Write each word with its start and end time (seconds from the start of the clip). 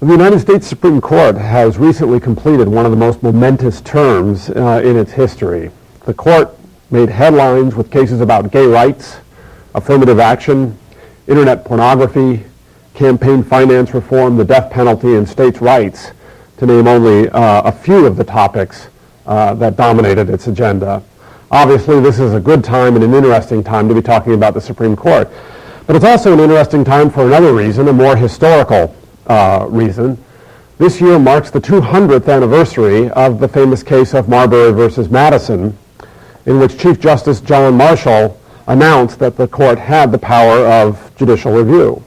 The 0.00 0.12
United 0.12 0.38
States 0.38 0.64
Supreme 0.64 1.00
Court 1.00 1.34
has 1.36 1.76
recently 1.76 2.20
completed 2.20 2.68
one 2.68 2.84
of 2.84 2.92
the 2.92 2.96
most 2.96 3.20
momentous 3.20 3.80
terms 3.80 4.48
uh, 4.48 4.80
in 4.84 4.96
its 4.96 5.10
history. 5.10 5.72
The 6.04 6.14
court 6.14 6.56
made 6.92 7.08
headlines 7.08 7.74
with 7.74 7.90
cases 7.90 8.20
about 8.20 8.52
gay 8.52 8.64
rights, 8.64 9.16
affirmative 9.74 10.20
action, 10.20 10.78
internet 11.26 11.64
pornography, 11.64 12.44
campaign 12.94 13.42
finance 13.42 13.92
reform, 13.92 14.36
the 14.36 14.44
death 14.44 14.70
penalty, 14.70 15.16
and 15.16 15.28
states' 15.28 15.60
rights, 15.60 16.12
to 16.58 16.66
name 16.66 16.86
only 16.86 17.28
uh, 17.30 17.62
a 17.62 17.72
few 17.72 18.06
of 18.06 18.16
the 18.16 18.22
topics 18.22 18.90
uh, 19.26 19.52
that 19.54 19.74
dominated 19.74 20.30
its 20.30 20.46
agenda. 20.46 21.02
Obviously, 21.50 21.98
this 21.98 22.20
is 22.20 22.34
a 22.34 22.40
good 22.40 22.62
time 22.62 22.94
and 22.94 23.02
an 23.02 23.14
interesting 23.14 23.64
time 23.64 23.88
to 23.88 23.96
be 23.96 24.02
talking 24.02 24.34
about 24.34 24.54
the 24.54 24.60
Supreme 24.60 24.94
Court. 24.94 25.28
But 25.88 25.96
it's 25.96 26.04
also 26.04 26.34
an 26.34 26.38
interesting 26.38 26.84
time 26.84 27.10
for 27.10 27.26
another 27.26 27.52
reason, 27.52 27.88
a 27.88 27.92
more 27.92 28.14
historical 28.14 28.94
uh, 29.28 29.66
reason. 29.68 30.22
This 30.78 31.00
year 31.00 31.18
marks 31.18 31.50
the 31.50 31.60
200th 31.60 32.32
anniversary 32.32 33.10
of 33.10 33.40
the 33.40 33.48
famous 33.48 33.82
case 33.82 34.14
of 34.14 34.28
Marbury 34.28 34.72
versus 34.72 35.10
Madison, 35.10 35.76
in 36.46 36.58
which 36.58 36.78
Chief 36.78 37.00
Justice 37.00 37.40
John 37.40 37.76
Marshall 37.76 38.40
announced 38.66 39.18
that 39.18 39.36
the 39.36 39.48
court 39.48 39.78
had 39.78 40.12
the 40.12 40.18
power 40.18 40.66
of 40.66 41.10
judicial 41.16 41.52
review. 41.52 42.02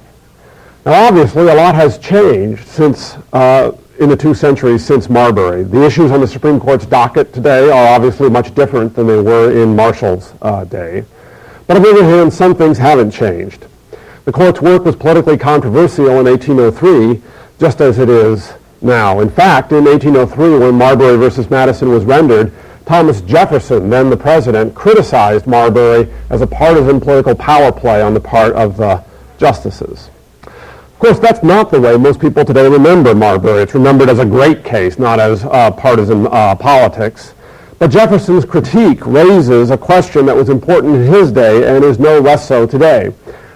Now, 0.85 1.07
obviously, 1.07 1.43
a 1.43 1.53
lot 1.53 1.75
has 1.75 1.97
changed 1.97 2.67
since 2.67 3.15
uh, 3.33 3.71
in 3.99 4.09
the 4.09 4.17
two 4.17 4.33
centuries 4.33 4.83
since 4.83 5.09
Marbury. 5.09 5.63
The 5.63 5.85
issues 5.85 6.09
on 6.09 6.21
the 6.21 6.27
Supreme 6.27 6.59
Court's 6.59 6.87
docket 6.87 7.33
today 7.33 7.69
are 7.69 7.93
obviously 7.93 8.29
much 8.29 8.55
different 8.55 8.95
than 8.95 9.05
they 9.05 9.21
were 9.21 9.51
in 9.51 9.75
Marshall's 9.75 10.33
uh, 10.41 10.63
day. 10.63 11.05
But 11.67 11.77
on 11.77 11.83
the 11.83 11.89
other 11.91 12.03
hand, 12.03 12.33
some 12.33 12.55
things 12.55 12.79
haven't 12.79 13.11
changed. 13.11 13.67
The 14.23 14.31
court's 14.31 14.61
work 14.61 14.85
was 14.85 14.95
politically 14.95 15.37
controversial 15.37 16.19
in 16.19 16.25
1803, 16.25 17.21
just 17.59 17.81
as 17.81 17.97
it 17.97 18.07
is 18.07 18.53
now. 18.79 19.19
In 19.19 19.31
fact, 19.31 19.71
in 19.71 19.85
1803, 19.85 20.59
when 20.59 20.75
Marbury 20.75 21.17
versus 21.17 21.49
Madison 21.49 21.89
was 21.89 22.05
rendered, 22.05 22.53
Thomas 22.85 23.21
Jefferson, 23.21 23.89
then 23.89 24.11
the 24.11 24.17
president, 24.17 24.75
criticized 24.75 25.47
Marbury 25.47 26.07
as 26.29 26.41
a 26.41 26.47
partisan 26.47 26.99
political 26.99 27.33
power 27.33 27.71
play 27.71 28.03
on 28.03 28.13
the 28.13 28.19
part 28.19 28.53
of 28.53 28.77
the 28.77 29.03
justices. 29.39 30.11
Of 30.43 30.99
course, 30.99 31.17
that's 31.17 31.41
not 31.41 31.71
the 31.71 31.81
way 31.81 31.97
most 31.97 32.19
people 32.19 32.45
today 32.45 32.67
remember 32.67 33.15
Marbury. 33.15 33.63
It's 33.63 33.73
remembered 33.73 34.09
as 34.09 34.19
a 34.19 34.25
great 34.25 34.63
case, 34.63 34.99
not 34.99 35.19
as 35.19 35.45
uh, 35.45 35.71
partisan 35.71 36.27
uh, 36.27 36.53
politics. 36.53 37.33
But 37.79 37.89
Jefferson's 37.89 38.45
critique 38.45 39.03
raises 39.07 39.71
a 39.71 39.77
question 39.79 40.27
that 40.27 40.35
was 40.35 40.49
important 40.49 40.97
in 40.97 41.11
his 41.11 41.31
day 41.31 41.75
and 41.75 41.83
is 41.83 41.97
no 41.97 42.19
less 42.19 42.47
so 42.47 42.67
today 42.67 43.11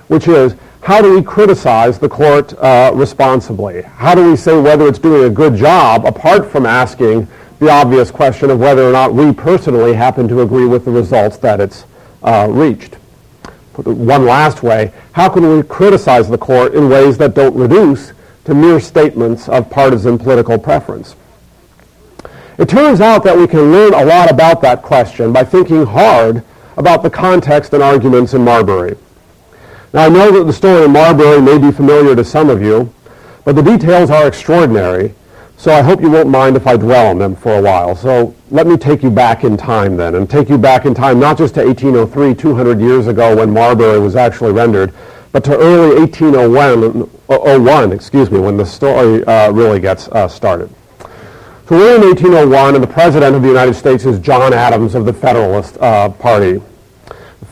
which 0.07 0.27
is 0.27 0.55
how 0.81 1.01
do 1.01 1.15
we 1.15 1.23
criticize 1.23 1.97
the 1.97 2.07
court 2.07 2.53
uh, 2.59 2.91
responsibly? 2.93 3.81
How 3.81 4.13
do 4.13 4.29
we 4.29 4.35
say 4.35 4.59
whether 4.59 4.87
it's 4.87 4.99
doing 4.99 5.23
a 5.23 5.29
good 5.29 5.55
job 5.55 6.05
apart 6.05 6.51
from 6.51 6.67
asking 6.67 7.27
the 7.59 7.71
obvious 7.71 8.11
question 8.11 8.51
of 8.51 8.59
whether 8.59 8.87
or 8.87 8.91
not 8.91 9.13
we 9.13 9.33
personally 9.33 9.93
happen 9.93 10.27
to 10.27 10.41
agree 10.41 10.67
with 10.67 10.85
the 10.85 10.91
results 10.91 11.37
that 11.37 11.59
it's 11.59 11.85
uh, 12.21 12.47
reached? 12.51 12.95
One 13.83 14.25
last 14.25 14.61
way, 14.61 14.93
how 15.13 15.27
can 15.27 15.57
we 15.57 15.63
criticize 15.63 16.29
the 16.29 16.37
court 16.37 16.75
in 16.75 16.87
ways 16.87 17.17
that 17.17 17.33
don't 17.33 17.55
reduce 17.55 18.13
to 18.45 18.53
mere 18.53 18.79
statements 18.79 19.49
of 19.49 19.69
partisan 19.71 20.19
political 20.19 20.59
preference? 20.59 21.15
It 22.57 22.69
turns 22.69 23.01
out 23.01 23.23
that 23.23 23.37
we 23.37 23.47
can 23.47 23.71
learn 23.71 23.93
a 23.93 24.05
lot 24.05 24.31
about 24.31 24.61
that 24.61 24.81
question 24.81 25.33
by 25.33 25.43
thinking 25.43 25.85
hard 25.85 26.43
about 26.77 27.03
the 27.03 27.09
context 27.09 27.73
and 27.73 27.81
arguments 27.81 28.33
in 28.33 28.43
Marbury. 28.43 28.97
Now, 29.95 30.07
I 30.07 30.09
know 30.09 30.29
that 30.29 30.43
the 30.43 30.51
story 30.51 30.83
of 30.83 30.91
Marbury 30.91 31.41
may 31.41 31.57
be 31.57 31.71
familiar 31.71 32.17
to 32.17 32.25
some 32.25 32.49
of 32.49 32.61
you, 32.61 32.93
but 33.45 33.55
the 33.55 33.61
details 33.61 34.09
are 34.09 34.27
extraordinary, 34.27 35.13
so 35.55 35.71
I 35.71 35.81
hope 35.81 36.01
you 36.01 36.11
won't 36.11 36.27
mind 36.27 36.57
if 36.57 36.67
I 36.67 36.75
dwell 36.75 37.11
on 37.11 37.17
them 37.17 37.33
for 37.33 37.55
a 37.55 37.61
while. 37.61 37.95
So 37.95 38.35
let 38.51 38.67
me 38.67 38.75
take 38.75 39.03
you 39.03 39.09
back 39.09 39.45
in 39.45 39.55
time 39.55 39.95
then, 39.95 40.16
and 40.16 40.29
take 40.29 40.49
you 40.49 40.57
back 40.57 40.83
in 40.83 40.93
time 40.93 41.17
not 41.17 41.38
just 41.38 41.56
to 41.56 41.66
1803, 41.66 42.35
200 42.35 42.81
years 42.81 43.07
ago 43.07 43.38
when 43.38 43.51
Marbury 43.51 43.97
was 43.97 44.17
actually 44.17 44.51
rendered, 44.51 44.94
but 45.31 45.45
to 45.45 45.57
early 45.57 45.97
1801, 45.97 47.91
excuse 47.94 48.29
me, 48.29 48.38
when 48.38 48.57
the 48.57 48.66
story 48.66 49.23
uh, 49.23 49.50
really 49.53 49.79
gets 49.79 50.09
uh, 50.09 50.27
started. 50.27 50.69
So 51.69 51.77
we're 51.77 51.95
in 51.95 52.01
1801, 52.01 52.75
and 52.75 52.83
the 52.83 52.88
President 52.88 53.33
of 53.33 53.41
the 53.41 53.47
United 53.47 53.75
States 53.75 54.03
is 54.03 54.19
John 54.19 54.53
Adams 54.53 54.94
of 54.94 55.06
the 55.06 55.13
Federalist 55.13 55.77
uh, 55.77 56.09
Party. 56.09 56.62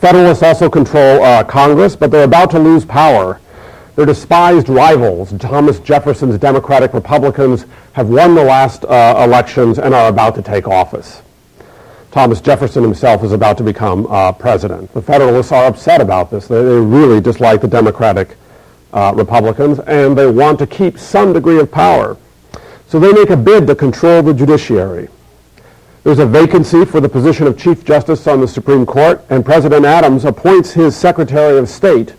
Federalists 0.04 0.42
also 0.42 0.68
control 0.68 1.22
uh, 1.22 1.42
Congress, 1.44 1.96
but 1.96 2.10
they're 2.10 2.24
about 2.24 2.50
to 2.50 2.58
lose 2.58 2.84
power. 2.84 3.40
Their 3.96 4.04
despised 4.04 4.68
rivals, 4.68 5.32
Thomas 5.38 5.78
Jefferson's 5.80 6.36
Democratic 6.36 6.92
Republicans, 6.92 7.64
have 7.94 8.10
won 8.10 8.34
the 8.34 8.44
last 8.44 8.84
uh, 8.84 9.22
elections 9.24 9.78
and 9.78 9.94
are 9.94 10.10
about 10.10 10.34
to 10.34 10.42
take 10.42 10.68
office. 10.68 11.22
Thomas 12.10 12.42
Jefferson 12.42 12.82
himself 12.82 13.24
is 13.24 13.32
about 13.32 13.56
to 13.56 13.62
become 13.62 14.06
uh, 14.10 14.30
president. 14.32 14.92
The 14.92 15.00
Federalists 15.00 15.52
are 15.52 15.64
upset 15.64 16.02
about 16.02 16.30
this. 16.30 16.48
They, 16.48 16.62
they 16.62 16.80
really 16.80 17.22
dislike 17.22 17.62
the 17.62 17.68
Democratic 17.68 18.36
uh, 18.92 19.14
Republicans, 19.16 19.78
and 19.78 20.18
they 20.18 20.26
want 20.26 20.58
to 20.58 20.66
keep 20.66 20.98
some 20.98 21.32
degree 21.32 21.60
of 21.60 21.72
power. 21.72 22.18
So 22.88 23.00
they 23.00 23.10
make 23.10 23.30
a 23.30 23.38
bid 23.38 23.66
to 23.68 23.74
control 23.74 24.22
the 24.22 24.34
judiciary. 24.34 25.08
There's 26.04 26.18
a 26.18 26.26
vacancy 26.26 26.84
for 26.84 27.00
the 27.00 27.08
position 27.08 27.46
of 27.46 27.58
Chief 27.58 27.82
Justice 27.82 28.26
on 28.26 28.42
the 28.42 28.46
Supreme 28.46 28.84
Court, 28.84 29.24
and 29.30 29.42
President 29.42 29.86
Adams 29.86 30.26
appoints 30.26 30.70
his 30.70 30.94
Secretary 30.94 31.56
of 31.56 31.66
State, 31.66 32.14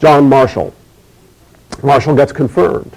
John 0.00 0.26
Marshall. 0.26 0.72
Marshall 1.82 2.16
gets 2.16 2.32
confirmed. 2.32 2.96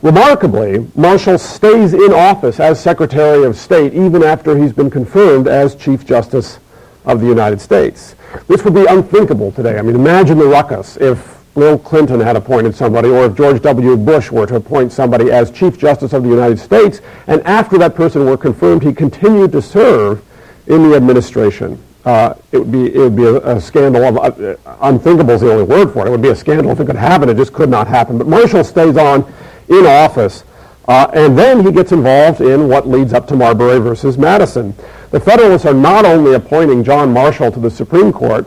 Remarkably, 0.00 0.86
Marshall 0.94 1.38
stays 1.38 1.92
in 1.92 2.12
office 2.12 2.60
as 2.60 2.80
Secretary 2.80 3.42
of 3.42 3.56
State 3.56 3.94
even 3.94 4.22
after 4.22 4.56
he's 4.56 4.72
been 4.72 4.90
confirmed 4.90 5.48
as 5.48 5.74
Chief 5.74 6.06
Justice 6.06 6.60
of 7.04 7.20
the 7.20 7.26
United 7.26 7.60
States. 7.60 8.14
This 8.46 8.62
would 8.62 8.74
be 8.74 8.86
unthinkable 8.86 9.50
today. 9.50 9.76
I 9.76 9.82
mean, 9.82 9.96
imagine 9.96 10.38
the 10.38 10.46
ruckus 10.46 10.96
if 10.98 11.37
Bill 11.58 11.76
Clinton 11.76 12.20
had 12.20 12.36
appointed 12.36 12.74
somebody, 12.74 13.08
or 13.08 13.26
if 13.26 13.34
George 13.34 13.60
W. 13.62 13.96
Bush 13.96 14.30
were 14.30 14.46
to 14.46 14.54
appoint 14.54 14.92
somebody 14.92 15.32
as 15.32 15.50
Chief 15.50 15.76
Justice 15.76 16.12
of 16.12 16.22
the 16.22 16.28
United 16.28 16.58
States, 16.58 17.00
and 17.26 17.42
after 17.42 17.76
that 17.78 17.96
person 17.96 18.24
were 18.24 18.36
confirmed, 18.36 18.84
he 18.84 18.92
continued 18.92 19.50
to 19.52 19.60
serve 19.60 20.24
in 20.68 20.88
the 20.88 20.94
administration. 20.94 21.82
Uh, 22.04 22.34
it 22.52 22.58
would 22.58 22.70
be 22.70 22.94
it 22.94 22.98
would 22.98 23.16
be 23.16 23.24
a, 23.24 23.56
a 23.56 23.60
scandal 23.60 24.04
of 24.04 24.40
uh, 24.40 24.56
unthinkable 24.82 25.32
is 25.32 25.40
the 25.40 25.52
only 25.52 25.64
word 25.64 25.92
for 25.92 26.06
it. 26.06 26.08
It 26.08 26.10
would 26.10 26.22
be 26.22 26.28
a 26.28 26.36
scandal 26.36 26.70
if 26.70 26.78
it 26.78 26.86
could 26.86 26.96
happen. 26.96 27.28
It 27.28 27.36
just 27.36 27.52
could 27.52 27.68
not 27.68 27.88
happen. 27.88 28.18
But 28.18 28.28
Marshall 28.28 28.62
stays 28.62 28.96
on 28.96 29.30
in 29.68 29.84
office, 29.84 30.44
uh, 30.86 31.10
and 31.12 31.36
then 31.36 31.66
he 31.66 31.72
gets 31.72 31.90
involved 31.90 32.40
in 32.40 32.68
what 32.68 32.86
leads 32.86 33.12
up 33.12 33.26
to 33.28 33.36
Marbury 33.36 33.80
versus 33.80 34.16
Madison. 34.16 34.74
The 35.10 35.18
Federalists 35.18 35.66
are 35.66 35.74
not 35.74 36.04
only 36.04 36.34
appointing 36.34 36.84
John 36.84 37.12
Marshall 37.12 37.50
to 37.50 37.58
the 37.58 37.70
Supreme 37.70 38.12
Court, 38.12 38.46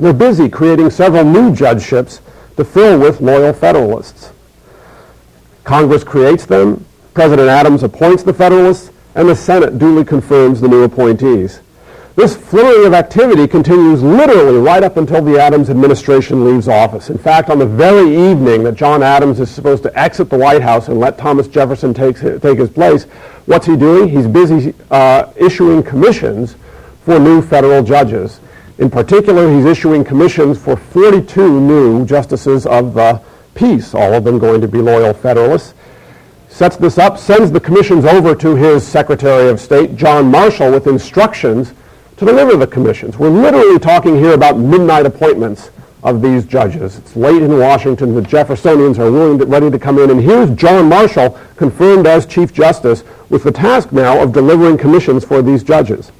they're 0.00 0.12
busy 0.12 0.48
creating 0.48 0.90
several 0.90 1.24
new 1.24 1.54
judgeships 1.54 2.20
to 2.56 2.64
fill 2.64 2.98
with 2.98 3.20
loyal 3.20 3.52
Federalists. 3.52 4.32
Congress 5.64 6.02
creates 6.02 6.46
them, 6.46 6.84
President 7.14 7.48
Adams 7.48 7.82
appoints 7.82 8.22
the 8.22 8.32
Federalists, 8.32 8.90
and 9.14 9.28
the 9.28 9.36
Senate 9.36 9.78
duly 9.78 10.04
confirms 10.04 10.60
the 10.60 10.68
new 10.68 10.82
appointees. 10.82 11.60
This 12.16 12.36
flurry 12.36 12.84
of 12.86 12.92
activity 12.92 13.46
continues 13.46 14.02
literally 14.02 14.58
right 14.58 14.82
up 14.82 14.96
until 14.96 15.22
the 15.22 15.40
Adams 15.40 15.70
administration 15.70 16.44
leaves 16.44 16.68
office. 16.68 17.08
In 17.08 17.18
fact, 17.18 17.50
on 17.50 17.58
the 17.58 17.66
very 17.66 18.30
evening 18.30 18.64
that 18.64 18.74
John 18.74 19.02
Adams 19.02 19.40
is 19.40 19.50
supposed 19.50 19.82
to 19.84 19.98
exit 19.98 20.28
the 20.28 20.36
White 20.36 20.60
House 20.60 20.88
and 20.88 20.98
let 20.98 21.18
Thomas 21.18 21.48
Jefferson 21.48 21.94
take, 21.94 22.18
take 22.18 22.58
his 22.58 22.68
place, 22.68 23.04
what's 23.46 23.66
he 23.66 23.76
doing? 23.76 24.08
He's 24.08 24.26
busy 24.26 24.74
uh, 24.90 25.32
issuing 25.36 25.82
commissions 25.82 26.56
for 27.04 27.18
new 27.18 27.40
federal 27.42 27.82
judges. 27.82 28.40
In 28.80 28.88
particular, 28.88 29.54
he's 29.54 29.66
issuing 29.66 30.04
commissions 30.04 30.58
for 30.58 30.74
42 30.74 31.60
new 31.60 32.06
justices 32.06 32.64
of 32.64 32.94
the 32.94 33.20
peace, 33.54 33.94
all 33.94 34.14
of 34.14 34.24
them 34.24 34.38
going 34.38 34.62
to 34.62 34.68
be 34.68 34.78
loyal 34.78 35.12
Federalists. 35.12 35.74
Sets 36.48 36.76
this 36.76 36.96
up, 36.96 37.18
sends 37.18 37.50
the 37.50 37.60
commissions 37.60 38.06
over 38.06 38.34
to 38.34 38.56
his 38.56 38.86
Secretary 38.86 39.50
of 39.50 39.60
State, 39.60 39.96
John 39.96 40.30
Marshall, 40.30 40.72
with 40.72 40.86
instructions 40.86 41.74
to 42.16 42.24
deliver 42.24 42.56
the 42.56 42.66
commissions. 42.66 43.18
We're 43.18 43.28
literally 43.28 43.78
talking 43.78 44.16
here 44.16 44.32
about 44.32 44.58
midnight 44.58 45.04
appointments 45.04 45.70
of 46.02 46.22
these 46.22 46.46
judges. 46.46 46.96
It's 46.96 47.14
late 47.16 47.42
in 47.42 47.58
Washington. 47.58 48.14
The 48.14 48.22
Jeffersonians 48.22 48.98
are 48.98 49.12
willing 49.12 49.38
to, 49.40 49.44
ready 49.44 49.70
to 49.70 49.78
come 49.78 49.98
in. 49.98 50.08
And 50.08 50.22
here's 50.22 50.48
John 50.54 50.88
Marshall, 50.88 51.38
confirmed 51.56 52.06
as 52.06 52.24
Chief 52.24 52.50
Justice, 52.50 53.04
with 53.28 53.44
the 53.44 53.52
task 53.52 53.92
now 53.92 54.22
of 54.22 54.32
delivering 54.32 54.78
commissions 54.78 55.22
for 55.22 55.42
these 55.42 55.62
judges. 55.62 56.10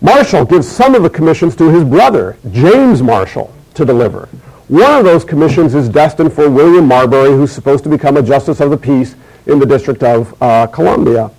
Marshall 0.00 0.46
gives 0.46 0.66
some 0.66 0.94
of 0.94 1.02
the 1.02 1.10
commissions 1.10 1.54
to 1.56 1.68
his 1.68 1.84
brother, 1.84 2.38
James 2.50 3.02
Marshall, 3.02 3.52
to 3.74 3.84
deliver. 3.84 4.28
One 4.68 4.98
of 4.98 5.04
those 5.04 5.24
commissions 5.24 5.74
is 5.74 5.88
destined 5.88 6.32
for 6.32 6.48
William 6.48 6.86
Marbury, 6.86 7.30
who's 7.30 7.52
supposed 7.52 7.84
to 7.84 7.90
become 7.90 8.16
a 8.16 8.22
justice 8.22 8.60
of 8.60 8.70
the 8.70 8.78
peace 8.78 9.14
in 9.46 9.58
the 9.58 9.66
District 9.66 10.02
of 10.02 10.40
uh, 10.40 10.66
Columbia. 10.68 11.30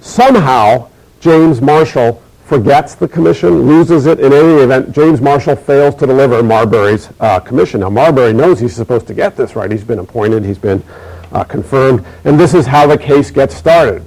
Somehow, 0.00 0.88
James 1.20 1.60
Marshall 1.60 2.20
forgets 2.44 2.94
the 2.94 3.06
commission, 3.06 3.62
loses 3.62 4.06
it. 4.06 4.18
In 4.18 4.32
any 4.32 4.62
event, 4.62 4.92
James 4.92 5.20
Marshall 5.20 5.54
fails 5.54 5.94
to 5.96 6.06
deliver 6.06 6.42
Marbury's 6.42 7.10
uh, 7.20 7.38
commission. 7.38 7.80
Now, 7.80 7.90
Marbury 7.90 8.32
knows 8.32 8.58
he's 8.58 8.74
supposed 8.74 9.06
to 9.08 9.14
get 9.14 9.36
this 9.36 9.54
right. 9.54 9.70
He's 9.70 9.84
been 9.84 9.98
appointed, 9.98 10.44
he's 10.44 10.58
been 10.58 10.82
uh, 11.30 11.44
confirmed, 11.44 12.04
and 12.24 12.40
this 12.40 12.54
is 12.54 12.66
how 12.66 12.86
the 12.86 12.98
case 12.98 13.30
gets 13.30 13.54
started. 13.54 14.02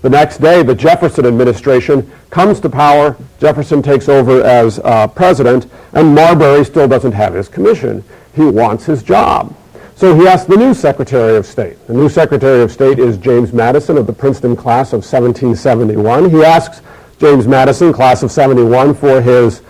The 0.00 0.10
next 0.10 0.38
day, 0.38 0.62
the 0.62 0.74
Jefferson 0.74 1.26
administration 1.26 2.10
comes 2.30 2.60
to 2.60 2.68
power. 2.68 3.16
Jefferson 3.40 3.82
takes 3.82 4.08
over 4.08 4.42
as 4.42 4.78
uh, 4.80 5.08
president, 5.08 5.66
and 5.92 6.14
Marbury 6.14 6.64
still 6.64 6.86
doesn't 6.86 7.12
have 7.12 7.34
his 7.34 7.48
commission. 7.48 8.04
He 8.34 8.44
wants 8.44 8.84
his 8.84 9.02
job. 9.02 9.56
So 9.96 10.14
he 10.14 10.28
asks 10.28 10.46
the 10.46 10.56
new 10.56 10.74
Secretary 10.74 11.36
of 11.36 11.44
State. 11.44 11.84
The 11.88 11.94
new 11.94 12.08
Secretary 12.08 12.62
of 12.62 12.70
State 12.70 13.00
is 13.00 13.18
James 13.18 13.52
Madison 13.52 13.98
of 13.98 14.06
the 14.06 14.12
Princeton 14.12 14.54
class 14.54 14.92
of 14.92 14.98
1771. 14.98 16.30
He 16.30 16.44
asks 16.44 16.80
James 17.18 17.48
Madison, 17.48 17.92
class 17.92 18.22
of 18.22 18.30
71, 18.30 18.94
for 18.94 19.20
his 19.20 19.62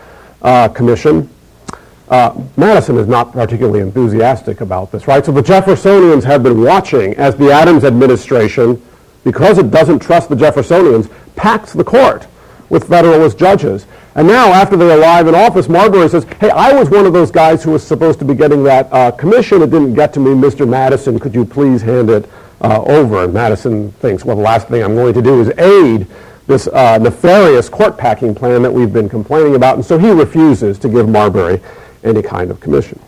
uh, 0.42 0.68
commission. 0.68 1.30
Uh, 2.10 2.38
Madison 2.58 2.98
is 2.98 3.06
not 3.06 3.32
particularly 3.32 3.80
enthusiastic 3.80 4.60
about 4.60 4.92
this, 4.92 5.08
right? 5.08 5.24
So 5.24 5.32
the 5.32 5.42
Jeffersonians 5.42 6.24
have 6.24 6.42
been 6.42 6.62
watching 6.62 7.14
as 7.14 7.34
the 7.36 7.50
Adams 7.50 7.84
administration 7.84 8.82
because 9.24 9.58
it 9.58 9.70
doesn't 9.70 10.00
trust 10.00 10.28
the 10.28 10.34
Jeffersonians, 10.34 11.10
packs 11.36 11.72
the 11.72 11.84
court 11.84 12.26
with 12.68 12.88
Federalist 12.88 13.38
judges. 13.38 13.86
And 14.14 14.26
now, 14.26 14.52
after 14.52 14.76
they 14.76 14.92
arrive 14.92 15.28
in 15.28 15.34
office, 15.34 15.68
Marbury 15.68 16.08
says, 16.08 16.24
hey, 16.40 16.50
I 16.50 16.72
was 16.72 16.90
one 16.90 17.06
of 17.06 17.12
those 17.12 17.30
guys 17.30 17.62
who 17.62 17.70
was 17.70 17.86
supposed 17.86 18.18
to 18.18 18.24
be 18.24 18.34
getting 18.34 18.64
that 18.64 18.92
uh, 18.92 19.10
commission. 19.12 19.62
It 19.62 19.70
didn't 19.70 19.94
get 19.94 20.12
to 20.14 20.20
me. 20.20 20.30
Mr. 20.30 20.68
Madison, 20.68 21.18
could 21.18 21.34
you 21.34 21.44
please 21.44 21.82
hand 21.82 22.10
it 22.10 22.28
uh, 22.60 22.82
over? 22.82 23.24
And 23.24 23.32
Madison 23.32 23.92
thinks, 23.92 24.24
well, 24.24 24.36
the 24.36 24.42
last 24.42 24.68
thing 24.68 24.82
I'm 24.82 24.94
going 24.94 25.14
to 25.14 25.22
do 25.22 25.40
is 25.40 25.56
aid 25.58 26.06
this 26.48 26.66
uh, 26.66 26.98
nefarious 26.98 27.68
court 27.68 27.96
packing 27.96 28.34
plan 28.34 28.62
that 28.62 28.72
we've 28.72 28.92
been 28.92 29.08
complaining 29.08 29.54
about. 29.54 29.76
And 29.76 29.84
so 29.84 29.98
he 29.98 30.10
refuses 30.10 30.78
to 30.80 30.88
give 30.88 31.08
Marbury 31.08 31.60
any 32.02 32.22
kind 32.22 32.50
of 32.50 32.58
commission. 32.58 32.98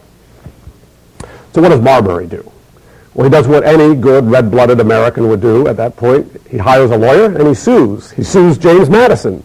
So 1.52 1.60
what 1.60 1.70
does 1.70 1.80
Marbury 1.80 2.26
do? 2.26 2.50
Well, 3.14 3.24
he 3.24 3.30
does 3.30 3.48
what 3.48 3.64
any 3.64 3.94
good 3.94 4.24
red-blooded 4.24 4.78
American 4.80 5.28
would 5.28 5.40
do 5.40 5.66
at 5.66 5.76
that 5.78 5.96
point. 5.96 6.40
He 6.48 6.58
hires 6.58 6.90
a 6.90 6.96
lawyer 6.96 7.26
and 7.26 7.46
he 7.48 7.54
sues. 7.54 8.10
He 8.12 8.22
sues 8.22 8.56
James 8.56 8.88
Madison. 8.88 9.42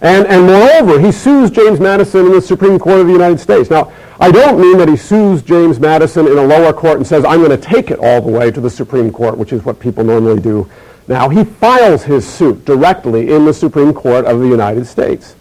And, 0.00 0.26
and 0.28 0.46
moreover, 0.46 1.00
he 1.00 1.10
sues 1.10 1.50
James 1.50 1.80
Madison 1.80 2.26
in 2.26 2.32
the 2.32 2.40
Supreme 2.40 2.78
Court 2.78 3.00
of 3.00 3.06
the 3.06 3.12
United 3.12 3.40
States. 3.40 3.68
Now, 3.68 3.92
I 4.20 4.30
don't 4.30 4.60
mean 4.60 4.78
that 4.78 4.88
he 4.88 4.96
sues 4.96 5.42
James 5.42 5.80
Madison 5.80 6.26
in 6.26 6.38
a 6.38 6.44
lower 6.44 6.72
court 6.72 6.98
and 6.98 7.06
says, 7.06 7.24
I'm 7.24 7.42
going 7.42 7.50
to 7.50 7.56
take 7.56 7.90
it 7.90 7.98
all 7.98 8.20
the 8.20 8.30
way 8.30 8.50
to 8.50 8.60
the 8.60 8.70
Supreme 8.70 9.10
Court, 9.10 9.36
which 9.36 9.52
is 9.52 9.64
what 9.64 9.80
people 9.80 10.04
normally 10.04 10.40
do 10.40 10.70
now. 11.08 11.28
He 11.28 11.44
files 11.44 12.04
his 12.04 12.26
suit 12.26 12.64
directly 12.64 13.32
in 13.32 13.44
the 13.44 13.52
Supreme 13.52 13.92
Court 13.92 14.24
of 14.24 14.38
the 14.38 14.46
United 14.46 14.86
States. 14.86 15.34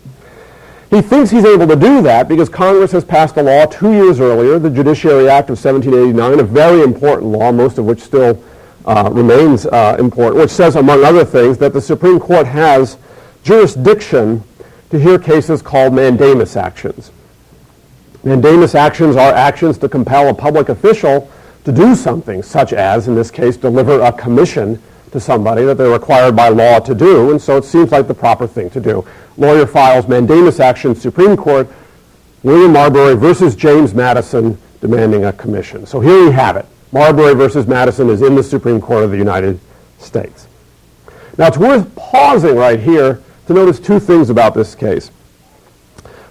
He 0.90 1.02
thinks 1.02 1.30
he's 1.30 1.44
able 1.44 1.68
to 1.68 1.76
do 1.76 2.02
that 2.04 2.30
because 2.30 2.48
Congress 2.48 2.94
has 2.94 3.04
passed 3.04 3.36
a 3.36 3.44
law 3.44 3.66
two 3.66 3.92
years 3.92 4.22
earlier, 4.22 4.58
the 4.58 4.70
Judiciary 4.70 5.30
Act 5.30 5.50
of 5.50 5.62
1789, 5.62 6.40
a 6.40 6.44
very 6.44 6.82
important 6.82 7.32
law, 7.32 7.52
most 7.52 7.78
of 7.78 7.86
which 7.86 8.00
still 8.00 8.42
uh, 8.86 9.10
remains 9.12 9.66
uh, 9.66 9.98
important, 10.00 10.42
which 10.42 10.50
says, 10.50 10.78
among 10.78 11.04
other 11.04 11.26
things, 11.26 11.58
that 11.58 11.74
the 11.74 11.82
Supreme 11.82 12.20
Court 12.20 12.48
has 12.48 12.98
jurisdiction 13.44 14.44
to 14.90 14.98
hear 14.98 15.20
cases 15.20 15.62
called 15.62 15.94
mandamus 15.94 16.56
actions. 16.56 17.12
Mandamus 18.24 18.74
actions 18.74 19.18
are 19.18 19.34
actions 19.34 19.78
to 19.80 19.90
compel 19.90 20.30
a 20.30 20.34
public 20.34 20.70
official 20.70 21.30
to 21.66 21.74
do 21.74 21.96
something, 21.96 22.42
such 22.42 22.72
as, 22.72 23.10
in 23.10 23.16
this 23.16 23.30
case, 23.30 23.58
deliver 23.58 24.00
a 24.00 24.12
commission 24.14 24.82
to 25.12 25.20
somebody 25.20 25.66
that 25.66 25.78
they're 25.78 25.90
required 25.92 26.36
by 26.36 26.48
law 26.48 26.80
to 26.80 26.96
do, 26.96 27.32
and 27.32 27.42
so 27.42 27.58
it 27.58 27.66
seems 27.66 27.92
like 27.92 28.08
the 28.08 28.14
proper 28.14 28.48
thing 28.48 28.70
to 28.70 28.80
do. 28.80 29.06
Lawyer 29.38 29.68
files 29.68 30.08
mandamus 30.08 30.60
action, 30.60 30.96
Supreme 30.96 31.38
Court, 31.38 31.68
William 32.44 32.74
Marbury 32.74 33.16
versus 33.16 33.56
James 33.56 33.94
Madison 33.94 34.58
demanding 34.82 35.26
a 35.26 35.34
commission. 35.34 35.86
So 35.86 36.00
here 36.00 36.26
we 36.26 36.32
have 36.32 36.56
it. 36.56 36.66
Marbury 36.92 37.34
versus 37.34 37.68
Madison 37.68 38.10
is 38.10 38.22
in 38.22 38.36
the 38.36 38.44
Supreme 38.44 38.80
Court 38.80 39.04
of 39.04 39.12
the 39.12 39.18
United 39.18 39.60
States. 40.00 40.48
Now 41.38 41.48
it's 41.48 41.58
worth 41.58 41.94
pausing 41.96 42.56
right 42.56 42.80
here 42.80 43.22
to 43.48 43.54
notice 43.54 43.80
two 43.80 44.00
things 44.00 44.30
about 44.30 44.54
this 44.54 44.76
case. 44.76 45.12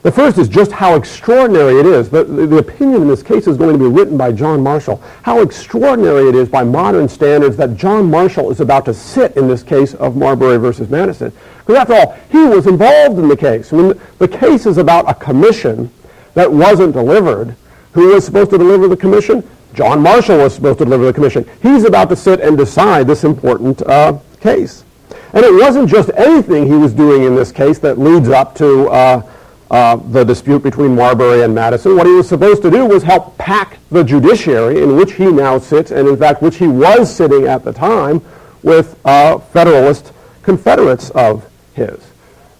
The 0.02 0.12
first 0.12 0.38
is 0.38 0.48
just 0.48 0.70
how 0.70 0.94
extraordinary 0.94 1.80
it 1.80 1.86
is. 1.86 2.08
The, 2.08 2.22
the, 2.22 2.58
opinion 2.58 3.02
in 3.02 3.08
this 3.08 3.24
case 3.24 3.48
is 3.48 3.56
going 3.56 3.72
to 3.72 3.78
be 3.78 3.90
written 3.90 4.16
by 4.16 4.30
John 4.30 4.62
Marshall. 4.62 5.02
How 5.22 5.40
extraordinary 5.40 6.28
it 6.28 6.36
is 6.36 6.48
by 6.48 6.62
modern 6.62 7.08
standards 7.08 7.56
that 7.56 7.76
John 7.76 8.08
Marshall 8.08 8.52
is 8.52 8.60
about 8.60 8.84
to 8.84 8.94
sit 8.94 9.36
in 9.36 9.48
this 9.48 9.64
case 9.64 9.94
of 9.94 10.16
Marbury 10.16 10.58
versus 10.58 10.88
Madison. 10.88 11.32
Because 11.66 11.80
after 11.80 11.94
all, 11.94 12.18
he 12.30 12.44
was 12.44 12.66
involved 12.68 13.18
in 13.18 13.28
the 13.28 13.36
case. 13.36 13.70
The 13.70 14.28
case 14.28 14.66
is 14.66 14.78
about 14.78 15.10
a 15.10 15.14
commission 15.14 15.90
that 16.34 16.50
wasn't 16.50 16.92
delivered. 16.92 17.56
Who 17.92 18.14
was 18.14 18.24
supposed 18.24 18.50
to 18.50 18.58
deliver 18.58 18.86
the 18.86 18.96
commission? 18.96 19.42
John 19.74 20.00
Marshall 20.00 20.38
was 20.38 20.54
supposed 20.54 20.78
to 20.78 20.84
deliver 20.84 21.06
the 21.06 21.12
commission. 21.12 21.48
He's 21.62 21.84
about 21.84 22.08
to 22.10 22.16
sit 22.16 22.40
and 22.40 22.56
decide 22.56 23.06
this 23.06 23.24
important 23.24 23.82
uh, 23.82 24.18
case. 24.40 24.84
And 25.32 25.44
it 25.44 25.52
wasn't 25.52 25.90
just 25.90 26.10
anything 26.14 26.66
he 26.66 26.74
was 26.74 26.92
doing 26.92 27.24
in 27.24 27.34
this 27.34 27.50
case 27.50 27.78
that 27.80 27.98
leads 27.98 28.28
up 28.28 28.54
to 28.56 28.88
uh, 28.88 29.22
uh, 29.70 29.96
the 29.96 30.24
dispute 30.24 30.62
between 30.62 30.94
Marbury 30.94 31.42
and 31.42 31.54
Madison. 31.54 31.96
What 31.96 32.06
he 32.06 32.12
was 32.12 32.28
supposed 32.28 32.62
to 32.62 32.70
do 32.70 32.86
was 32.86 33.02
help 33.02 33.36
pack 33.38 33.78
the 33.90 34.04
judiciary 34.04 34.82
in 34.82 34.96
which 34.96 35.14
he 35.14 35.26
now 35.26 35.58
sits, 35.58 35.90
and 35.90 36.06
in 36.06 36.16
fact, 36.16 36.42
which 36.42 36.56
he 36.56 36.68
was 36.68 37.14
sitting 37.14 37.46
at 37.46 37.64
the 37.64 37.72
time 37.72 38.22
with 38.62 38.98
uh, 39.04 39.38
Federalist 39.38 40.12
Confederates 40.42 41.10
of 41.10 41.50
his. 41.76 42.10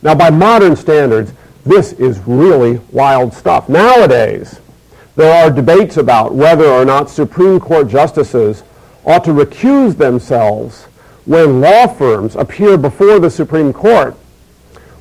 Now, 0.02 0.14
by 0.14 0.30
modern 0.30 0.76
standards, 0.76 1.32
this 1.64 1.92
is 1.94 2.20
really 2.20 2.80
wild 2.92 3.34
stuff. 3.34 3.68
Nowadays, 3.68 4.60
there 5.16 5.44
are 5.44 5.50
debates 5.50 5.96
about 5.96 6.34
whether 6.34 6.66
or 6.66 6.84
not 6.84 7.10
Supreme 7.10 7.58
Court 7.58 7.88
justices 7.88 8.62
ought 9.04 9.24
to 9.24 9.30
recuse 9.30 9.96
themselves 9.96 10.84
when 11.24 11.60
law 11.60 11.86
firms 11.86 12.36
appear 12.36 12.76
before 12.76 13.18
the 13.18 13.30
Supreme 13.30 13.72
Court 13.72 14.14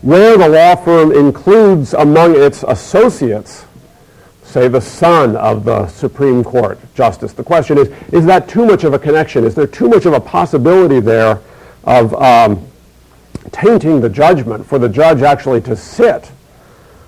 where 0.05 0.37
the 0.37 0.47
law 0.47 0.75
firm 0.75 1.11
includes 1.11 1.95
among 1.95 2.35
its 2.35 2.63
associates, 2.67 3.65
say, 4.43 4.67
the 4.67 4.79
son 4.79 5.35
of 5.35 5.65
the 5.65 5.87
Supreme 5.87 6.43
Court 6.43 6.77
justice. 6.93 7.33
The 7.33 7.43
question 7.43 7.79
is, 7.79 7.87
is 8.13 8.23
that 8.27 8.47
too 8.47 8.67
much 8.67 8.83
of 8.83 8.93
a 8.93 8.99
connection? 8.99 9.43
Is 9.43 9.55
there 9.55 9.65
too 9.65 9.89
much 9.89 10.05
of 10.05 10.13
a 10.13 10.19
possibility 10.19 10.99
there 10.99 11.41
of 11.85 12.13
um, 12.21 12.67
tainting 13.51 14.01
the 14.01 14.09
judgment 14.09 14.65
for 14.65 14.79
the 14.79 14.89
judge 14.89 15.21
actually 15.21 15.61
to 15.61 15.75
sit 15.75 16.31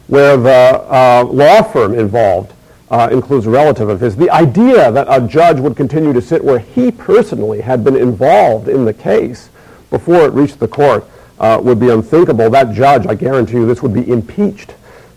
where 0.08 0.38
the 0.38 0.50
uh, 0.50 1.24
law 1.24 1.62
firm 1.62 1.94
involved 1.94 2.54
uh, 2.90 3.10
includes 3.12 3.46
a 3.46 3.50
relative 3.50 3.90
of 3.90 4.00
his. 4.00 4.16
The 4.16 4.30
idea 4.30 4.92
that 4.92 5.08
a 5.10 5.26
judge 5.28 5.60
would 5.60 5.76
continue 5.76 6.14
to 6.14 6.22
sit 6.22 6.44
where 6.44 6.60
he 6.60 6.92
personally 6.92 7.62
had 7.62 7.84
been 7.84 7.96
involved 7.96 8.70
in 8.70 8.86
the 8.86 8.94
case 8.94 9.50
before 9.90 10.26
it 10.26 10.32
reached 10.32 10.60
the 10.60 10.68
court 10.68 11.06
uh, 11.40 11.60
would 11.62 11.80
be 11.80 11.90
unthinkable. 11.90 12.50
That 12.50 12.74
judge, 12.74 13.06
I 13.06 13.16
guarantee 13.16 13.54
you, 13.54 13.66
this 13.66 13.84
would 13.84 13.94
be 13.94 14.10
impeached 14.10 14.74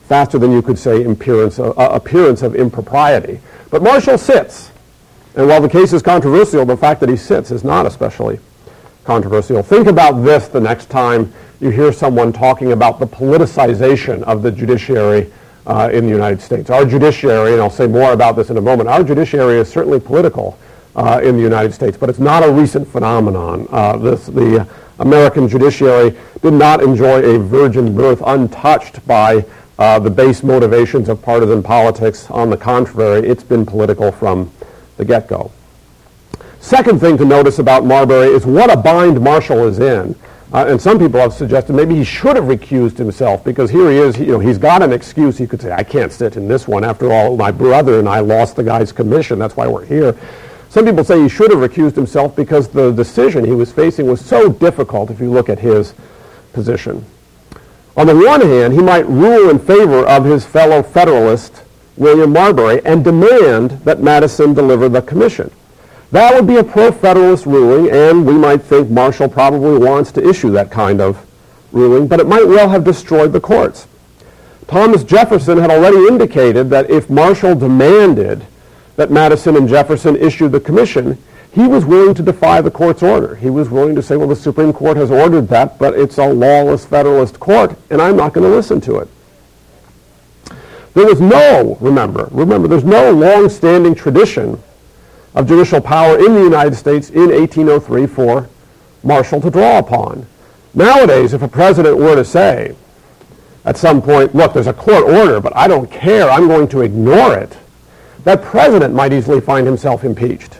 faster 0.09 0.39
than 0.39 0.51
you 0.51 0.63
could 0.63 0.79
say 0.79 1.05
appearance 1.05 1.61
of, 1.61 1.79
uh, 1.79 1.91
appearance 1.93 2.43
of 2.43 2.57
impropriety. 2.57 3.41
But 3.71 3.83
Marshall 3.83 4.19
sits. 4.19 4.73
And 5.37 5.47
while 5.47 5.61
the 5.61 5.69
case 5.69 5.93
is 5.93 6.03
controversial, 6.03 6.65
the 6.65 6.77
fact 6.77 6.99
that 7.01 7.09
he 7.09 7.17
sits 7.17 7.53
is 7.53 7.63
not 7.63 7.87
especially 7.87 8.41
controversial. 9.11 9.61
Think 9.61 9.89
about 9.89 10.23
this 10.23 10.47
the 10.47 10.61
next 10.61 10.89
time 10.89 11.33
you 11.59 11.71
hear 11.71 11.93
someone 11.93 12.33
talking 12.33 12.71
about 12.71 13.01
the 13.01 13.07
politicization 13.09 14.23
of 14.23 14.41
the 14.41 14.53
judiciary 14.53 15.33
uh, 15.67 15.91
in 15.93 16.05
the 16.05 16.13
United 16.13 16.41
States. 16.41 16.71
Our 16.71 16.85
judiciary, 16.85 17.55
and 17.55 17.61
I'll 17.61 17.71
say 17.71 17.89
more 17.89 18.13
about 18.13 18.37
this 18.37 18.51
in 18.51 18.57
a 18.57 18.61
moment, 18.61 18.89
our 18.89 19.03
judiciary 19.03 19.59
is 19.59 19.69
certainly 19.69 19.99
political 19.99 20.57
uh, 20.95 21.21
in 21.25 21.35
the 21.35 21.43
United 21.43 21.73
States, 21.73 21.97
but 21.97 22.09
it's 22.09 22.21
not 22.21 22.45
a 22.45 22.53
recent 22.53 22.87
phenomenon. 22.87 23.67
Uh, 23.73 23.97
this, 23.97 24.27
the 24.27 24.65
American 25.01 25.49
judiciary 25.49 26.17
did 26.41 26.53
not 26.53 26.81
enjoy 26.81 27.35
a 27.35 27.37
virgin 27.37 27.93
birth 27.97 28.23
untouched 28.25 29.05
by 29.09 29.45
uh, 29.81 29.99
the 29.99 30.11
base 30.11 30.45
motivations 30.45 31.09
of 31.09 31.21
partisan 31.21 31.65
politics. 31.65 32.31
On 32.31 32.49
the 32.49 32.57
contrary, 32.57 33.27
it's 33.27 33.43
been 33.43 33.67
political 33.67 34.13
from 34.13 34.53
the 34.99 35.05
get-go. 35.05 35.51
Second 36.61 37.01
thing 37.01 37.17
to 37.17 37.25
notice 37.25 37.59
about 37.59 37.87
Marbury 37.87 38.29
is 38.29 38.45
what 38.45 38.71
a 38.71 38.77
bind 38.77 39.21
Marshall 39.21 39.67
is 39.67 39.79
in. 39.79 40.15
Uh, 40.53 40.67
and 40.69 40.81
some 40.81 40.99
people 40.99 41.19
have 41.19 41.33
suggested 41.33 41.73
maybe 41.73 41.95
he 41.95 42.05
should 42.05 42.37
have 42.37 42.45
recused 42.45 42.99
himself 42.99 43.43
because 43.45 43.71
here 43.71 43.91
he 43.91 43.97
is, 43.97 44.19
you 44.19 44.27
know, 44.27 44.39
he's 44.39 44.59
got 44.59 44.83
an 44.83 44.93
excuse. 44.93 45.39
He 45.39 45.47
could 45.47 45.63
say, 45.63 45.73
I 45.73 45.83
can't 45.83 46.13
sit 46.13 46.37
in 46.37 46.49
this 46.49 46.69
one. 46.69 46.85
After 46.85 47.13
all, 47.13 47.37
my 47.37 47.51
brother 47.51 47.99
and 47.99 48.09
I 48.09 48.21
lost 48.21 48.57
the 48.57 48.65
guy's 48.65 48.93
commission. 48.93 49.39
That's 49.39 49.57
why 49.57 49.69
we're 49.69 49.87
here. 49.87 50.17
Some 50.69 50.85
people 50.85 51.03
say 51.03 51.23
he 51.23 51.29
should 51.29 51.51
have 51.51 51.61
recused 51.61 51.95
himself 51.95 52.37
because 52.37 52.69
the 52.69 52.91
decision 52.93 53.45
he 53.45 53.53
was 53.53 53.73
facing 53.73 54.07
was 54.07 54.25
so 54.25 54.51
difficult 54.51 55.11
if 55.11 55.19
you 55.19 55.31
look 55.31 55.49
at 55.49 55.59
his 55.59 55.95
position. 56.53 57.05
On 57.97 58.07
the 58.07 58.17
one 58.17 58.41
hand, 58.41 58.73
he 58.75 58.81
might 58.81 59.07
rule 59.07 59.51
in 59.51 59.59
favor 59.59 60.07
of 60.07 60.25
his 60.25 60.45
fellow 60.45 60.83
Federalist, 60.83 61.63
William 61.97 62.33
Marbury, 62.33 62.85
and 62.85 63.03
demand 63.03 63.71
that 63.85 64.03
Madison 64.03 64.53
deliver 64.53 64.89
the 64.89 65.03
commission. 65.03 65.51
That 66.13 66.35
would 66.35 66.47
be 66.47 66.57
a 66.57 66.65
pro-Federalist 66.65 67.47
ruling, 67.47 67.91
and 67.91 68.27
we 68.27 68.35
might 68.35 68.63
think 68.63 68.91
Marshall 68.91 69.29
probably 69.29 69.79
wants 69.79 70.11
to 70.13 70.29
issue 70.29 70.51
that 70.51 70.71
kind 70.71 71.01
of 71.01 71.25
ruling, 71.71 72.09
but 72.09 72.19
it 72.19 72.27
might 72.27 72.47
well 72.47 72.69
have 72.69 72.83
destroyed 72.83 73.33
the 73.33 73.41
courts. 73.41 73.87
Thomas 74.67 75.05
Jefferson 75.05 75.59
had 75.59 75.71
already 75.71 76.09
indicated 76.09 76.69
that 76.71 76.91
if 76.91 77.11
Marshall 77.11 77.55
demanded 77.55 78.45
that 78.97 79.11
Madison 79.11 79.57
and 79.57 79.69
Jefferson 79.69 80.17
issue 80.17 80.49
the 80.49 80.61
commission, 80.61 81.17
he 81.53 81.67
was 81.67 81.85
willing 81.85 82.15
to 82.15 82.23
defy 82.23 82.61
the 82.61 82.71
court's 82.71 83.03
order. 83.03 83.37
He 83.37 83.51
was 83.51 83.71
willing 83.71 83.95
to 83.95 84.03
say, 84.03 84.17
well, 84.17 84.29
the 84.29 84.37
Supreme 84.37 84.73
Court 84.73 84.97
has 84.97 85.11
ordered 85.11 85.49
that, 85.49 85.79
but 85.79 85.95
it's 85.95 86.19
a 86.19 86.33
lawless 86.33 86.85
Federalist 86.87 87.39
court, 87.39 87.77
and 87.89 88.03
I'm 88.03 88.17
not 88.17 88.33
going 88.33 88.49
to 88.49 88.55
listen 88.55 88.81
to 88.83 88.99
it. 88.99 89.09
There 90.95 91.07
was 91.07 91.21
no, 91.21 91.79
remember, 91.81 92.29
remember, 92.33 92.67
there's 92.67 92.85
no 92.85 93.13
long-standing 93.13 93.95
tradition 93.95 94.61
of 95.35 95.47
judicial 95.47 95.81
power 95.81 96.19
in 96.19 96.35
the 96.35 96.43
United 96.43 96.75
States 96.75 97.11
in 97.11 97.31
1803 97.31 98.07
for 98.07 98.49
Marshall 99.03 99.41
to 99.41 99.51
draw 99.51 99.79
upon. 99.79 100.27
Nowadays, 100.75 101.33
if 101.33 101.43
a 101.43 101.49
president 101.49 101.97
were 101.97 102.17
to 102.17 102.25
say 102.25 102.75
at 103.65 103.77
some 103.77 104.01
point, 104.01 104.35
look, 104.35 104.55
there's 104.55 104.67
a 104.67 104.73
court 104.73 105.05
order, 105.05 105.41
but 105.41 105.55
I 105.57 105.69
don't 105.69 105.91
care, 105.91 106.31
I'm 106.31 106.49
going 106.49 106.69
to 106.69 106.81
ignore 106.81 107.37
it, 107.37 107.57
that 108.25 108.43
president 108.43 108.95
might 108.95 109.13
easily 109.13 109.41
find 109.41 109.67
himself 109.67 110.05
impeached. 110.05 110.59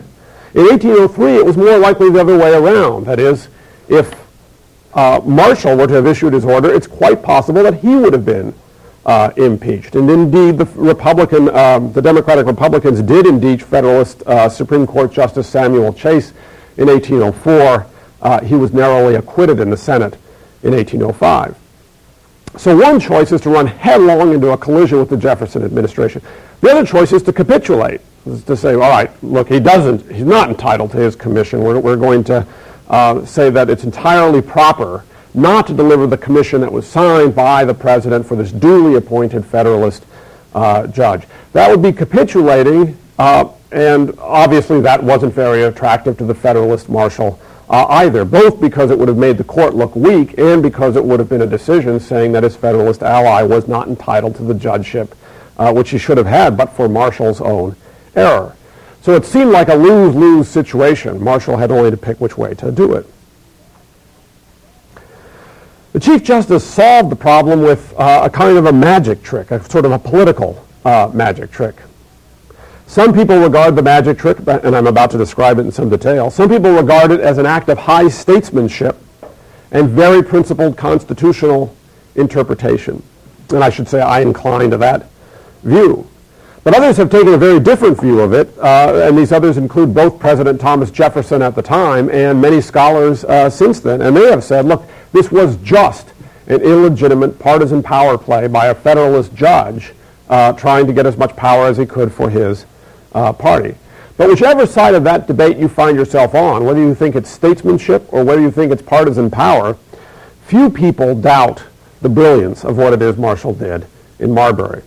In 0.53 0.63
1803, 0.63 1.37
it 1.37 1.45
was 1.45 1.57
more 1.57 1.77
likely 1.77 2.09
the 2.09 2.21
other 2.21 2.37
way 2.37 2.53
around. 2.53 3.05
That 3.05 3.19
is, 3.19 3.47
if 3.87 4.13
uh, 4.93 5.21
Marshall 5.23 5.77
were 5.77 5.87
to 5.87 5.93
have 5.93 6.07
issued 6.07 6.33
his 6.33 6.45
order, 6.45 6.73
it's 6.73 6.87
quite 6.87 7.23
possible 7.23 7.63
that 7.63 7.75
he 7.75 7.95
would 7.95 8.13
have 8.13 8.25
been 8.25 8.53
uh, 9.05 9.31
impeached. 9.37 9.95
And 9.95 10.09
indeed, 10.09 10.57
the 10.57 10.65
Republican, 10.75 11.49
um, 11.55 11.91
the 11.93 12.01
Democratic 12.01 12.45
Republicans 12.45 13.01
did 13.01 13.25
impeach 13.25 13.63
Federalist 13.63 14.21
uh, 14.23 14.47
Supreme 14.49 14.85
Court 14.85 15.11
Justice 15.11 15.47
Samuel 15.47 15.93
Chase 15.93 16.33
in 16.77 16.87
1804. 16.87 17.87
Uh, 18.21 18.41
he 18.41 18.55
was 18.55 18.73
narrowly 18.73 19.15
acquitted 19.15 19.59
in 19.59 19.69
the 19.69 19.77
Senate 19.77 20.17
in 20.63 20.73
1805. 20.73 21.57
So 22.57 22.77
one 22.77 22.99
choice 22.99 23.31
is 23.31 23.41
to 23.41 23.49
run 23.49 23.65
headlong 23.65 24.33
into 24.33 24.51
a 24.51 24.57
collision 24.57 24.99
with 24.99 25.09
the 25.09 25.17
Jefferson 25.17 25.63
administration. 25.63 26.21
The 26.59 26.69
other 26.69 26.85
choice 26.85 27.13
is 27.13 27.23
to 27.23 27.33
capitulate, 27.33 28.01
is 28.25 28.43
to 28.43 28.57
say, 28.57 28.73
all 28.73 28.79
right, 28.81 29.09
look, 29.23 29.47
he 29.47 29.59
doesn't, 29.59 30.11
he's 30.11 30.25
not 30.25 30.49
entitled 30.49 30.91
to 30.91 30.97
his 30.97 31.15
commission. 31.15 31.61
We're, 31.61 31.79
we're 31.79 31.95
going 31.95 32.23
to 32.25 32.45
uh, 32.89 33.25
say 33.25 33.49
that 33.49 33.69
it's 33.69 33.85
entirely 33.85 34.41
proper 34.41 35.05
not 35.33 35.67
to 35.67 35.73
deliver 35.73 36.07
the 36.07 36.17
commission 36.17 36.61
that 36.61 36.71
was 36.71 36.87
signed 36.87 37.35
by 37.35 37.63
the 37.65 37.73
president 37.73 38.25
for 38.25 38.35
this 38.35 38.51
duly 38.51 38.95
appointed 38.95 39.45
Federalist 39.45 40.05
uh, 40.53 40.87
judge. 40.87 41.23
That 41.53 41.69
would 41.69 41.81
be 41.81 41.91
capitulating, 41.91 42.97
uh, 43.17 43.49
and 43.71 44.17
obviously 44.19 44.81
that 44.81 45.01
wasn't 45.03 45.33
very 45.33 45.63
attractive 45.63 46.17
to 46.17 46.25
the 46.25 46.35
Federalist 46.35 46.89
Marshall 46.89 47.39
uh, 47.69 47.85
either, 47.89 48.25
both 48.25 48.59
because 48.59 48.91
it 48.91 48.99
would 48.99 49.07
have 49.07 49.17
made 49.17 49.37
the 49.37 49.43
court 49.45 49.73
look 49.73 49.95
weak 49.95 50.37
and 50.37 50.61
because 50.61 50.97
it 50.97 51.03
would 51.03 51.19
have 51.19 51.29
been 51.29 51.41
a 51.41 51.47
decision 51.47 51.99
saying 51.99 52.33
that 52.33 52.43
his 52.43 52.55
Federalist 52.55 53.01
ally 53.01 53.43
was 53.43 53.67
not 53.67 53.87
entitled 53.87 54.35
to 54.35 54.43
the 54.43 54.53
judgeship, 54.53 55.15
uh, 55.57 55.71
which 55.71 55.89
he 55.89 55.97
should 55.97 56.17
have 56.17 56.27
had, 56.27 56.57
but 56.57 56.73
for 56.73 56.89
Marshall's 56.89 57.39
own 57.39 57.75
error. 58.15 58.55
So 59.01 59.15
it 59.15 59.25
seemed 59.25 59.51
like 59.51 59.69
a 59.69 59.75
lose-lose 59.75 60.49
situation. 60.49 61.23
Marshall 61.23 61.57
had 61.57 61.71
only 61.71 61.89
to 61.89 61.97
pick 61.97 62.19
which 62.19 62.37
way 62.37 62.53
to 62.55 62.71
do 62.71 62.93
it. 62.93 63.07
The 65.93 65.99
Chief 65.99 66.23
Justice 66.23 66.63
solved 66.63 67.11
the 67.11 67.17
problem 67.17 67.61
with 67.61 67.93
uh, 67.97 68.21
a 68.23 68.29
kind 68.29 68.57
of 68.57 68.65
a 68.65 68.71
magic 68.71 69.21
trick, 69.23 69.51
a 69.51 69.61
sort 69.69 69.83
of 69.83 69.91
a 69.91 69.99
political 69.99 70.65
uh, 70.85 71.11
magic 71.13 71.51
trick. 71.51 71.75
Some 72.87 73.13
people 73.13 73.37
regard 73.39 73.75
the 73.75 73.81
magic 73.81 74.17
trick, 74.17 74.37
and 74.47 74.75
I'm 74.75 74.87
about 74.87 75.11
to 75.11 75.17
describe 75.17 75.59
it 75.59 75.61
in 75.61 75.71
some 75.71 75.89
detail, 75.89 76.29
some 76.29 76.47
people 76.47 76.71
regard 76.71 77.11
it 77.11 77.19
as 77.19 77.37
an 77.37 77.45
act 77.45 77.67
of 77.67 77.77
high 77.77 78.07
statesmanship 78.07 78.97
and 79.71 79.89
very 79.89 80.23
principled 80.23 80.77
constitutional 80.77 81.75
interpretation. 82.15 83.03
And 83.49 83.61
I 83.63 83.69
should 83.69 83.89
say 83.89 83.99
I 84.01 84.21
incline 84.21 84.71
to 84.71 84.77
that 84.77 85.09
view. 85.63 86.07
But 86.63 86.75
others 86.75 86.95
have 86.97 87.09
taken 87.09 87.33
a 87.33 87.37
very 87.37 87.59
different 87.59 87.99
view 87.99 88.19
of 88.19 88.33
it, 88.33 88.55
uh, 88.59 89.07
and 89.07 89.17
these 89.17 89.31
others 89.31 89.57
include 89.57 89.93
both 89.93 90.19
President 90.19 90.61
Thomas 90.61 90.91
Jefferson 90.91 91.41
at 91.41 91.55
the 91.55 91.61
time 91.61 92.09
and 92.11 92.39
many 92.39 92.61
scholars 92.61 93.25
uh, 93.25 93.49
since 93.49 93.79
then. 93.79 94.01
And 94.01 94.15
they 94.15 94.29
have 94.29 94.43
said, 94.43 94.65
look, 94.65 94.85
this 95.11 95.31
was 95.31 95.57
just 95.57 96.13
an 96.47 96.61
illegitimate 96.61 97.39
partisan 97.39 97.83
power 97.83 98.17
play 98.17 98.47
by 98.47 98.67
a 98.67 98.75
Federalist 98.75 99.33
judge 99.33 99.93
uh, 100.29 100.53
trying 100.53 100.87
to 100.87 100.93
get 100.93 101.05
as 101.05 101.17
much 101.17 101.35
power 101.35 101.67
as 101.67 101.77
he 101.77 101.85
could 101.85 102.11
for 102.13 102.29
his 102.29 102.65
uh, 103.13 103.33
party. 103.33 103.75
But 104.17 104.29
whichever 104.29 104.65
side 104.65 104.95
of 104.95 105.03
that 105.05 105.27
debate 105.27 105.57
you 105.57 105.67
find 105.67 105.97
yourself 105.97 106.35
on, 106.35 106.63
whether 106.63 106.79
you 106.79 106.95
think 106.95 107.15
it's 107.15 107.29
statesmanship 107.29 108.05
or 108.13 108.23
whether 108.23 108.41
you 108.41 108.51
think 108.51 108.71
it's 108.71 108.81
partisan 108.81 109.29
power, 109.31 109.77
few 110.45 110.69
people 110.69 111.15
doubt 111.15 111.63
the 112.01 112.09
brilliance 112.09 112.63
of 112.63 112.77
what 112.77 112.93
it 112.93 113.01
is 113.01 113.17
Marshall 113.17 113.53
did 113.53 113.85
in 114.19 114.33
Marbury. 114.33 114.83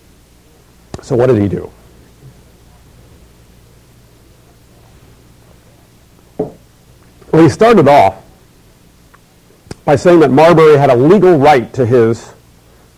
So 1.02 1.16
what 1.16 1.26
did 1.26 1.40
he 1.40 1.48
do? 1.48 1.70
Well, 6.38 7.42
he 7.42 7.48
started 7.48 7.88
off 7.88 8.23
by 9.84 9.96
saying 9.96 10.20
that 10.20 10.30
Marbury 10.30 10.76
had 10.76 10.90
a 10.90 10.96
legal 10.96 11.36
right 11.38 11.72
to 11.74 11.84
his 11.84 12.32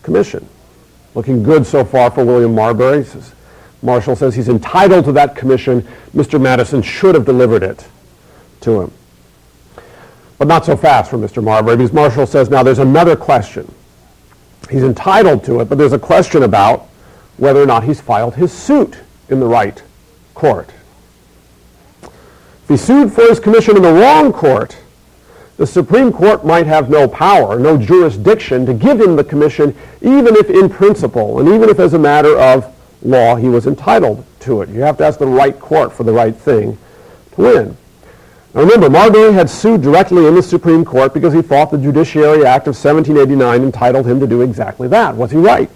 commission. 0.03 0.47
Looking 1.15 1.43
good 1.43 1.65
so 1.65 1.83
far 1.83 2.11
for 2.11 2.23
William 2.23 2.55
Marbury. 2.55 3.05
Marshall 3.81 4.15
says 4.15 4.35
he's 4.35 4.49
entitled 4.49 5.05
to 5.05 5.11
that 5.13 5.35
commission. 5.35 5.87
Mr. 6.15 6.39
Madison 6.39 6.81
should 6.81 7.15
have 7.15 7.25
delivered 7.25 7.63
it 7.63 7.87
to 8.61 8.81
him. 8.81 8.91
But 10.37 10.47
not 10.47 10.65
so 10.65 10.77
fast 10.77 11.09
for 11.09 11.17
Mr. 11.17 11.43
Marbury, 11.43 11.77
because 11.77 11.93
Marshall 11.93 12.27
says 12.27 12.49
now 12.49 12.63
there's 12.63 12.79
another 12.79 13.15
question. 13.15 13.73
He's 14.69 14.83
entitled 14.83 15.43
to 15.45 15.61
it, 15.61 15.69
but 15.69 15.77
there's 15.77 15.93
a 15.93 15.99
question 15.99 16.43
about 16.43 16.87
whether 17.37 17.61
or 17.61 17.65
not 17.65 17.83
he's 17.83 18.01
filed 18.01 18.35
his 18.35 18.51
suit 18.51 18.97
in 19.29 19.39
the 19.39 19.45
right 19.45 19.81
court. 20.33 20.71
If 22.03 22.69
he 22.69 22.77
sued 22.77 23.13
for 23.13 23.21
his 23.21 23.39
commission 23.39 23.77
in 23.77 23.83
the 23.83 23.93
wrong 23.93 24.33
court, 24.33 24.77
the 25.57 25.67
Supreme 25.67 26.13
Court 26.13 26.45
might 26.45 26.67
have 26.67 26.89
no 26.89 27.07
power, 27.07 27.59
no 27.59 27.77
jurisdiction 27.77 28.65
to 28.67 28.73
give 28.73 29.01
him 29.01 29.15
the 29.15 29.23
commission, 29.23 29.75
even 30.01 30.35
if 30.35 30.49
in 30.49 30.69
principle, 30.69 31.39
and 31.39 31.49
even 31.49 31.69
if 31.69 31.79
as 31.79 31.93
a 31.93 31.99
matter 31.99 32.37
of 32.37 32.73
law 33.01 33.35
he 33.35 33.49
was 33.49 33.65
entitled 33.65 34.23
to 34.41 34.61
it. 34.61 34.69
You 34.69 34.81
have 34.81 34.97
to 34.97 35.05
ask 35.05 35.19
the 35.19 35.25
right 35.25 35.59
court 35.59 35.91
for 35.91 36.03
the 36.03 36.13
right 36.13 36.35
thing 36.35 36.77
to 37.33 37.41
win. 37.41 37.77
Now 38.53 38.61
remember, 38.61 38.89
Marbury 38.89 39.33
had 39.33 39.49
sued 39.49 39.81
directly 39.81 40.27
in 40.27 40.35
the 40.35 40.43
Supreme 40.43 40.85
Court 40.85 41.13
because 41.13 41.33
he 41.33 41.41
thought 41.41 41.71
the 41.71 41.77
Judiciary 41.77 42.45
Act 42.45 42.67
of 42.67 42.75
1789 42.75 43.63
entitled 43.63 44.05
him 44.05 44.19
to 44.19 44.27
do 44.27 44.41
exactly 44.41 44.87
that. 44.89 45.15
Was 45.15 45.31
he 45.31 45.37
right? 45.37 45.69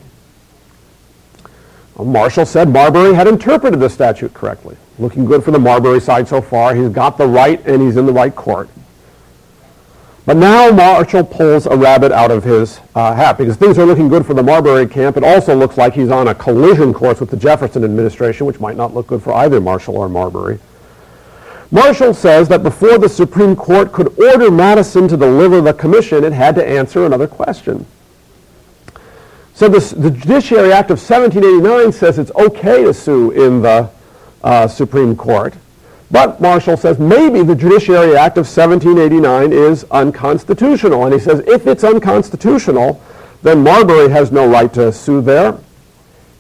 Marshall 1.97 2.45
said 2.45 2.69
Marbury 2.69 3.13
had 3.13 3.27
interpreted 3.27 3.79
the 3.79 3.89
statute 3.89 4.33
correctly. 4.33 4.75
Looking 4.97 5.25
good 5.25 5.43
for 5.43 5.51
the 5.51 5.59
Marbury 5.59 5.99
side 5.99 6.27
so 6.27 6.41
far. 6.41 6.73
He's 6.73 6.89
got 6.89 7.17
the 7.17 7.27
right 7.27 7.63
and 7.67 7.81
he's 7.81 7.97
in 7.97 8.05
the 8.05 8.13
right 8.13 8.35
court. 8.35 8.69
But 10.25 10.37
now 10.37 10.69
Marshall 10.69 11.23
pulls 11.23 11.65
a 11.65 11.75
rabbit 11.75 12.11
out 12.11 12.29
of 12.29 12.43
his 12.43 12.79
uh, 12.93 13.13
hat 13.15 13.39
because 13.39 13.55
things 13.55 13.79
are 13.79 13.85
looking 13.85 14.07
good 14.07 14.25
for 14.25 14.35
the 14.35 14.43
Marbury 14.43 14.87
camp. 14.87 15.17
It 15.17 15.23
also 15.23 15.55
looks 15.55 15.77
like 15.77 15.93
he's 15.95 16.11
on 16.11 16.27
a 16.27 16.35
collision 16.35 16.93
course 16.93 17.19
with 17.19 17.31
the 17.31 17.37
Jefferson 17.37 17.83
administration, 17.83 18.45
which 18.45 18.59
might 18.59 18.77
not 18.77 18.93
look 18.93 19.07
good 19.07 19.23
for 19.23 19.33
either 19.33 19.59
Marshall 19.59 19.97
or 19.97 20.07
Marbury. 20.07 20.59
Marshall 21.71 22.13
says 22.13 22.49
that 22.49 22.61
before 22.61 22.99
the 22.99 23.09
Supreme 23.09 23.55
Court 23.55 23.93
could 23.93 24.19
order 24.19 24.51
Madison 24.51 25.07
to 25.07 25.17
deliver 25.17 25.59
the 25.61 25.73
commission, 25.73 26.23
it 26.23 26.33
had 26.33 26.53
to 26.55 26.67
answer 26.67 27.05
another 27.05 27.27
question. 27.27 27.85
So 29.53 29.69
this, 29.69 29.91
the 29.91 30.11
Judiciary 30.11 30.71
Act 30.71 30.91
of 30.91 30.97
1789 30.97 31.93
says 31.93 32.19
it's 32.19 32.31
okay 32.31 32.83
to 32.83 32.93
sue 32.93 33.31
in 33.31 33.61
the 33.61 33.89
uh, 34.43 34.67
Supreme 34.67 35.15
Court. 35.15 35.53
But 36.11 36.41
Marshall 36.41 36.75
says 36.75 36.99
maybe 36.99 37.41
the 37.41 37.55
Judiciary 37.55 38.17
Act 38.17 38.37
of 38.37 38.45
1789 38.45 39.53
is 39.53 39.85
unconstitutional. 39.91 41.05
And 41.05 41.13
he 41.13 41.19
says 41.19 41.39
if 41.47 41.65
it's 41.67 41.85
unconstitutional, 41.85 43.01
then 43.41 43.63
Marbury 43.63 44.09
has 44.09 44.31
no 44.31 44.47
right 44.47 44.71
to 44.73 44.91
sue 44.91 45.21
there, 45.21 45.57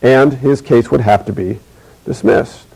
and 0.01 0.33
his 0.33 0.61
case 0.61 0.91
would 0.91 1.01
have 1.01 1.25
to 1.25 1.33
be 1.33 1.59
dismissed. 2.05 2.67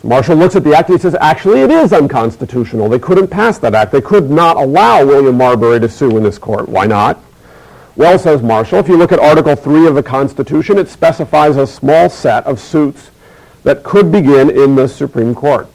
So 0.00 0.08
Marshall 0.08 0.36
looks 0.36 0.56
at 0.56 0.64
the 0.64 0.74
act 0.74 0.88
and 0.88 0.98
he 0.98 1.02
says, 1.02 1.14
actually, 1.20 1.60
it 1.60 1.70
is 1.70 1.92
unconstitutional. 1.92 2.88
They 2.88 2.98
couldn't 2.98 3.28
pass 3.28 3.58
that 3.58 3.74
act. 3.74 3.92
They 3.92 4.00
could 4.00 4.30
not 4.30 4.56
allow 4.56 5.04
William 5.04 5.36
Marbury 5.36 5.78
to 5.80 5.88
sue 5.88 6.16
in 6.16 6.22
this 6.22 6.38
court. 6.38 6.68
Why 6.68 6.86
not? 6.86 7.20
Well, 7.96 8.18
says 8.18 8.42
Marshall, 8.42 8.80
if 8.80 8.88
you 8.88 8.96
look 8.96 9.12
at 9.12 9.20
Article 9.20 9.54
3 9.54 9.86
of 9.86 9.94
the 9.94 10.02
Constitution, 10.02 10.78
it 10.78 10.88
specifies 10.88 11.56
a 11.56 11.66
small 11.66 12.08
set 12.08 12.44
of 12.44 12.58
suits 12.58 13.10
that 13.64 13.82
could 13.82 14.12
begin 14.12 14.50
in 14.50 14.76
the 14.76 14.86
Supreme 14.86 15.34
Court. 15.34 15.68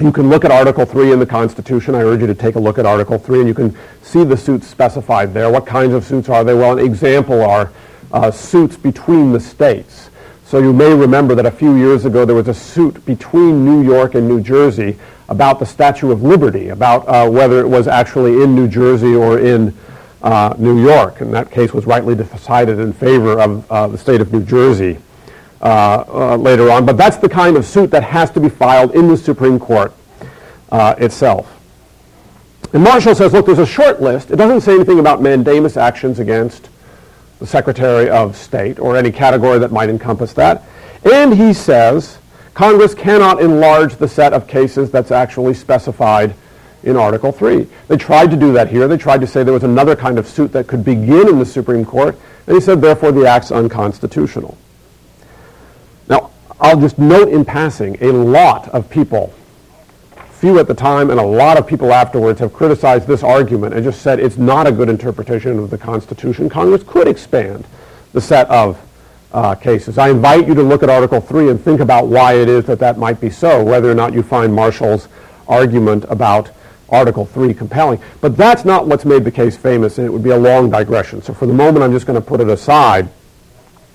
You 0.00 0.12
can 0.12 0.28
look 0.28 0.44
at 0.44 0.52
Article 0.52 0.86
3 0.86 1.12
in 1.12 1.18
the 1.18 1.26
Constitution. 1.26 1.96
I 1.96 2.02
urge 2.02 2.20
you 2.20 2.28
to 2.28 2.34
take 2.34 2.54
a 2.54 2.60
look 2.60 2.78
at 2.78 2.86
Article 2.86 3.18
3, 3.18 3.40
and 3.40 3.48
you 3.48 3.54
can 3.54 3.76
see 4.02 4.22
the 4.22 4.36
suits 4.36 4.68
specified 4.68 5.34
there. 5.34 5.50
What 5.50 5.66
kinds 5.66 5.92
of 5.92 6.04
suits 6.04 6.28
are 6.28 6.44
they? 6.44 6.54
Well, 6.54 6.78
an 6.78 6.84
example 6.84 7.42
are 7.42 7.72
uh, 8.12 8.30
suits 8.30 8.76
between 8.76 9.32
the 9.32 9.40
states. 9.40 10.10
So 10.44 10.60
you 10.60 10.72
may 10.72 10.94
remember 10.94 11.34
that 11.34 11.46
a 11.46 11.50
few 11.50 11.74
years 11.76 12.04
ago 12.04 12.24
there 12.24 12.36
was 12.36 12.48
a 12.48 12.54
suit 12.54 13.04
between 13.04 13.64
New 13.64 13.82
York 13.82 14.14
and 14.14 14.28
New 14.28 14.40
Jersey 14.40 14.96
about 15.28 15.58
the 15.58 15.66
Statue 15.66 16.12
of 16.12 16.22
Liberty, 16.22 16.68
about 16.68 17.06
uh, 17.08 17.28
whether 17.28 17.58
it 17.58 17.68
was 17.68 17.88
actually 17.88 18.42
in 18.42 18.54
New 18.54 18.68
Jersey 18.68 19.14
or 19.14 19.40
in 19.40 19.76
uh, 20.22 20.54
New 20.58 20.80
York, 20.80 21.20
and 21.20 21.34
that 21.34 21.50
case 21.50 21.72
was 21.72 21.86
rightly 21.86 22.14
decided 22.14 22.78
in 22.78 22.92
favor 22.92 23.38
of 23.40 23.70
uh, 23.70 23.88
the 23.88 23.98
state 23.98 24.20
of 24.20 24.32
New 24.32 24.44
Jersey 24.44 24.98
later 25.60 26.70
on. 26.70 26.86
But 26.86 26.96
that's 26.96 27.16
the 27.16 27.28
kind 27.28 27.56
of 27.56 27.64
suit 27.64 27.90
that 27.90 28.02
has 28.02 28.30
to 28.32 28.40
be 28.40 28.48
filed 28.48 28.94
in 28.94 29.08
the 29.08 29.16
Supreme 29.16 29.58
Court 29.58 29.92
uh, 30.70 30.94
itself. 30.98 31.54
And 32.72 32.82
Marshall 32.82 33.14
says, 33.14 33.32
look, 33.32 33.46
there's 33.46 33.58
a 33.58 33.66
short 33.66 34.02
list. 34.02 34.30
It 34.30 34.36
doesn't 34.36 34.60
say 34.60 34.74
anything 34.74 34.98
about 34.98 35.22
mandamus 35.22 35.76
actions 35.76 36.18
against 36.18 36.68
the 37.38 37.46
Secretary 37.46 38.10
of 38.10 38.36
State 38.36 38.78
or 38.78 38.96
any 38.96 39.10
category 39.10 39.58
that 39.58 39.72
might 39.72 39.88
encompass 39.88 40.32
that. 40.34 40.64
And 41.10 41.34
he 41.34 41.52
says 41.52 42.18
Congress 42.52 42.94
cannot 42.94 43.40
enlarge 43.40 43.96
the 43.96 44.08
set 44.08 44.32
of 44.32 44.46
cases 44.46 44.90
that's 44.90 45.10
actually 45.10 45.54
specified 45.54 46.34
in 46.82 46.96
Article 46.96 47.32
3. 47.32 47.66
They 47.86 47.96
tried 47.96 48.30
to 48.30 48.36
do 48.36 48.52
that 48.52 48.68
here. 48.68 48.86
They 48.88 48.96
tried 48.96 49.20
to 49.20 49.26
say 49.26 49.42
there 49.42 49.54
was 49.54 49.64
another 49.64 49.96
kind 49.96 50.18
of 50.18 50.26
suit 50.26 50.52
that 50.52 50.66
could 50.66 50.84
begin 50.84 51.28
in 51.28 51.38
the 51.38 51.46
Supreme 51.46 51.84
Court, 51.84 52.18
and 52.46 52.54
he 52.54 52.60
said, 52.60 52.80
therefore, 52.80 53.12
the 53.12 53.26
act's 53.26 53.50
unconstitutional. 53.50 54.58
Now, 56.08 56.30
I'll 56.60 56.80
just 56.80 56.98
note 56.98 57.28
in 57.28 57.44
passing, 57.44 58.02
a 58.02 58.12
lot 58.12 58.68
of 58.68 58.90
people, 58.90 59.32
few 60.30 60.58
at 60.58 60.66
the 60.66 60.74
time 60.74 61.10
and 61.10 61.20
a 61.20 61.26
lot 61.26 61.56
of 61.56 61.66
people 61.66 61.92
afterwards, 61.92 62.40
have 62.40 62.52
criticized 62.52 63.06
this 63.06 63.22
argument 63.22 63.74
and 63.74 63.84
just 63.84 64.02
said 64.02 64.18
it's 64.18 64.36
not 64.36 64.66
a 64.66 64.72
good 64.72 64.88
interpretation 64.88 65.58
of 65.58 65.70
the 65.70 65.78
Constitution. 65.78 66.48
Congress 66.48 66.82
could 66.82 67.06
expand 67.06 67.66
the 68.12 68.20
set 68.20 68.48
of 68.48 68.80
uh, 69.32 69.54
cases. 69.54 69.98
I 69.98 70.08
invite 70.08 70.48
you 70.48 70.54
to 70.54 70.62
look 70.62 70.82
at 70.82 70.88
Article 70.88 71.20
3 71.20 71.50
and 71.50 71.60
think 71.60 71.80
about 71.80 72.06
why 72.06 72.34
it 72.34 72.48
is 72.48 72.64
that 72.64 72.78
that 72.78 72.98
might 72.98 73.20
be 73.20 73.30
so, 73.30 73.62
whether 73.62 73.90
or 73.90 73.94
not 73.94 74.14
you 74.14 74.22
find 74.22 74.52
Marshall's 74.52 75.08
argument 75.46 76.04
about 76.08 76.50
Article 76.88 77.26
3 77.26 77.52
compelling. 77.52 78.00
But 78.20 78.36
that's 78.36 78.64
not 78.64 78.86
what's 78.86 79.04
made 79.04 79.24
the 79.24 79.30
case 79.30 79.56
famous, 79.56 79.98
and 79.98 80.06
it 80.06 80.10
would 80.10 80.22
be 80.22 80.30
a 80.30 80.38
long 80.38 80.70
digression. 80.70 81.22
So 81.22 81.34
for 81.34 81.46
the 81.46 81.52
moment, 81.52 81.84
I'm 81.84 81.92
just 81.92 82.06
going 82.06 82.20
to 82.20 82.26
put 82.26 82.40
it 82.40 82.48
aside 82.48 83.10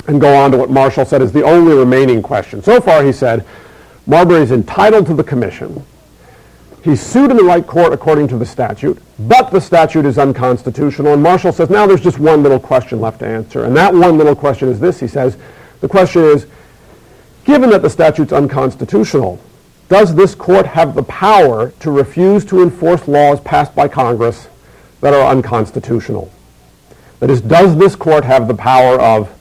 and 0.07 0.19
go 0.19 0.35
on 0.35 0.51
to 0.51 0.57
what 0.57 0.69
Marshall 0.69 1.05
said 1.05 1.21
is 1.21 1.31
the 1.31 1.43
only 1.43 1.73
remaining 1.73 2.21
question. 2.21 2.61
So 2.61 2.81
far, 2.81 3.03
he 3.03 3.11
said, 3.11 3.45
Marbury 4.05 4.41
is 4.41 4.51
entitled 4.51 5.05
to 5.07 5.13
the 5.13 5.23
commission. 5.23 5.85
He's 6.83 7.01
sued 7.01 7.31
in 7.31 7.37
the 7.37 7.43
right 7.43 7.65
court 7.65 7.93
according 7.93 8.27
to 8.29 8.37
the 8.37 8.45
statute, 8.45 9.01
but 9.17 9.51
the 9.51 9.61
statute 9.61 10.05
is 10.05 10.17
unconstitutional. 10.17 11.13
And 11.13 11.23
Marshall 11.23 11.53
says, 11.53 11.69
now 11.69 11.87
there's 11.87 12.01
just 12.01 12.19
one 12.19 12.43
little 12.43 12.59
question 12.59 12.99
left 12.99 13.19
to 13.19 13.27
answer. 13.27 13.63
And 13.63 13.75
that 13.77 13.93
one 13.93 14.17
little 14.17 14.35
question 14.35 14.67
is 14.67 14.81
this, 14.81 14.99
he 14.99 15.07
says. 15.07 15.37
The 15.79 15.87
question 15.87 16.23
is, 16.23 16.45
given 17.45 17.69
that 17.69 17.81
the 17.81 17.89
statute's 17.89 18.33
unconstitutional, 18.33 19.39
does 19.87 20.13
this 20.15 20.35
court 20.35 20.65
have 20.65 20.95
the 20.95 21.03
power 21.03 21.71
to 21.79 21.91
refuse 21.91 22.43
to 22.45 22.61
enforce 22.61 23.07
laws 23.07 23.39
passed 23.41 23.73
by 23.73 23.87
Congress 23.87 24.49
that 24.99 25.13
are 25.13 25.31
unconstitutional? 25.31 26.29
That 27.21 27.29
is, 27.29 27.39
does 27.39 27.77
this 27.77 27.95
court 27.95 28.25
have 28.25 28.49
the 28.49 28.55
power 28.55 28.99
of 28.99 29.33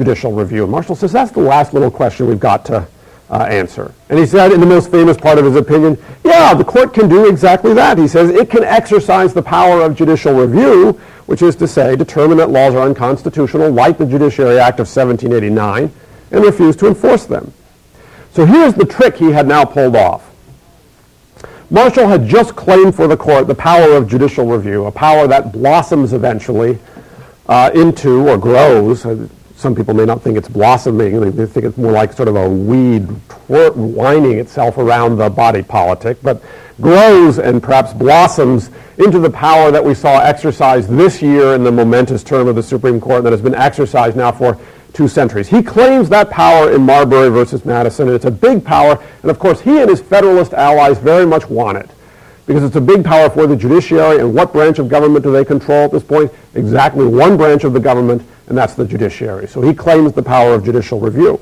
judicial 0.00 0.32
review? 0.32 0.66
Marshall 0.66 0.96
says 0.96 1.12
that's 1.12 1.30
the 1.30 1.40
last 1.40 1.74
little 1.74 1.90
question 1.90 2.26
we've 2.26 2.40
got 2.40 2.64
to 2.64 2.88
uh, 3.28 3.42
answer. 3.42 3.92
And 4.08 4.18
he 4.18 4.24
said 4.24 4.50
in 4.50 4.60
the 4.60 4.66
most 4.66 4.90
famous 4.90 5.18
part 5.18 5.36
of 5.36 5.44
his 5.44 5.56
opinion, 5.56 6.02
yeah, 6.24 6.54
the 6.54 6.64
court 6.64 6.94
can 6.94 7.06
do 7.06 7.28
exactly 7.28 7.74
that. 7.74 7.98
He 7.98 8.08
says 8.08 8.30
it 8.30 8.48
can 8.48 8.64
exercise 8.64 9.34
the 9.34 9.42
power 9.42 9.82
of 9.82 9.94
judicial 9.94 10.32
review, 10.32 10.92
which 11.26 11.42
is 11.42 11.54
to 11.56 11.68
say 11.68 11.96
determine 11.96 12.38
that 12.38 12.48
laws 12.48 12.74
are 12.74 12.86
unconstitutional, 12.86 13.70
like 13.70 13.98
the 13.98 14.06
Judiciary 14.06 14.58
Act 14.58 14.80
of 14.80 14.88
1789, 14.88 15.92
and 16.30 16.44
refuse 16.44 16.76
to 16.76 16.86
enforce 16.86 17.26
them. 17.26 17.52
So 18.32 18.46
here's 18.46 18.72
the 18.72 18.86
trick 18.86 19.16
he 19.16 19.32
had 19.32 19.46
now 19.46 19.66
pulled 19.66 19.96
off. 19.96 20.30
Marshall 21.68 22.08
had 22.08 22.26
just 22.26 22.56
claimed 22.56 22.94
for 22.94 23.06
the 23.06 23.18
court 23.18 23.48
the 23.48 23.54
power 23.54 23.92
of 23.92 24.08
judicial 24.08 24.46
review, 24.46 24.86
a 24.86 24.90
power 24.90 25.26
that 25.26 25.52
blossoms 25.52 26.14
eventually 26.14 26.78
uh, 27.50 27.70
into 27.74 28.28
or 28.28 28.38
grows. 28.38 29.04
Some 29.60 29.74
people 29.74 29.92
may 29.92 30.06
not 30.06 30.22
think 30.22 30.38
it's 30.38 30.48
blossoming. 30.48 31.20
They 31.20 31.44
think 31.44 31.66
it's 31.66 31.76
more 31.76 31.92
like 31.92 32.14
sort 32.14 32.28
of 32.28 32.36
a 32.36 32.48
weed 32.48 33.06
twir- 33.28 33.76
winding 33.76 34.38
itself 34.38 34.78
around 34.78 35.18
the 35.18 35.28
body 35.28 35.62
politic, 35.62 36.16
but 36.22 36.42
grows 36.80 37.38
and 37.38 37.62
perhaps 37.62 37.92
blossoms 37.92 38.70
into 38.96 39.18
the 39.18 39.28
power 39.28 39.70
that 39.70 39.84
we 39.84 39.92
saw 39.92 40.18
exercised 40.18 40.88
this 40.88 41.20
year 41.20 41.54
in 41.54 41.62
the 41.62 41.70
momentous 41.70 42.24
term 42.24 42.48
of 42.48 42.56
the 42.56 42.62
Supreme 42.62 42.98
Court 42.98 43.22
that 43.22 43.32
has 43.32 43.42
been 43.42 43.54
exercised 43.54 44.16
now 44.16 44.32
for 44.32 44.58
two 44.94 45.08
centuries. 45.08 45.46
He 45.46 45.62
claims 45.62 46.08
that 46.08 46.30
power 46.30 46.72
in 46.72 46.80
Marbury 46.80 47.28
versus 47.28 47.62
Madison, 47.66 48.08
and 48.08 48.16
it's 48.16 48.24
a 48.24 48.30
big 48.30 48.64
power, 48.64 48.98
and 49.20 49.30
of 49.30 49.38
course 49.38 49.60
he 49.60 49.78
and 49.78 49.90
his 49.90 50.00
Federalist 50.00 50.54
allies 50.54 50.96
very 50.96 51.26
much 51.26 51.50
want 51.50 51.76
it 51.76 51.90
because 52.46 52.64
it's 52.64 52.76
a 52.76 52.80
big 52.80 53.04
power 53.04 53.30
for 53.30 53.46
the 53.46 53.54
judiciary, 53.54 54.18
and 54.18 54.34
what 54.34 54.52
branch 54.52 54.80
of 54.80 54.88
government 54.88 55.22
do 55.22 55.30
they 55.30 55.44
control 55.44 55.84
at 55.84 55.92
this 55.92 56.02
point? 56.02 56.32
Exactly 56.54 57.06
one 57.06 57.36
branch 57.36 57.62
of 57.62 57.72
the 57.72 57.78
government, 57.78 58.22
and 58.50 58.58
that's 58.58 58.74
the 58.74 58.84
judiciary. 58.84 59.46
So 59.46 59.62
he 59.62 59.72
claims 59.72 60.12
the 60.12 60.24
power 60.24 60.54
of 60.54 60.64
judicial 60.64 60.98
review. 60.98 61.40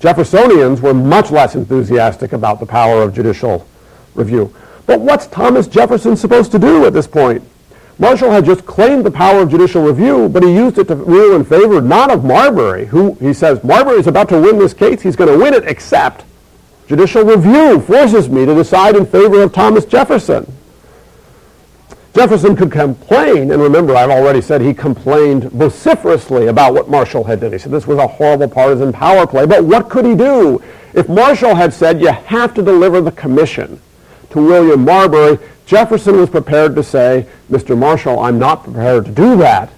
Jeffersonians 0.00 0.80
were 0.80 0.92
much 0.92 1.30
less 1.30 1.54
enthusiastic 1.54 2.32
about 2.32 2.58
the 2.58 2.66
power 2.66 3.02
of 3.02 3.14
judicial 3.14 3.66
review. 4.14 4.52
But 4.84 5.00
what's 5.00 5.28
Thomas 5.28 5.68
Jefferson 5.68 6.16
supposed 6.16 6.50
to 6.50 6.58
do 6.58 6.86
at 6.86 6.92
this 6.92 7.06
point? 7.06 7.42
Marshall 8.00 8.32
had 8.32 8.44
just 8.44 8.66
claimed 8.66 9.06
the 9.06 9.12
power 9.12 9.42
of 9.42 9.50
judicial 9.50 9.84
review, 9.84 10.28
but 10.28 10.42
he 10.42 10.52
used 10.52 10.76
it 10.76 10.88
to 10.88 10.96
rule 10.96 11.36
in 11.36 11.44
favor 11.44 11.80
not 11.80 12.10
of 12.10 12.24
Marbury, 12.24 12.86
who 12.86 13.14
he 13.14 13.32
says, 13.32 13.62
Marbury 13.62 14.00
is 14.00 14.08
about 14.08 14.28
to 14.30 14.40
win 14.40 14.58
this 14.58 14.74
case. 14.74 15.00
He's 15.00 15.14
going 15.14 15.32
to 15.32 15.38
win 15.38 15.54
it, 15.54 15.62
except 15.68 16.24
judicial 16.88 17.24
review 17.24 17.80
forces 17.80 18.28
me 18.28 18.44
to 18.44 18.54
decide 18.56 18.96
in 18.96 19.06
favor 19.06 19.40
of 19.40 19.52
Thomas 19.52 19.84
Jefferson. 19.84 20.52
Jefferson 22.14 22.54
could 22.54 22.70
complain, 22.70 23.50
and 23.50 23.60
remember, 23.60 23.96
I've 23.96 24.10
already 24.10 24.40
said 24.40 24.60
he 24.60 24.72
complained 24.72 25.50
vociferously 25.50 26.46
about 26.46 26.72
what 26.72 26.88
Marshall 26.88 27.24
had 27.24 27.40
done. 27.40 27.50
He 27.50 27.58
said 27.58 27.72
this 27.72 27.88
was 27.88 27.98
a 27.98 28.06
horrible 28.06 28.48
partisan 28.48 28.92
power 28.92 29.26
play, 29.26 29.46
but 29.46 29.64
what 29.64 29.90
could 29.90 30.06
he 30.06 30.14
do? 30.14 30.62
If 30.92 31.08
Marshall 31.08 31.56
had 31.56 31.74
said, 31.74 32.00
you 32.00 32.12
have 32.12 32.54
to 32.54 32.62
deliver 32.62 33.00
the 33.00 33.10
commission 33.10 33.80
to 34.30 34.40
William 34.40 34.84
Marbury, 34.84 35.40
Jefferson 35.66 36.16
was 36.16 36.30
prepared 36.30 36.76
to 36.76 36.84
say, 36.84 37.26
Mr. 37.50 37.76
Marshall, 37.76 38.20
I'm 38.20 38.38
not 38.38 38.62
prepared 38.62 39.06
to 39.06 39.10
do 39.10 39.36
that. 39.38 39.70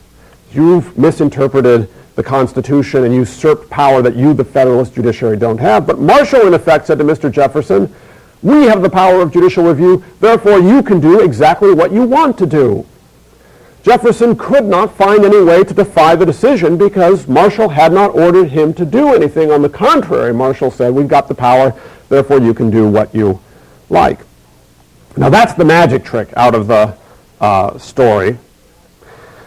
You've 0.53 0.97
misinterpreted 0.99 1.89
the 2.17 2.23
Constitution 2.23 3.05
and 3.05 3.15
usurped 3.15 3.71
power 3.71 4.03
that 4.03 4.15
you, 4.15 4.35
the 4.35 4.45
Federalist 4.45 4.95
judiciary, 4.95 5.39
don't 5.39 5.59
have. 5.59 5.87
But 5.87 6.01
Marshall, 6.01 6.47
in 6.47 6.53
effect, 6.53 6.87
said 6.87 6.99
to 6.99 7.05
Mr. 7.05 7.33
Jefferson, 7.33 7.95
we 8.47 8.63
have 8.67 8.81
the 8.81 8.89
power 8.89 9.21
of 9.23 9.33
judicial 9.33 9.65
review, 9.65 10.05
therefore 10.21 10.61
you 10.61 10.81
can 10.81 11.01
do 11.01 11.19
exactly 11.19 11.75
what 11.75 11.91
you 11.91 12.05
want 12.05 12.39
to 12.39 12.47
do. 12.47 12.87
Jefferson 13.83 14.37
could 14.37 14.65
not 14.65 14.97
find 14.97 15.25
any 15.25 15.43
way 15.43 15.65
to 15.65 15.75
defy 15.75 16.15
the 16.15 16.25
decision 16.25 16.79
because 16.79 17.27
Marshall 17.27 17.69
had 17.69 17.93
not 17.93 18.15
ordered 18.15 18.51
him 18.51 18.73
to 18.75 18.85
do 18.85 19.13
anything. 19.13 19.51
On 19.51 19.63
the 19.63 19.69
contrary, 19.69 20.33
Marshall 20.33 20.71
said, 20.71 20.95
we've 20.95 21.09
got 21.09 21.27
the 21.27 21.35
power, 21.35 21.75
therefore 22.09 22.39
you 22.39 22.55
can 22.55 22.71
do 22.71 22.89
what 22.89 23.13
you 23.13 23.41
like. 23.91 24.21
Now 25.17 25.29
that's 25.29 25.55
the 25.55 25.65
magic 25.65 26.05
trick 26.05 26.29
out 26.37 26.55
of 26.55 26.69
the 26.69 26.97
uh, 27.41 27.77
story. 27.79 28.39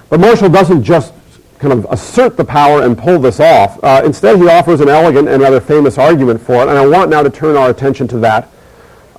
But 0.09 0.19
Marshall 0.19 0.49
doesn't 0.49 0.83
just 0.83 1.13
kind 1.57 1.71
of 1.71 1.85
assert 1.89 2.35
the 2.35 2.43
power 2.43 2.83
and 2.83 2.97
pull 2.97 3.17
this 3.17 3.39
off. 3.39 3.81
Uh, 3.81 4.01
instead, 4.03 4.39
he 4.39 4.49
offers 4.49 4.81
an 4.81 4.89
elegant 4.89 5.29
and 5.29 5.41
rather 5.41 5.61
famous 5.61 5.97
argument 5.97 6.41
for 6.41 6.55
it, 6.55 6.67
and 6.67 6.77
I 6.77 6.85
want 6.85 7.09
now 7.09 7.23
to 7.23 7.29
turn 7.29 7.55
our 7.55 7.69
attention 7.69 8.05
to 8.09 8.17
that 8.19 8.49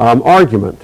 um, 0.01 0.23
argument. 0.23 0.81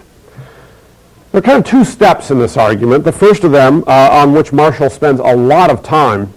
There 1.33 1.41
are 1.41 1.43
kind 1.43 1.59
of 1.59 1.65
two 1.65 1.85
steps 1.85 2.31
in 2.31 2.39
this 2.39 2.57
argument. 2.57 3.03
The 3.05 3.13
first 3.13 3.43
of 3.43 3.51
them, 3.51 3.83
uh, 3.87 4.11
on 4.13 4.33
which 4.33 4.53
Marshall 4.53 4.91
spends 4.91 5.21
a 5.21 5.35
lot 5.37 5.71
of 5.71 5.83
time, 5.83 6.33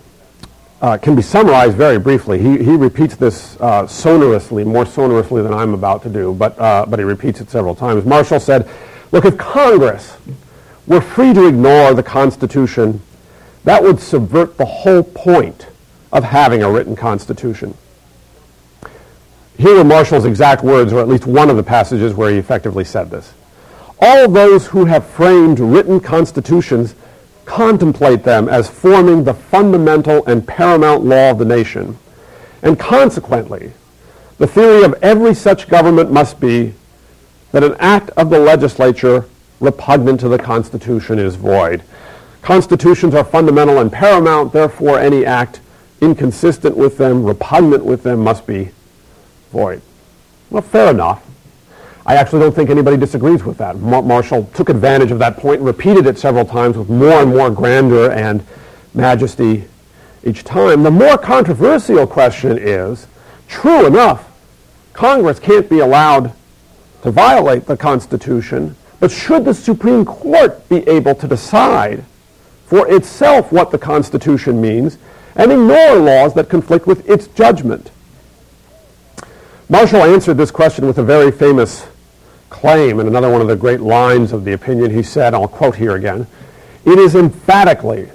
uh, 0.82 0.98
can 0.98 1.15
be 1.15 1.22
summarized 1.22 1.76
very 1.76 2.00
briefly. 2.00 2.39
He, 2.39 2.63
he 2.63 2.76
repeats 2.76 3.15
this 3.18 3.60
uh, 3.60 3.86
sonorously, 3.86 4.63
more 4.63 4.86
sonorously 4.86 5.44
than 5.44 5.54
I'm 5.54 5.74
about 5.74 6.02
to 6.04 6.10
do, 6.10 6.34
but, 6.34 6.58
uh, 6.58 6.86
but 6.88 7.00
he 7.00 7.06
repeats 7.06 7.42
it 7.42 7.50
several 7.50 7.76
times. 7.76 8.06
Marshall 8.06 8.39
said, 8.39 8.68
Look, 9.12 9.26
if 9.26 9.38
Congress 9.38 10.15
were 10.88 11.02
free 11.02 11.34
to 11.34 11.48
ignore 11.48 11.94
the 11.94 12.04
Constitution, 12.04 13.02
that 13.65 13.84
would 13.84 14.00
subvert 14.00 14.58
the 14.58 14.65
whole 14.65 15.04
point 15.04 15.68
of 16.13 16.24
having 16.24 16.63
a 16.63 16.72
written 16.72 16.96
Constitution. 16.96 17.76
Here 19.60 19.78
are 19.78 19.84
Marshall's 19.84 20.24
exact 20.24 20.63
words, 20.63 20.93
or 20.93 21.02
at 21.02 21.10
least 21.10 21.28
one 21.28 21.50
of 21.50 21.58
the 21.58 21.63
passages 21.63 22.13
where 22.13 22.32
he 22.32 22.38
effectively 22.38 22.86
said 22.86 23.12
this. 23.12 23.34
All 24.00 24.30
those 24.30 24.67
who 24.67 24.86
have 24.86 25.06
framed 25.06 25.60
written 25.60 26.00
constitutions 26.00 26.95
contemplate 27.43 28.24
them 28.24 28.48
as 28.48 28.69
forming 28.69 29.26
the 29.26 29.34
fundamental 29.34 30.26
and 30.28 30.48
paramount 30.48 31.04
law 31.04 31.32
of 31.32 31.39
the 31.39 31.43
nation. 31.43 31.98
And 32.62 32.80
consequently, 32.80 33.74
the 34.38 34.48
theory 34.48 34.86
of 34.86 34.93
every 35.02 35.34
such 35.34 35.67
government 35.67 36.10
must 36.10 36.39
be 36.39 36.74
that 37.52 37.65
an 37.65 37.76
act 37.80 38.12
of 38.12 38.30
the 38.30 38.39
legislature 38.39 39.26
repugnant 39.60 40.22
to 40.22 40.30
the 40.30 40.39
Constitution 40.39 41.19
is 41.19 41.36
void. 41.36 41.84
Constitutions 42.41 43.13
are 43.13 43.26
fundamental 43.26 43.80
and 43.80 43.91
paramount, 43.91 44.54
therefore 44.54 45.00
any 45.00 45.26
act 45.26 45.60
inconsistent 46.00 46.78
with 46.78 46.98
them, 46.98 47.26
repugnant 47.26 47.84
with 47.84 48.04
them, 48.04 48.24
must 48.24 48.48
be 48.48 48.72
void. 49.51 49.81
Well, 50.49 50.62
fair 50.62 50.91
enough. 50.91 51.25
I 52.05 52.15
actually 52.15 52.39
don't 52.39 52.55
think 52.55 52.69
anybody 52.69 52.97
disagrees 52.97 53.43
with 53.43 53.57
that. 53.59 53.77
Mar- 53.77 54.01
Marshall 54.01 54.49
took 54.53 54.69
advantage 54.69 55.12
of 55.12 55.19
that 55.19 55.38
point 55.38 55.57
and 55.57 55.65
repeated 55.65 56.07
it 56.07 56.17
several 56.17 56.45
times 56.45 56.77
with 56.77 56.89
more 56.89 57.21
and 57.21 57.29
more 57.29 57.51
grandeur 57.51 58.12
and 58.12 58.43
majesty 58.93 59.65
each 60.23 60.43
time. 60.43 60.83
The 60.83 60.91
more 60.91 61.17
controversial 61.17 62.07
question 62.07 62.57
is, 62.57 63.07
true 63.47 63.85
enough, 63.85 64.25
Congress 64.93 65.39
can't 65.39 65.69
be 65.69 65.79
allowed 65.79 66.33
to 67.03 67.12
violate 67.12 67.65
the 67.65 67.77
Constitution, 67.77 68.75
but 68.99 69.12
should 69.12 69.45
the 69.45 69.53
Supreme 69.53 70.03
Court 70.03 70.67
be 70.67 70.88
able 70.89 71.15
to 71.15 71.27
decide 71.27 72.03
for 72.65 72.88
itself 72.91 73.51
what 73.51 73.71
the 73.71 73.77
Constitution 73.77 74.59
means 74.59 74.97
and 75.35 75.51
ignore 75.51 75.95
laws 75.95 76.33
that 76.33 76.49
conflict 76.49 76.85
with 76.88 77.07
its 77.09 77.27
judgment? 77.27 77.91
Marshall 79.71 80.01
answered 80.01 80.34
this 80.34 80.49
question 80.49 80.88
with 80.88 80.97
a 80.97 81.03
very 81.03 81.32
famous 81.32 81.86
claim, 82.49 82.99
and 82.99 83.08
another 83.08 83.29
one 83.29 83.39
of 83.39 83.47
the 83.47 83.55
great 83.55 83.82
lines 83.82 84.34
of 84.34 84.43
the 84.43 84.53
opinion 84.53 84.89
he 84.89 85.03
said, 85.03 85.36
I'll 85.36 85.47
quote 85.47 85.75
here 85.75 85.95
again, 85.95 86.25
it 86.86 86.97
is 86.97 87.13
emphatically 87.13 88.10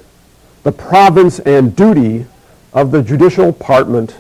the 0.65 0.73
province 0.73 1.39
and 1.39 1.77
duty 1.77 2.27
of 2.73 2.91
the 2.91 3.05
judicial 3.05 3.53
department 3.53 4.17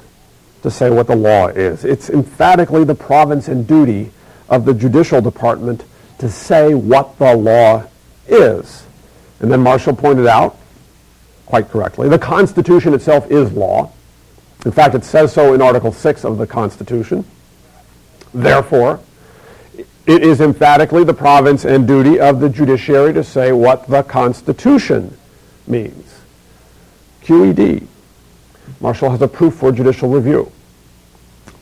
to 0.62 0.70
say 0.70 0.90
what 0.90 1.08
the 1.08 1.16
law 1.16 1.48
is. 1.48 1.84
It's 1.84 2.08
emphatically 2.08 2.84
the 2.84 2.94
province 2.94 3.48
and 3.48 3.66
duty 3.66 4.12
of 4.48 4.64
the 4.64 4.72
judicial 4.72 5.20
department 5.20 5.84
to 6.18 6.30
say 6.30 6.74
what 6.74 7.18
the 7.18 7.34
law 7.34 7.84
is. 8.28 8.86
And 9.40 9.50
then 9.50 9.60
Marshall 9.60 9.96
pointed 9.96 10.28
out, 10.28 10.56
quite 11.46 11.68
correctly, 11.68 12.08
the 12.08 12.18
Constitution 12.18 12.94
itself 12.94 13.28
is 13.28 13.50
law. 13.50 13.90
In 14.64 14.72
fact, 14.72 14.94
it 14.94 15.04
says 15.04 15.32
so 15.32 15.54
in 15.54 15.60
Article 15.60 15.92
6 15.92 16.24
of 16.24 16.38
the 16.38 16.46
Constitution. 16.46 17.24
Therefore, 18.32 19.00
it 20.06 20.22
is 20.22 20.40
emphatically 20.40 21.04
the 21.04 21.14
province 21.14 21.64
and 21.64 21.86
duty 21.86 22.20
of 22.20 22.40
the 22.40 22.48
judiciary 22.48 23.12
to 23.14 23.24
say 23.24 23.52
what 23.52 23.86
the 23.88 24.02
Constitution 24.02 25.16
means. 25.66 26.20
QED. 27.22 27.86
Marshall 28.80 29.10
has 29.10 29.22
a 29.22 29.28
proof 29.28 29.54
for 29.54 29.72
judicial 29.72 30.08
review. 30.08 30.50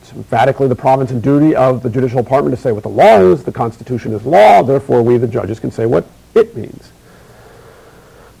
It's 0.01 0.11
emphatically 0.11 0.67
the 0.67 0.75
province 0.75 1.11
and 1.11 1.21
duty 1.21 1.55
of 1.55 1.83
the 1.83 1.89
judicial 1.89 2.21
department 2.21 2.55
to 2.55 2.61
say 2.61 2.71
what 2.71 2.83
the 2.83 2.89
law 2.89 3.19
is. 3.19 3.43
The 3.43 3.51
Constitution 3.51 4.13
is 4.13 4.25
law. 4.25 4.63
Therefore, 4.63 5.01
we, 5.01 5.17
the 5.17 5.27
judges, 5.27 5.59
can 5.59 5.71
say 5.71 5.85
what 5.85 6.05
it 6.33 6.55
means. 6.55 6.91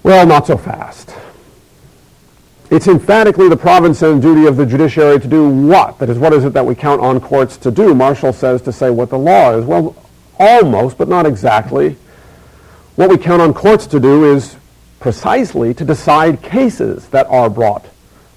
Well, 0.01 0.25
not 0.25 0.47
so 0.47 0.57
fast. 0.57 1.15
It's 2.73 2.87
emphatically 2.87 3.49
the 3.49 3.55
province 3.55 4.01
and 4.01 4.19
duty 4.19 4.47
of 4.47 4.57
the 4.57 4.65
judiciary 4.65 5.19
to 5.19 5.27
do 5.27 5.47
what? 5.47 5.99
That 5.99 6.09
is, 6.09 6.17
what 6.17 6.33
is 6.33 6.43
it 6.43 6.53
that 6.53 6.65
we 6.65 6.73
count 6.73 7.01
on 7.01 7.21
courts 7.21 7.55
to 7.57 7.69
do? 7.69 7.93
Marshall 7.93 8.33
says 8.33 8.63
to 8.63 8.71
say 8.71 8.89
what 8.89 9.11
the 9.11 9.17
law 9.19 9.55
is. 9.55 9.63
Well, 9.63 9.95
almost, 10.39 10.97
but 10.97 11.07
not 11.07 11.27
exactly. 11.27 11.97
What 12.95 13.11
we 13.11 13.19
count 13.19 13.43
on 13.43 13.53
courts 13.53 13.85
to 13.85 13.99
do 13.99 14.33
is 14.33 14.55
precisely 14.99 15.75
to 15.75 15.85
decide 15.85 16.41
cases 16.41 17.07
that 17.09 17.27
are 17.27 17.47
brought 17.47 17.85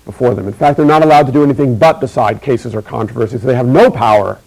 before 0.05 0.35
them. 0.35 0.47
In 0.47 0.53
fact, 0.53 0.77
they're 0.77 0.85
not 0.85 1.03
allowed 1.03 1.25
to 1.29 1.33
do 1.33 1.43
anything 1.43 1.79
but 1.79 2.01
decide 2.01 2.43
cases 2.43 2.75
or 2.75 2.83
controversies. 2.83 3.41
They 3.41 3.55
have 3.55 3.67
no 3.67 3.91
power. 3.91 4.39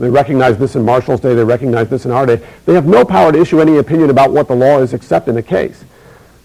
They 0.00 0.10
recognize 0.10 0.58
this 0.58 0.74
in 0.74 0.84
Marshall's 0.84 1.20
day. 1.20 1.36
They 1.36 1.44
recognize 1.44 1.88
this 1.88 2.04
in 2.04 2.10
our 2.10 2.26
day. 2.26 2.44
They 2.64 2.74
have 2.74 2.86
no 2.86 3.04
power 3.04 3.30
to 3.30 3.40
issue 3.40 3.60
any 3.60 3.76
opinion 3.76 4.10
about 4.10 4.32
what 4.32 4.48
the 4.48 4.56
law 4.56 4.80
is 4.80 4.92
except 4.92 5.28
in 5.28 5.36
a 5.36 5.42
case. 5.42 5.84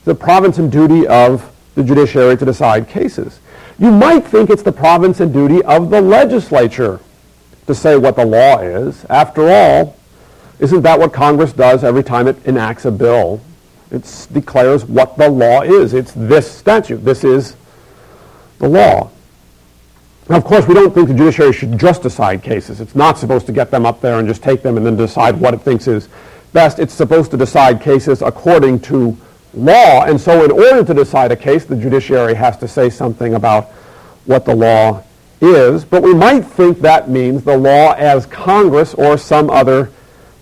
The 0.03 0.13
province 0.13 0.59
and 0.59 0.71
duty 0.71 1.07
of 1.07 1.50
the 1.75 1.83
judiciary 1.83 2.37
to 2.37 2.45
decide 2.45 2.87
cases. 2.87 3.39
You 3.79 3.91
might 3.91 4.25
think 4.25 4.49
it's 4.49 4.63
the 4.63 4.71
province 4.71 5.19
and 5.19 5.33
duty 5.33 5.63
of 5.63 5.89
the 5.89 6.01
legislature 6.01 6.99
to 7.67 7.75
say 7.75 7.97
what 7.97 8.15
the 8.15 8.25
law 8.25 8.59
is. 8.59 9.05
After 9.05 9.49
all, 9.49 9.97
isn't 10.59 10.81
that 10.81 10.99
what 10.99 11.13
Congress 11.13 11.53
does 11.53 11.83
every 11.83 12.03
time 12.03 12.27
it 12.27 12.45
enacts 12.45 12.85
a 12.85 12.91
bill? 12.91 13.41
It 13.89 14.27
declares 14.31 14.85
what 14.85 15.17
the 15.17 15.29
law 15.29 15.61
is. 15.61 15.93
It's 15.93 16.11
this 16.13 16.49
statute. 16.49 17.03
This 17.03 17.23
is 17.23 17.55
the 18.59 18.69
law. 18.69 19.09
Now, 20.29 20.37
of 20.37 20.43
course, 20.43 20.67
we 20.67 20.75
don't 20.75 20.93
think 20.93 21.07
the 21.07 21.13
judiciary 21.13 21.51
should 21.51 21.77
just 21.77 22.03
decide 22.03 22.43
cases. 22.43 22.79
It's 22.79 22.95
not 22.95 23.17
supposed 23.17 23.47
to 23.47 23.51
get 23.51 23.71
them 23.71 23.85
up 23.85 23.99
there 23.99 24.19
and 24.19 24.27
just 24.27 24.43
take 24.43 24.61
them 24.61 24.77
and 24.77 24.85
then 24.85 24.95
decide 24.95 25.35
what 25.35 25.53
it 25.53 25.61
thinks 25.61 25.87
is 25.87 26.07
best. 26.53 26.79
It's 26.79 26.93
supposed 26.93 27.31
to 27.31 27.37
decide 27.37 27.81
cases 27.81 28.21
according 28.21 28.81
to 28.81 29.17
law. 29.53 30.03
And 30.03 30.19
so 30.19 30.43
in 30.43 30.51
order 30.51 30.83
to 30.83 30.93
decide 30.93 31.31
a 31.31 31.35
case, 31.35 31.65
the 31.65 31.75
judiciary 31.75 32.33
has 32.35 32.57
to 32.57 32.67
say 32.67 32.89
something 32.89 33.33
about 33.33 33.65
what 34.25 34.45
the 34.45 34.55
law 34.55 35.03
is. 35.41 35.83
But 35.83 36.03
we 36.03 36.13
might 36.13 36.41
think 36.41 36.79
that 36.79 37.09
means 37.09 37.43
the 37.43 37.57
law 37.57 37.93
as 37.93 38.25
Congress 38.25 38.93
or 38.93 39.17
some 39.17 39.49
other 39.49 39.91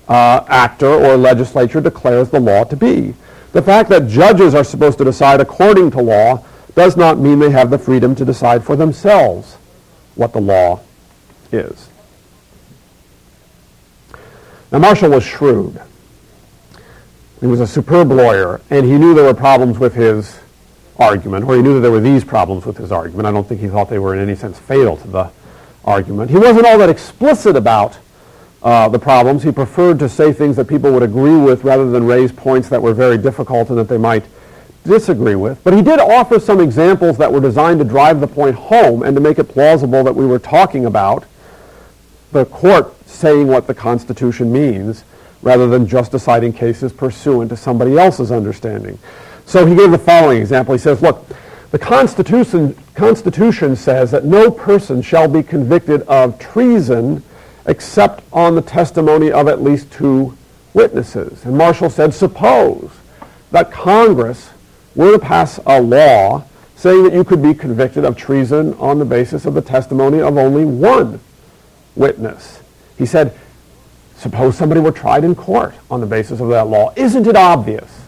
uh, 0.08 0.44
actor 0.48 0.92
or 0.92 1.16
legislature 1.18 1.82
declares 1.82 2.30
the 2.30 2.40
law 2.40 2.64
to 2.66 2.76
be. 2.76 3.14
The 3.52 3.62
fact 3.62 3.90
that 3.90 4.08
judges 4.08 4.54
are 4.54 4.64
supposed 4.64 4.98
to 5.00 5.04
decide 5.04 5.40
according 5.40 5.92
to 5.92 6.02
law 6.02 6.44
does 6.76 6.96
not 6.96 7.18
mean 7.18 7.40
they 7.40 7.50
have 7.50 7.70
the 7.70 7.80
freedom 7.80 8.16
to 8.16 8.26
decide 8.26 8.64
for 8.64 8.76
themselves 8.76 9.56
what 10.16 10.34
the 10.34 10.42
law 10.42 10.82
is. 11.52 11.90
Now, 14.72 14.80
Marshall 14.80 15.10
was 15.10 15.24
shrewd. 15.24 15.82
He 17.40 17.48
was 17.48 17.62
a 17.62 17.68
superb 17.68 18.12
lawyer, 18.12 18.60
and 18.70 18.86
he 18.86 18.98
knew 18.98 19.14
there 19.14 19.26
were 19.26 19.34
problems 19.34 19.80
with 19.80 19.96
his 19.96 20.40
argument, 20.98 21.46
or 21.46 21.56
he 21.56 21.62
knew 21.62 21.76
that 21.76 21.80
there 21.80 21.92
were 21.92 22.02
these 22.02 22.26
problems 22.26 22.66
with 22.66 22.78
his 22.78 22.92
argument. 22.92 23.28
I 23.28 23.32
don't 23.32 23.48
think 23.48 23.62
he 23.62 23.70
thought 23.70 23.90
they 23.90 24.00
were 24.00 24.14
in 24.14 24.20
any 24.20 24.36
sense 24.36 24.60
fatal 24.60 24.98
to 24.98 25.08
the 25.08 25.32
argument. 25.86 26.30
He 26.30 26.38
wasn't 26.38 26.66
all 26.66 26.78
that 26.78 26.90
explicit 26.90 27.56
about 27.56 27.98
uh, 28.62 28.90
the 28.90 29.00
problems. 29.00 29.44
He 29.44 29.52
preferred 29.54 30.00
to 30.00 30.10
say 30.10 30.34
things 30.34 30.58
that 30.58 30.68
people 30.68 30.92
would 30.92 31.04
agree 31.04 31.38
with 31.38 31.64
rather 31.64 31.90
than 31.90 32.06
raise 32.06 32.32
points 32.32 32.68
that 32.70 32.82
were 32.82 32.94
very 32.94 33.18
difficult 33.18 33.70
and 33.70 33.78
that 33.78 33.88
they 33.88 33.98
might 33.98 34.26
disagree 34.84 35.36
with. 35.36 35.64
But 35.64 35.74
he 35.74 35.82
did 35.82 36.00
offer 36.00 36.40
some 36.40 36.60
examples 36.60 37.18
that 37.18 37.32
were 37.32 37.40
designed 37.40 37.80
to 37.80 37.86
drive 37.86 38.20
the 38.20 38.28
point 38.28 38.56
home 38.56 39.04
and 39.04 39.16
to 39.16 39.22
make 39.22 39.40
it 39.40 39.46
plausible 39.46 40.04
that 40.04 40.16
we 40.16 40.26
were 40.26 40.40
talking 40.40 40.86
about 40.86 41.26
the 42.34 42.46
court 42.46 42.94
saying 43.08 43.48
what 43.48 43.68
the 43.68 43.74
Constitution 43.74 44.52
means 44.52 45.04
rather 45.42 45.68
than 45.68 45.88
just 45.88 46.12
deciding 46.12 46.54
cases 46.54 46.92
pursuant 46.92 47.50
to 47.50 47.58
somebody 47.58 47.98
else's 47.98 48.32
understanding. 48.32 48.98
So 49.46 49.66
he 49.66 49.76
gave 49.76 49.92
the 49.92 49.98
following 49.98 50.42
example. 50.42 50.74
He 50.74 50.80
says, 50.80 51.02
look, 51.02 51.26
the 51.72 51.80
Constitution, 51.80 52.76
Constitution 52.94 53.76
says 53.76 54.12
that 54.12 54.26
no 54.26 54.52
person 54.52 55.02
shall 55.02 55.28
be 55.28 55.44
convicted 55.44 56.02
of 56.04 56.40
treason 56.40 57.24
except 57.66 58.24
on 58.34 58.56
the 58.56 58.62
testimony 58.62 59.32
of 59.32 59.48
at 59.48 59.62
least 59.62 59.92
two 59.92 60.36
witnesses. 60.74 61.46
And 61.46 61.58
Marshall 61.58 61.90
said, 61.90 62.14
suppose 62.14 62.92
that 63.52 63.72
Congress 63.72 64.50
were 64.96 65.12
to 65.12 65.20
pass 65.20 65.60
a 65.66 65.82
law 65.82 66.44
saying 66.76 67.04
that 67.04 67.14
you 67.14 67.24
could 67.24 67.42
be 67.42 67.54
convicted 67.54 68.06
of 68.06 68.16
treason 68.16 68.74
on 68.76 69.00
the 69.00 69.06
basis 69.06 69.46
of 69.46 69.54
the 69.54 69.62
testimony 69.62 70.20
of 70.22 70.38
only 70.38 70.66
one 70.66 71.20
witness. 71.96 72.62
He 72.98 73.06
said, 73.06 73.38
Suppose 74.20 74.58
somebody 74.58 74.82
were 74.82 74.92
tried 74.92 75.24
in 75.24 75.34
court 75.34 75.74
on 75.90 76.02
the 76.02 76.06
basis 76.06 76.42
of 76.42 76.50
that 76.50 76.68
law. 76.68 76.92
Isn't 76.98 77.26
it 77.26 77.38
obvious 77.38 78.02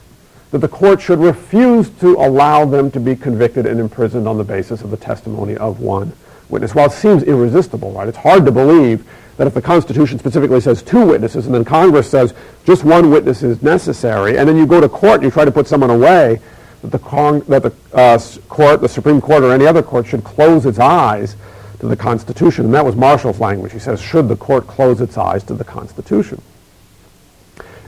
that 0.51 0.57
the 0.57 0.67
court 0.67 0.99
should 0.99 1.19
refuse 1.19 1.89
to 2.01 2.15
allow 2.15 2.65
them 2.65 2.91
to 2.91 2.99
be 2.99 3.15
convicted 3.15 3.65
and 3.65 3.79
imprisoned 3.79 4.27
on 4.27 4.37
the 4.37 4.43
basis 4.43 4.81
of 4.81 4.91
the 4.91 4.97
testimony 4.97 5.55
of 5.55 5.79
one 5.79 6.11
witness? 6.49 6.75
Well, 6.75 6.87
it 6.87 6.91
seems 6.91 7.23
irresistible, 7.23 7.93
right? 7.93 8.09
It's 8.09 8.17
hard 8.17 8.43
to 8.45 8.51
believe 8.51 9.07
that 9.37 9.47
if 9.47 9.53
the 9.53 9.61
Constitution 9.61 10.19
specifically 10.19 10.59
says 10.59 10.83
two 10.83 11.05
witnesses 11.05 11.45
and 11.45 11.55
then 11.55 11.63
Congress 11.63 12.09
says 12.09 12.33
just 12.65 12.83
one 12.83 13.09
witness 13.09 13.41
is 13.41 13.61
necessary, 13.61 14.37
and 14.37 14.49
then 14.49 14.57
you 14.57 14.67
go 14.67 14.81
to 14.81 14.89
court 14.89 15.15
and 15.15 15.23
you 15.23 15.31
try 15.31 15.45
to 15.45 15.51
put 15.51 15.65
someone 15.65 15.91
away, 15.91 16.41
that 16.81 16.91
the, 16.91 17.43
that 17.47 17.63
the 17.63 17.73
uh, 17.97 18.19
court, 18.49 18.81
the 18.81 18.89
Supreme 18.89 19.21
Court, 19.21 19.43
or 19.43 19.53
any 19.53 19.65
other 19.65 19.81
court 19.81 20.07
should 20.07 20.25
close 20.25 20.65
its 20.65 20.77
eyes 20.77 21.37
to 21.81 21.87
the 21.87 21.97
Constitution. 21.97 22.65
And 22.65 22.73
that 22.73 22.85
was 22.85 22.95
Marshall's 22.95 23.39
language. 23.39 23.73
He 23.73 23.79
says, 23.79 23.99
should 23.99 24.29
the 24.29 24.37
court 24.37 24.67
close 24.67 25.01
its 25.01 25.17
eyes 25.17 25.43
to 25.45 25.55
the 25.55 25.63
Constitution? 25.63 26.41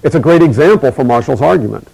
It's 0.03 0.15
a 0.15 0.19
great 0.19 0.41
example 0.41 0.91
for 0.91 1.03
Marshall's 1.03 1.41
argument. 1.41 1.87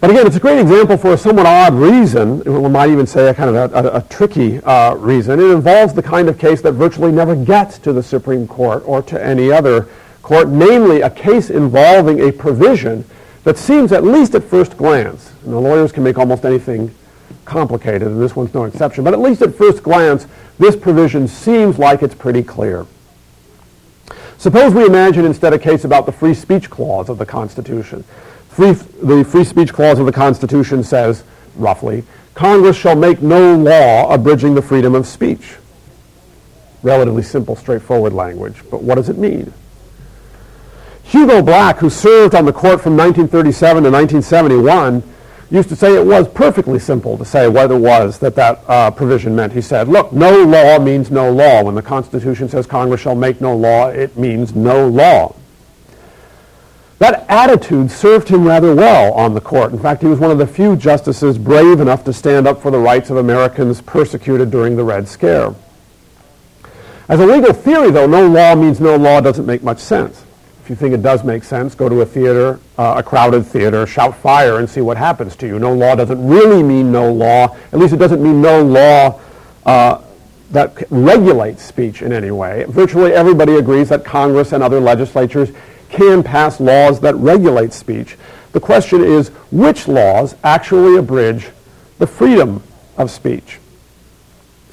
But 0.00 0.10
again, 0.10 0.26
it's 0.26 0.36
a 0.36 0.40
great 0.40 0.58
example 0.58 0.96
for 0.96 1.12
a 1.12 1.18
somewhat 1.18 1.44
odd 1.44 1.74
reason. 1.74 2.42
We 2.44 2.68
might 2.70 2.88
even 2.88 3.06
say 3.06 3.28
a 3.28 3.34
kind 3.34 3.54
of 3.54 3.72
a, 3.72 3.78
a, 3.78 3.96
a 3.98 4.02
tricky 4.08 4.58
uh, 4.62 4.94
reason. 4.94 5.38
It 5.38 5.50
involves 5.50 5.92
the 5.92 6.02
kind 6.02 6.28
of 6.30 6.38
case 6.38 6.62
that 6.62 6.72
virtually 6.72 7.12
never 7.12 7.36
gets 7.36 7.78
to 7.80 7.92
the 7.92 8.02
Supreme 8.02 8.48
Court 8.48 8.82
or 8.86 9.02
to 9.02 9.22
any 9.22 9.52
other 9.52 9.88
court, 10.22 10.48
namely 10.48 11.02
a 11.02 11.10
case 11.10 11.50
involving 11.50 12.18
a 12.26 12.32
provision 12.32 13.04
that 13.44 13.58
seems, 13.58 13.92
at 13.92 14.02
least 14.02 14.34
at 14.34 14.42
first 14.42 14.78
glance, 14.78 15.34
and 15.44 15.52
the 15.52 15.60
lawyers 15.60 15.92
can 15.92 16.02
make 16.02 16.16
almost 16.16 16.46
anything 16.46 16.94
complicated, 17.44 18.02
and 18.02 18.20
this 18.20 18.36
one's 18.36 18.54
no 18.54 18.64
exception. 18.64 19.04
But 19.04 19.14
at 19.14 19.20
least 19.20 19.42
at 19.42 19.54
first 19.54 19.82
glance, 19.82 20.26
this 20.58 20.76
provision 20.76 21.28
seems 21.28 21.78
like 21.78 22.02
it's 22.02 22.14
pretty 22.14 22.42
clear. 22.42 22.86
Suppose 24.38 24.72
we 24.72 24.86
imagine 24.86 25.24
instead 25.24 25.52
a 25.52 25.58
case 25.58 25.84
about 25.84 26.06
the 26.06 26.12
free 26.12 26.34
speech 26.34 26.70
clause 26.70 27.08
of 27.08 27.18
the 27.18 27.26
Constitution. 27.26 28.04
Free, 28.48 28.72
the 28.72 29.24
free 29.24 29.44
speech 29.44 29.72
clause 29.72 29.98
of 29.98 30.06
the 30.06 30.12
Constitution 30.12 30.82
says, 30.82 31.24
roughly, 31.56 32.04
Congress 32.34 32.76
shall 32.76 32.96
make 32.96 33.20
no 33.20 33.54
law 33.54 34.12
abridging 34.12 34.54
the 34.54 34.62
freedom 34.62 34.94
of 34.94 35.06
speech. 35.06 35.56
Relatively 36.82 37.22
simple, 37.22 37.54
straightforward 37.54 38.14
language. 38.14 38.62
But 38.70 38.82
what 38.82 38.94
does 38.94 39.08
it 39.08 39.18
mean? 39.18 39.52
Hugo 41.02 41.42
Black, 41.42 41.78
who 41.78 41.90
served 41.90 42.34
on 42.34 42.44
the 42.44 42.52
court 42.52 42.80
from 42.80 42.96
1937 42.96 43.82
to 43.82 43.90
1971, 43.90 45.02
used 45.50 45.68
to 45.68 45.76
say 45.76 45.96
it 45.96 46.06
was 46.06 46.28
perfectly 46.28 46.78
simple 46.78 47.18
to 47.18 47.24
say 47.24 47.48
what 47.48 47.70
it 47.70 47.74
was 47.74 48.18
that 48.20 48.36
that 48.36 48.62
uh, 48.68 48.90
provision 48.90 49.34
meant. 49.34 49.52
He 49.52 49.60
said, 49.60 49.88
look, 49.88 50.12
no 50.12 50.44
law 50.44 50.78
means 50.78 51.10
no 51.10 51.30
law. 51.30 51.64
When 51.64 51.74
the 51.74 51.82
Constitution 51.82 52.48
says 52.48 52.66
Congress 52.66 53.00
shall 53.00 53.16
make 53.16 53.40
no 53.40 53.56
law, 53.56 53.88
it 53.88 54.16
means 54.16 54.54
no 54.54 54.86
law. 54.86 55.34
That 57.00 57.24
attitude 57.30 57.90
served 57.90 58.28
him 58.28 58.46
rather 58.46 58.74
well 58.74 59.14
on 59.14 59.34
the 59.34 59.40
court. 59.40 59.72
In 59.72 59.78
fact, 59.78 60.02
he 60.02 60.08
was 60.08 60.18
one 60.18 60.30
of 60.30 60.38
the 60.38 60.46
few 60.46 60.76
justices 60.76 61.38
brave 61.38 61.80
enough 61.80 62.04
to 62.04 62.12
stand 62.12 62.46
up 62.46 62.60
for 62.60 62.70
the 62.70 62.78
rights 62.78 63.08
of 63.08 63.16
Americans 63.16 63.80
persecuted 63.80 64.50
during 64.50 64.76
the 64.76 64.84
Red 64.84 65.08
Scare. 65.08 65.54
As 67.08 67.18
a 67.18 67.26
legal 67.26 67.54
theory, 67.54 67.90
though, 67.90 68.06
no 68.06 68.28
law 68.28 68.54
means 68.54 68.80
no 68.80 68.96
law 68.96 69.20
doesn't 69.20 69.46
make 69.46 69.62
much 69.62 69.78
sense. 69.78 70.22
You 70.70 70.76
think 70.76 70.94
it 70.94 71.02
does 71.02 71.24
make 71.24 71.42
sense, 71.42 71.74
go 71.74 71.88
to 71.88 72.02
a 72.02 72.06
theater, 72.06 72.60
uh, 72.78 72.94
a 72.98 73.02
crowded 73.02 73.44
theater, 73.44 73.88
shout 73.88 74.16
fire 74.16 74.60
and 74.60 74.70
see 74.70 74.80
what 74.80 74.96
happens 74.96 75.34
to 75.36 75.48
you. 75.48 75.58
No 75.58 75.74
law 75.74 75.96
doesn't 75.96 76.24
really 76.24 76.62
mean 76.62 76.92
no 76.92 77.12
law. 77.12 77.56
At 77.72 77.80
least 77.80 77.92
it 77.92 77.96
doesn't 77.96 78.22
mean 78.22 78.40
no 78.40 78.62
law 78.62 79.20
uh, 79.66 80.00
that 80.52 80.84
regulates 80.88 81.64
speech 81.64 82.02
in 82.02 82.12
any 82.12 82.30
way. 82.30 82.66
Virtually 82.68 83.12
everybody 83.12 83.56
agrees 83.56 83.88
that 83.88 84.04
Congress 84.04 84.52
and 84.52 84.62
other 84.62 84.78
legislatures 84.78 85.50
can 85.88 86.22
pass 86.22 86.60
laws 86.60 87.00
that 87.00 87.16
regulate 87.16 87.72
speech. 87.72 88.16
The 88.52 88.60
question 88.60 89.02
is 89.02 89.30
which 89.50 89.88
laws 89.88 90.36
actually 90.44 90.98
abridge 90.98 91.48
the 91.98 92.06
freedom 92.06 92.62
of 92.96 93.10
speech? 93.10 93.58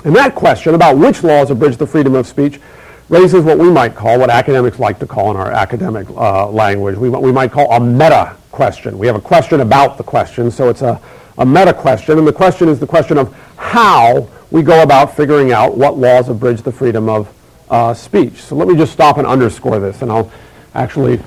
And 0.05 0.15
that 0.15 0.35
question 0.35 0.75
about 0.75 0.99
which 0.99 1.23
laws 1.23 1.49
abridge 1.49 1.77
the 1.77 1.87
freedom 1.87 2.13
of 2.13 2.27
speech 2.27 2.61
raises 3.09 3.43
what 3.43 3.57
we 3.57 3.69
might 3.69 3.95
call, 3.95 4.19
what 4.19 4.29
academics 4.29 4.79
like 4.79 4.99
to 4.99 5.07
call 5.07 5.31
in 5.31 5.37
our 5.37 5.51
academic 5.51 6.09
uh, 6.09 6.49
language, 6.49 6.97
we, 6.97 7.09
we 7.09 7.31
might 7.31 7.51
call 7.51 7.71
a 7.71 7.79
meta 7.79 8.35
question. 8.51 8.97
We 8.97 9.07
have 9.07 9.15
a 9.15 9.21
question 9.21 9.61
about 9.61 9.97
the 9.97 10.03
question, 10.03 10.51
so 10.51 10.69
it's 10.69 10.81
a, 10.81 10.99
a 11.37 11.45
meta 11.45 11.73
question. 11.73 12.17
And 12.17 12.27
the 12.27 12.33
question 12.33 12.67
is 12.67 12.79
the 12.79 12.87
question 12.87 13.17
of 13.17 13.33
how 13.55 14.27
we 14.51 14.61
go 14.61 14.83
about 14.83 15.15
figuring 15.15 15.51
out 15.51 15.77
what 15.77 15.97
laws 15.97 16.29
abridge 16.29 16.61
the 16.61 16.71
freedom 16.71 17.07
of 17.07 17.33
uh, 17.69 17.93
speech. 17.93 18.41
So 18.41 18.55
let 18.55 18.67
me 18.67 18.75
just 18.75 18.93
stop 18.93 19.17
and 19.17 19.27
underscore 19.27 19.79
this, 19.79 20.01
and 20.01 20.11
I'll 20.11 20.31
actually, 20.73 21.19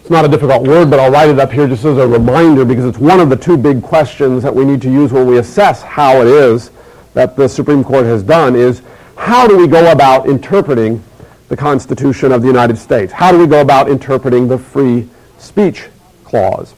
it's 0.00 0.10
not 0.10 0.24
a 0.24 0.28
difficult 0.28 0.66
word, 0.66 0.90
but 0.90 1.00
I'll 1.00 1.10
write 1.10 1.30
it 1.30 1.38
up 1.38 1.50
here 1.50 1.66
just 1.66 1.84
as 1.84 1.96
a 1.98 2.06
reminder 2.06 2.64
because 2.64 2.84
it's 2.84 2.98
one 2.98 3.20
of 3.20 3.30
the 3.30 3.36
two 3.36 3.56
big 3.56 3.82
questions 3.82 4.42
that 4.42 4.54
we 4.54 4.64
need 4.64 4.82
to 4.82 4.90
use 4.90 5.12
when 5.12 5.26
we 5.26 5.38
assess 5.38 5.82
how 5.82 6.20
it 6.20 6.28
is 6.28 6.70
that 7.14 7.36
the 7.36 7.48
Supreme 7.48 7.84
Court 7.84 8.04
has 8.04 8.22
done 8.22 8.56
is 8.56 8.82
how 9.16 9.46
do 9.46 9.56
we 9.56 9.66
go 9.66 9.92
about 9.92 10.28
interpreting 10.28 11.02
the 11.48 11.56
Constitution 11.56 12.32
of 12.32 12.42
the 12.42 12.48
United 12.48 12.76
States? 12.78 13.12
How 13.12 13.32
do 13.32 13.38
we 13.38 13.46
go 13.46 13.60
about 13.60 13.88
interpreting 13.88 14.48
the 14.48 14.58
free 14.58 15.08
speech 15.38 15.86
clause? 16.24 16.72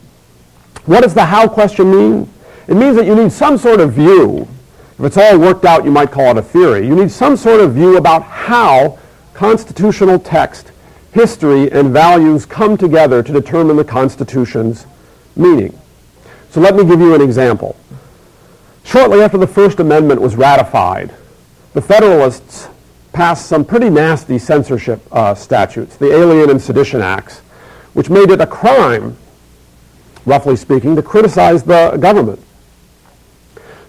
What 0.85 1.01
does 1.01 1.13
the 1.13 1.25
how 1.25 1.47
question 1.47 1.91
mean? 1.91 2.29
It 2.67 2.75
means 2.75 2.95
that 2.95 3.05
you 3.05 3.15
need 3.15 3.31
some 3.31 3.57
sort 3.57 3.79
of 3.79 3.93
view. 3.93 4.47
If 4.99 5.05
it's 5.05 5.17
all 5.17 5.37
worked 5.39 5.65
out, 5.65 5.85
you 5.85 5.91
might 5.91 6.11
call 6.11 6.31
it 6.31 6.37
a 6.37 6.41
theory. 6.41 6.87
You 6.87 6.95
need 6.95 7.11
some 7.11 7.37
sort 7.37 7.59
of 7.59 7.73
view 7.73 7.97
about 7.97 8.23
how 8.23 8.97
constitutional 9.33 10.19
text 10.19 10.71
history, 11.17 11.71
and 11.71 11.91
values 11.91 12.45
come 12.45 12.77
together 12.77 13.23
to 13.23 13.33
determine 13.33 13.75
the 13.75 13.83
Constitution's 13.83 14.85
meaning. 15.35 15.77
So 16.51 16.61
let 16.61 16.75
me 16.75 16.85
give 16.85 16.99
you 16.99 17.15
an 17.15 17.21
example. 17.21 17.75
Shortly 18.83 19.21
after 19.21 19.37
the 19.37 19.47
First 19.47 19.79
Amendment 19.79 20.21
was 20.21 20.35
ratified, 20.35 21.11
the 21.77 21.81
Federalists 21.83 22.69
passed 23.13 23.45
some 23.45 23.63
pretty 23.63 23.87
nasty 23.87 24.39
censorship 24.39 24.99
uh, 25.11 25.35
statutes, 25.35 25.95
the 25.95 26.11
Alien 26.11 26.49
and 26.49 26.59
Sedition 26.59 27.01
Acts, 27.01 27.41
which 27.93 28.09
made 28.09 28.31
it 28.31 28.41
a 28.41 28.47
crime, 28.47 29.15
roughly 30.25 30.55
speaking, 30.55 30.95
to 30.95 31.03
criticize 31.03 31.61
the 31.61 31.95
government. 31.97 32.43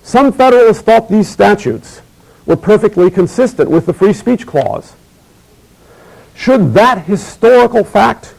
Some 0.03 0.35
Federalists 0.35 0.83
thought 0.83 1.09
these 1.09 1.31
statutes 1.31 2.03
were 2.45 2.57
perfectly 2.57 3.11
consistent 3.11 3.71
with 3.71 3.87
the 3.87 3.95
Free 3.95 4.13
Speech 4.13 4.47
Clause. 4.47 4.93
Should 6.35 6.75
that 6.75 7.07
historical 7.07 7.85
fact 7.85 8.35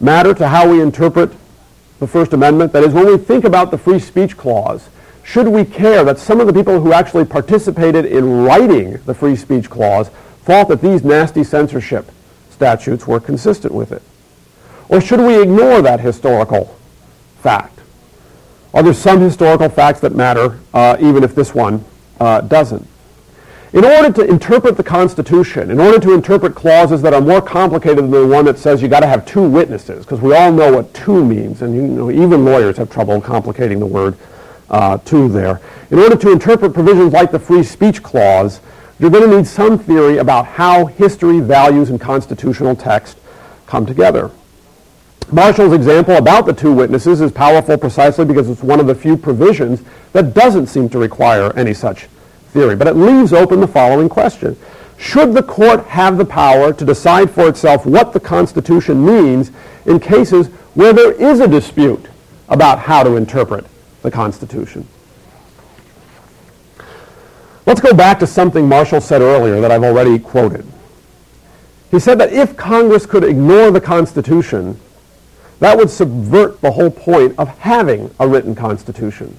matter 0.00 0.32
to 0.32 0.48
how 0.48 0.70
we 0.70 0.80
interpret 0.80 1.30
the 1.98 2.06
First 2.06 2.32
Amendment? 2.32 2.72
That 2.72 2.84
is, 2.84 2.94
when 2.94 3.04
we 3.04 3.18
think 3.18 3.44
about 3.44 3.70
the 3.70 3.76
free 3.76 3.98
speech 3.98 4.34
clause, 4.38 4.88
should 5.24 5.48
we 5.48 5.64
care 5.64 6.04
that 6.04 6.18
some 6.18 6.40
of 6.40 6.46
the 6.46 6.52
people 6.52 6.80
who 6.80 6.92
actually 6.92 7.24
participated 7.24 8.04
in 8.04 8.42
writing 8.44 8.98
the 9.06 9.14
free 9.14 9.36
speech 9.36 9.70
clause 9.70 10.10
thought 10.44 10.68
that 10.68 10.82
these 10.82 11.04
nasty 11.04 11.44
censorship 11.44 12.10
statutes 12.50 13.06
were 13.06 13.20
consistent 13.20 13.72
with 13.72 13.92
it? 13.92 14.02
Or 14.88 15.00
should 15.00 15.20
we 15.20 15.40
ignore 15.40 15.80
that 15.82 16.00
historical 16.00 16.76
fact? 17.40 17.80
Are 18.74 18.82
there 18.82 18.94
some 18.94 19.20
historical 19.20 19.68
facts 19.68 20.00
that 20.00 20.14
matter, 20.14 20.58
uh, 20.74 20.96
even 21.00 21.22
if 21.24 21.34
this 21.34 21.54
one 21.54 21.84
uh, 22.20 22.40
doesn't? 22.40 22.86
In 23.72 23.84
order 23.86 24.12
to 24.12 24.28
interpret 24.28 24.76
the 24.76 24.82
Constitution, 24.82 25.70
in 25.70 25.80
order 25.80 25.98
to 25.98 26.12
interpret 26.12 26.54
clauses 26.54 27.00
that 27.02 27.14
are 27.14 27.22
more 27.22 27.40
complicated 27.40 27.98
than 27.98 28.10
the 28.10 28.26
one 28.26 28.44
that 28.44 28.58
says 28.58 28.82
you 28.82 28.88
got 28.88 29.00
to 29.00 29.06
have 29.06 29.24
two 29.24 29.48
witnesses, 29.48 30.04
because 30.04 30.20
we 30.20 30.34
all 30.34 30.52
know 30.52 30.72
what 30.72 30.92
two 30.92 31.24
means, 31.24 31.62
and 31.62 31.74
you 31.74 31.82
know, 31.82 32.10
even 32.10 32.44
lawyers 32.44 32.76
have 32.76 32.90
trouble 32.90 33.18
complicating 33.20 33.78
the 33.78 33.86
word 33.86 34.14
uh, 34.72 34.98
two 34.98 35.28
there. 35.28 35.60
In 35.90 35.98
order 35.98 36.16
to 36.16 36.32
interpret 36.32 36.74
provisions 36.74 37.12
like 37.12 37.30
the 37.30 37.38
Free 37.38 37.62
Speech 37.62 38.02
Clause, 38.02 38.60
you're 38.98 39.10
going 39.10 39.28
to 39.28 39.36
need 39.36 39.46
some 39.46 39.78
theory 39.78 40.18
about 40.18 40.46
how 40.46 40.86
history, 40.86 41.40
values, 41.40 41.90
and 41.90 42.00
constitutional 42.00 42.74
text 42.74 43.18
come 43.66 43.84
together. 43.86 44.30
Marshall's 45.30 45.72
example 45.72 46.16
about 46.16 46.46
the 46.46 46.52
two 46.52 46.72
witnesses 46.72 47.20
is 47.20 47.32
powerful 47.32 47.78
precisely 47.78 48.24
because 48.24 48.50
it's 48.50 48.62
one 48.62 48.80
of 48.80 48.86
the 48.86 48.94
few 48.94 49.16
provisions 49.16 49.82
that 50.12 50.34
doesn't 50.34 50.66
seem 50.66 50.88
to 50.90 50.98
require 50.98 51.52
any 51.56 51.72
such 51.72 52.06
theory. 52.52 52.76
But 52.76 52.86
it 52.86 52.96
leaves 52.96 53.32
open 53.32 53.60
the 53.60 53.66
following 53.66 54.08
question. 54.08 54.56
Should 54.98 55.32
the 55.32 55.42
court 55.42 55.84
have 55.86 56.16
the 56.16 56.24
power 56.24 56.72
to 56.72 56.84
decide 56.84 57.30
for 57.30 57.48
itself 57.48 57.86
what 57.86 58.12
the 58.12 58.20
Constitution 58.20 59.04
means 59.04 59.50
in 59.86 59.98
cases 59.98 60.48
where 60.74 60.92
there 60.92 61.12
is 61.12 61.40
a 61.40 61.48
dispute 61.48 62.06
about 62.48 62.78
how 62.78 63.02
to 63.02 63.16
interpret 63.16 63.66
the 64.02 64.10
Constitution? 64.10 64.86
Let's 67.64 67.80
go 67.80 67.94
back 67.94 68.18
to 68.18 68.26
something 68.26 68.68
Marshall 68.68 69.00
said 69.00 69.22
earlier 69.22 69.60
that 69.60 69.70
I've 69.70 69.84
already 69.84 70.18
quoted. 70.18 70.66
He 71.90 71.98
said 71.98 72.18
that 72.18 72.32
if 72.32 72.56
Congress 72.56 73.06
could 73.06 73.22
ignore 73.22 73.70
the 73.70 73.80
Constitution, 73.80 74.80
that 75.60 75.76
would 75.76 75.90
subvert 75.90 76.60
the 76.60 76.72
whole 76.72 76.90
point 76.90 77.38
of 77.38 77.48
having 77.58 78.12
a 78.18 78.26
written 78.26 78.54
Constitution. 78.54 79.36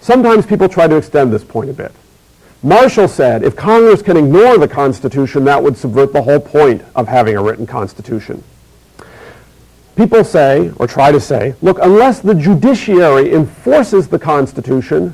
Sometimes 0.00 0.46
people 0.46 0.68
try 0.68 0.88
to 0.88 0.96
extend 0.96 1.32
this 1.32 1.44
point 1.44 1.70
a 1.70 1.72
bit. 1.72 1.92
Marshall 2.62 3.06
said 3.06 3.44
if 3.44 3.54
Congress 3.54 4.02
can 4.02 4.16
ignore 4.16 4.58
the 4.58 4.66
Constitution, 4.66 5.44
that 5.44 5.62
would 5.62 5.76
subvert 5.76 6.12
the 6.12 6.22
whole 6.22 6.40
point 6.40 6.82
of 6.96 7.06
having 7.06 7.36
a 7.36 7.42
written 7.42 7.66
Constitution. 7.66 8.42
People 9.98 10.22
say, 10.22 10.70
or 10.76 10.86
try 10.86 11.10
to 11.10 11.20
say, 11.20 11.56
look, 11.60 11.80
unless 11.82 12.20
the 12.20 12.32
judiciary 12.32 13.34
enforces 13.34 14.06
the 14.06 14.18
Constitution, 14.18 15.12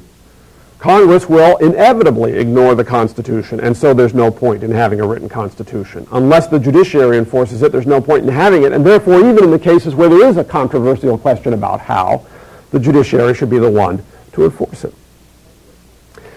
Congress 0.78 1.26
will 1.26 1.56
inevitably 1.56 2.34
ignore 2.34 2.74
the 2.74 2.84
Constitution, 2.84 3.60
and 3.60 3.74
so 3.74 3.94
there's 3.94 4.12
no 4.12 4.30
point 4.30 4.62
in 4.62 4.70
having 4.70 5.00
a 5.00 5.06
written 5.06 5.26
Constitution. 5.26 6.06
Unless 6.12 6.48
the 6.48 6.58
judiciary 6.58 7.16
enforces 7.16 7.62
it, 7.62 7.72
there's 7.72 7.86
no 7.86 7.98
point 7.98 8.24
in 8.24 8.28
having 8.28 8.64
it, 8.64 8.72
and 8.72 8.84
therefore, 8.84 9.20
even 9.20 9.44
in 9.44 9.50
the 9.50 9.58
cases 9.58 9.94
where 9.94 10.10
there 10.10 10.26
is 10.26 10.36
a 10.36 10.44
controversial 10.44 11.16
question 11.16 11.54
about 11.54 11.80
how, 11.80 12.22
the 12.70 12.78
judiciary 12.78 13.32
should 13.32 13.48
be 13.48 13.58
the 13.58 13.70
one 13.70 14.04
to 14.32 14.44
enforce 14.44 14.84
it. 14.84 14.92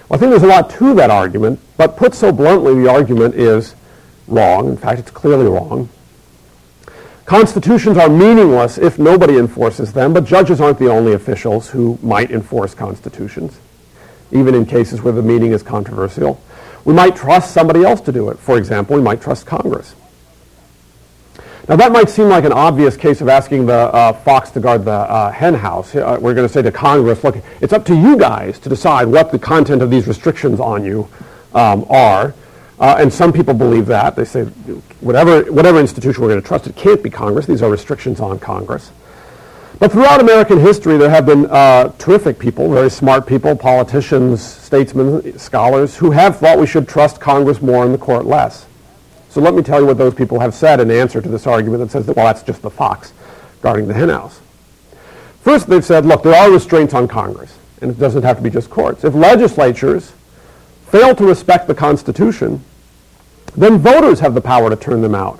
Well, 0.07 0.15
I 0.15 0.17
think 0.19 0.29
there's 0.29 0.43
a 0.43 0.47
lot 0.47 0.69
to 0.69 0.93
that 0.93 1.09
argument, 1.09 1.59
but 1.75 1.97
put 1.97 2.15
so 2.15 2.31
bluntly, 2.31 2.75
the 2.75 2.89
argument 2.89 3.35
is 3.35 3.75
wrong. 4.25 4.69
In 4.69 4.77
fact, 4.77 4.99
it's 4.99 5.11
clearly 5.11 5.47
wrong. 5.47 5.89
Constitutions 7.27 7.97
are 7.97 8.07
meaningless 8.07 8.77
if 8.77 8.97
nobody 8.97 9.37
enforces 9.37 9.91
them, 9.91 10.13
but 10.13 10.23
judges 10.23 10.61
aren't 10.61 10.79
the 10.79 10.87
only 10.87 11.11
officials 11.11 11.69
who 11.69 11.99
might 12.01 12.31
enforce 12.31 12.73
constitutions, 12.73 13.59
even 14.31 14.55
in 14.55 14.65
cases 14.65 15.01
where 15.01 15.11
the 15.11 15.21
meaning 15.21 15.51
is 15.51 15.61
controversial. 15.61 16.41
We 16.85 16.93
might 16.93 17.17
trust 17.17 17.53
somebody 17.53 17.83
else 17.83 17.99
to 18.01 18.13
do 18.13 18.29
it. 18.29 18.39
For 18.39 18.57
example, 18.57 18.95
we 18.95 19.01
might 19.01 19.21
trust 19.21 19.45
Congress. 19.45 19.93
Now 21.67 21.75
that 21.75 21.91
might 21.91 22.09
seem 22.09 22.29
like 22.29 22.45
an 22.45 22.53
obvious 22.53 22.95
case 22.95 23.19
of 23.19 23.27
asking 23.27 23.65
the 23.65 23.73
uh, 23.93 24.13
fox 24.13 24.51
to 24.51 24.61
guard 24.61 24.85
the 24.85 24.91
uh, 24.91 25.29
hen 25.29 25.53
house. 25.53 25.93
Uh, 25.93 26.17
we're 26.21 26.33
going 26.33 26.47
to 26.47 26.53
say 26.53 26.61
to 26.61 26.71
Congress, 26.71 27.25
look, 27.25 27.35
it's 27.59 27.73
up 27.73 27.83
to 27.87 27.93
you 27.93 28.15
guys 28.15 28.57
to 28.59 28.69
decide 28.69 29.05
what 29.05 29.33
the 29.33 29.39
content 29.39 29.81
of 29.81 29.89
these 29.89 30.07
restrictions 30.07 30.61
on 30.61 30.85
you 30.85 31.09
um, 31.53 31.85
are. 31.89 32.33
Uh, 32.79 32.97
and 32.99 33.11
some 33.11 33.33
people 33.33 33.53
believe 33.53 33.87
that. 33.87 34.15
They 34.15 34.25
say 34.25 34.43
whatever, 35.01 35.51
whatever 35.51 35.79
institution 35.79 36.21
we're 36.21 36.29
going 36.29 36.41
to 36.41 36.47
trust, 36.47 36.67
it 36.67 36.75
can't 36.75 37.01
be 37.01 37.09
Congress. 37.09 37.45
These 37.45 37.63
are 37.63 37.71
restrictions 37.71 38.19
on 38.19 38.39
Congress. 38.39 38.91
But 39.79 39.91
throughout 39.91 40.19
American 40.19 40.59
history, 40.59 40.97
there 40.97 41.09
have 41.09 41.25
been 41.25 41.45
uh, 41.47 41.89
terrific 41.99 42.39
people, 42.39 42.71
very 42.71 42.89
smart 42.89 43.27
people, 43.27 43.55
politicians, 43.55 44.43
statesmen, 44.43 45.37
scholars, 45.37 45.95
who 45.95 46.11
have 46.11 46.37
thought 46.37 46.57
we 46.57 46.65
should 46.65 46.87
trust 46.87 47.19
Congress 47.19 47.61
more 47.61 47.85
and 47.85 47.93
the 47.93 47.97
court 47.99 48.25
less. 48.25 48.65
So 49.29 49.41
let 49.41 49.53
me 49.53 49.61
tell 49.61 49.79
you 49.79 49.85
what 49.85 49.99
those 49.99 50.15
people 50.15 50.39
have 50.39 50.55
said 50.55 50.79
in 50.79 50.89
answer 50.89 51.21
to 51.21 51.29
this 51.29 51.45
argument 51.45 51.83
that 51.83 51.91
says 51.91 52.07
that, 52.07 52.15
well, 52.15 52.25
that's 52.25 52.41
just 52.41 52.63
the 52.63 52.71
fox 52.71 53.13
guarding 53.61 53.87
the 53.87 53.93
henhouse. 53.93 54.39
First, 55.41 55.67
they've 55.67 55.85
said, 55.85 56.05
look, 56.05 56.23
there 56.23 56.33
are 56.33 56.51
restraints 56.51 56.93
on 56.95 57.07
Congress, 57.07 57.55
and 57.81 57.91
it 57.91 57.99
doesn't 57.99 58.23
have 58.23 58.37
to 58.37 58.43
be 58.43 58.49
just 58.49 58.69
courts. 58.69 59.03
If 59.03 59.13
legislatures 59.13 60.11
fail 60.89 61.15
to 61.15 61.25
respect 61.25 61.67
the 61.67 61.75
Constitution, 61.75 62.63
then 63.55 63.77
voters 63.77 64.19
have 64.19 64.33
the 64.33 64.41
power 64.41 64.69
to 64.69 64.75
turn 64.75 65.01
them 65.01 65.15
out. 65.15 65.39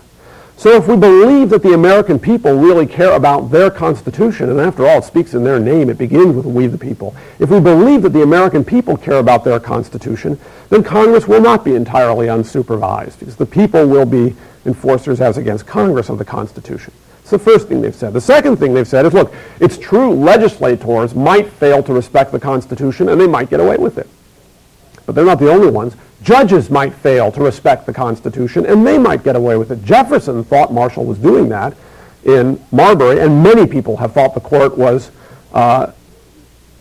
So 0.58 0.72
if 0.72 0.88
we 0.88 0.98
believe 0.98 1.52
that 1.52 1.62
the 1.62 1.74
American 1.74 2.18
people 2.18 2.58
really 2.58 2.88
care 2.88 3.12
about 3.12 3.52
their 3.52 3.70
Constitution, 3.70 4.50
and 4.50 4.60
after 4.60 4.88
all, 4.88 4.98
it 4.98 5.04
speaks 5.04 5.36
in 5.36 5.44
their 5.44 5.60
name, 5.60 5.88
it 5.88 6.00
begins 6.00 6.36
with 6.36 6.48
we 6.48 6.66
the 6.66 6.80
people. 6.80 7.16
If 7.38 7.52
we 7.52 7.60
believe 7.60 8.02
that 8.02 8.10
the 8.10 8.24
American 8.24 8.66
people 8.66 8.98
care 8.98 9.20
about 9.20 9.44
their 9.44 9.60
Constitution, 9.60 10.40
then 10.70 10.84
Congress 10.84 11.28
will 11.28 11.42
not 11.42 11.64
be 11.64 11.76
entirely 11.76 12.26
unsupervised, 12.26 13.20
because 13.20 13.36
the 13.36 13.46
people 13.46 13.86
will 13.88 14.08
be 14.08 14.36
enforcers 14.66 15.22
as 15.22 15.38
against 15.38 15.68
Congress 15.68 16.10
of 16.10 16.18
the 16.18 16.26
Constitution. 16.26 16.92
It's 17.22 17.30
the 17.30 17.38
first 17.38 17.68
thing 17.68 17.82
they've 17.82 17.94
said. 17.94 18.14
The 18.14 18.22
second 18.22 18.58
thing 18.58 18.74
they've 18.74 18.88
said 18.88 19.06
is, 19.06 19.14
look, 19.14 19.32
it's 19.60 19.78
true 19.78 20.12
legislators 20.16 21.14
might 21.14 21.48
fail 21.48 21.84
to 21.84 21.94
respect 21.94 22.32
the 22.32 22.40
Constitution, 22.40 23.10
and 23.10 23.22
they 23.22 23.28
might 23.28 23.52
get 23.52 23.60
away 23.60 23.78
with 23.78 24.00
it. 24.00 24.10
But 25.08 25.16
they're 25.16 25.26
not 25.26 25.40
the 25.40 25.50
only 25.50 25.72
ones. 25.72 25.96
Judges 26.22 26.70
might 26.70 26.94
fail 26.94 27.32
to 27.32 27.42
respect 27.42 27.88
the 27.88 27.94
Constitution, 27.94 28.66
and 28.68 28.86
they 28.86 29.00
might 29.00 29.24
get 29.24 29.36
away 29.36 29.58
with 29.58 29.72
it. 29.72 29.84
Jefferson 29.84 30.44
thought 30.44 30.72
Marshall 30.72 31.06
was 31.06 31.18
doing 31.18 31.50
that 31.50 31.76
in 32.26 32.62
Marbury, 32.72 33.20
and 33.20 33.42
many 33.42 33.66
people 33.66 33.98
have 33.98 34.14
thought 34.14 34.36
the 34.36 34.42
court 34.42 34.78
was 34.78 35.10
uh, 35.54 35.92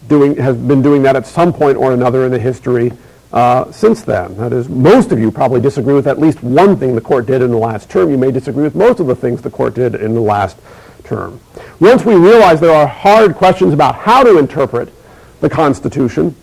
doing, 0.09 0.37
has 0.37 0.57
been 0.57 0.83
doing 0.83 1.03
that 1.05 1.17
at 1.17 1.27
some 1.27 1.53
point 1.53 1.79
or 1.79 1.93
another 1.93 2.27
in 2.27 2.33
the 2.33 2.39
history 2.39 2.93
uh, 3.33 3.71
since 3.71 4.03
then. 4.03 4.37
That 4.39 4.53
is, 4.53 4.69
most 4.69 5.13
of 5.13 5.21
you 5.21 5.31
probably 5.31 5.61
disagree 5.61 5.95
with 5.95 6.09
at 6.09 6.19
least 6.19 6.43
one 6.43 6.77
thing 6.77 6.95
the 6.95 7.01
court 7.01 7.27
did 7.27 7.43
in 7.43 7.51
the 7.51 7.59
last 7.59 7.89
term. 7.89 8.11
You 8.11 8.19
may 8.19 8.33
disagree 8.33 8.65
with 8.65 8.75
most 8.75 8.99
of 8.99 9.07
the 9.07 9.15
things 9.15 9.43
the 9.43 9.51
court 9.51 9.75
did 9.75 9.95
in 9.95 10.15
the 10.15 10.21
last 10.21 10.57
term. 11.05 11.41
Once 11.79 12.05
we 12.05 12.17
realize 12.17 12.59
there 12.61 12.75
are 12.75 12.87
hard 12.87 13.35
questions 13.35 13.73
about 13.73 13.95
how 13.95 14.25
to 14.25 14.39
interpret 14.39 14.93
the 15.41 15.51
Constitution, 15.51 16.35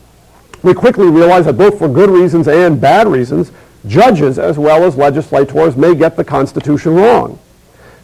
we 0.63 0.73
quickly 0.73 1.07
realize 1.07 1.45
that 1.45 1.57
both 1.57 1.77
for 1.77 1.87
good 1.87 2.09
reasons 2.09 2.47
and 2.47 2.79
bad 2.79 3.07
reasons, 3.07 3.51
judges 3.85 4.39
as 4.39 4.57
well 4.57 4.83
as 4.83 4.95
legislators 4.95 5.75
may 5.75 5.93
get 5.93 6.15
the 6.15 6.23
Constitution 6.23 6.95
wrong. 6.95 7.37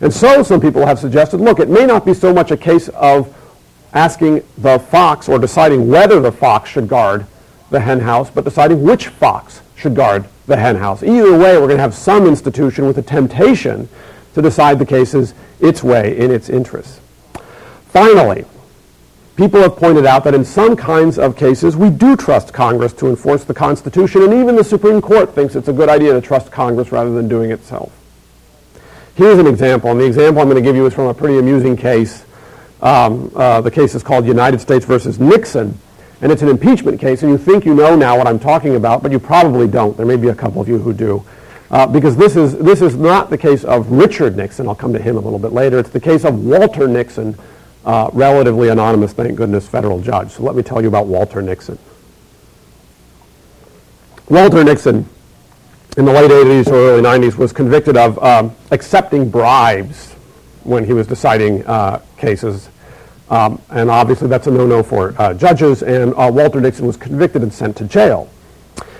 And 0.02 0.14
so 0.14 0.44
some 0.44 0.62
people 0.62 0.86
have 0.86 1.00
suggested, 1.00 1.40
look, 1.42 1.60
it 1.60 1.70
may 1.70 1.86
not 1.86 2.06
be 2.06 2.14
so 2.14 2.34
much 2.34 2.52
a 2.52 2.58
case 2.58 2.90
of 2.90 3.36
asking 3.94 4.44
the 4.58 4.78
fox 4.78 5.28
or 5.28 5.40
deciding 5.40 5.88
whether 5.88 6.20
the 6.20 6.32
fox 6.32 6.70
should 6.70 6.88
guard 6.88 7.26
the 7.70 7.80
hen 7.80 8.02
house, 8.02 8.30
but 8.30 8.44
deciding 8.44 8.84
which 8.84 9.08
fox 9.08 9.62
should 9.76 9.96
guard 9.96 10.26
the 10.48 10.58
hen 10.58 10.76
house. 10.76 11.02
Either 11.02 11.38
way, 11.38 11.54
we're 11.54 11.68
going 11.68 11.78
to 11.78 11.82
have 11.82 11.96
some 11.96 12.28
institution 12.28 12.86
with 12.86 12.98
a 12.98 13.02
temptation 13.02 13.88
to 14.34 14.42
decide 14.42 14.80
the 14.80 14.86
cases 14.86 15.34
its 15.60 15.84
way 15.84 16.18
in 16.18 16.32
its 16.32 16.50
interests. 16.50 17.00
Finally, 17.88 18.46
People 19.40 19.62
have 19.62 19.78
pointed 19.78 20.06
out 20.06 20.26
that 20.26 20.36
in 20.36 20.44
some 20.44 20.76
kinds 20.76 21.18
of 21.18 21.38
cases, 21.38 21.78
we 21.78 21.90
do 21.90 22.18
trust 22.18 22.52
Congress 22.52 22.92
to 22.92 23.08
enforce 23.08 23.46
the 23.46 23.54
Constitution, 23.54 24.22
and 24.24 24.34
even 24.34 24.58
the 24.58 24.66
Supreme 24.66 25.00
Court 25.00 25.34
thinks 25.34 25.56
it's 25.56 25.70
a 25.70 25.72
good 25.72 25.88
idea 25.88 26.12
to 26.12 26.20
trust 26.20 26.52
Congress 26.52 26.92
rather 26.92 27.14
than 27.14 27.30
doing 27.30 27.52
it 27.52 27.54
itself. 27.54 27.90
Here's 29.16 29.40
an 29.40 29.48
example, 29.48 29.92
and 29.92 30.00
the 30.02 30.06
example 30.06 30.42
I'm 30.42 30.50
going 30.50 30.62
to 30.62 30.70
give 30.70 30.76
you 30.76 30.86
is 30.88 30.94
from 30.94 31.06
a 31.06 31.14
pretty 31.14 31.38
amusing 31.40 31.78
case. 31.78 32.26
Um, 32.82 33.32
uh, 33.34 33.62
the 33.62 33.72
case 33.72 33.96
is 33.96 34.04
called 34.04 34.26
United 34.26 34.60
States 34.60 34.84
versus 34.84 35.22
Nixon, 35.22 35.80
and 36.20 36.34
it's 36.34 36.42
an 36.42 36.50
impeachment 36.50 37.00
case, 37.00 37.24
and 37.24 37.32
you 37.32 37.38
think 37.38 37.64
you 37.64 37.74
know 37.74 37.96
now 37.96 38.18
what 38.18 38.28
I'm 38.28 38.40
talking 38.40 38.76
about, 38.76 39.02
but 39.02 39.10
you 39.10 39.20
probably 39.20 39.70
don't. 39.70 39.96
There 39.96 40.06
may 40.06 40.18
be 40.18 40.28
a 40.28 40.36
couple 40.36 40.62
of 40.62 40.68
you 40.68 40.80
who 40.80 40.92
do. 40.92 41.24
Uh, 41.72 41.88
because 41.88 42.18
this 42.18 42.36
is, 42.36 42.58
this 42.58 42.82
is 42.82 42.98
not 42.98 43.30
the 43.30 43.38
case 43.38 43.64
of 43.64 43.90
Richard 43.90 44.36
Nixon. 44.36 44.68
I'll 44.68 44.76
come 44.76 44.92
to 44.92 45.02
him 45.02 45.16
a 45.16 45.22
little 45.22 45.40
bit 45.40 45.54
later. 45.54 45.80
It's 45.80 45.92
the 45.92 46.02
case 46.02 46.26
of 46.26 46.44
Walter 46.44 46.90
Nixon, 46.90 47.38
uh, 47.86 48.10
relatively 48.14 48.70
anonymous, 48.70 49.14
thank 49.14 49.36
goodness, 49.36 49.68
federal 49.68 50.02
judge. 50.02 50.32
So 50.32 50.44
let 50.44 50.56
me 50.56 50.64
tell 50.64 50.82
you 50.82 50.88
about 50.88 51.08
Walter 51.08 51.42
Nixon. 51.42 51.78
Walter 54.30 54.64
Nixon, 54.64 55.08
in 55.98 56.06
the 56.06 56.14
late 56.14 56.30
80s 56.30 56.68
or 56.68 56.76
early 56.76 57.02
90s, 57.02 57.36
was 57.36 57.52
convicted 57.52 57.98
of 57.98 58.22
um, 58.24 58.56
accepting 58.72 59.30
bribes 59.30 60.14
when 60.64 60.86
he 60.86 60.94
was 60.94 61.08
deciding 61.08 61.66
uh, 61.66 62.02
cases. 62.18 62.70
Um, 63.30 63.62
and 63.70 63.90
obviously 63.90 64.28
that's 64.28 64.48
a 64.48 64.52
no-no 64.52 64.84
for 64.84 65.20
uh, 65.20 65.34
judges, 65.34 65.84
and 65.84 66.14
uh, 66.16 66.30
Walter 66.32 66.60
Nixon 66.62 66.86
was 66.86 66.98
convicted 66.98 67.44
and 67.44 67.54
sent 67.54 67.78
to 67.78 67.86
jail. 67.86 68.30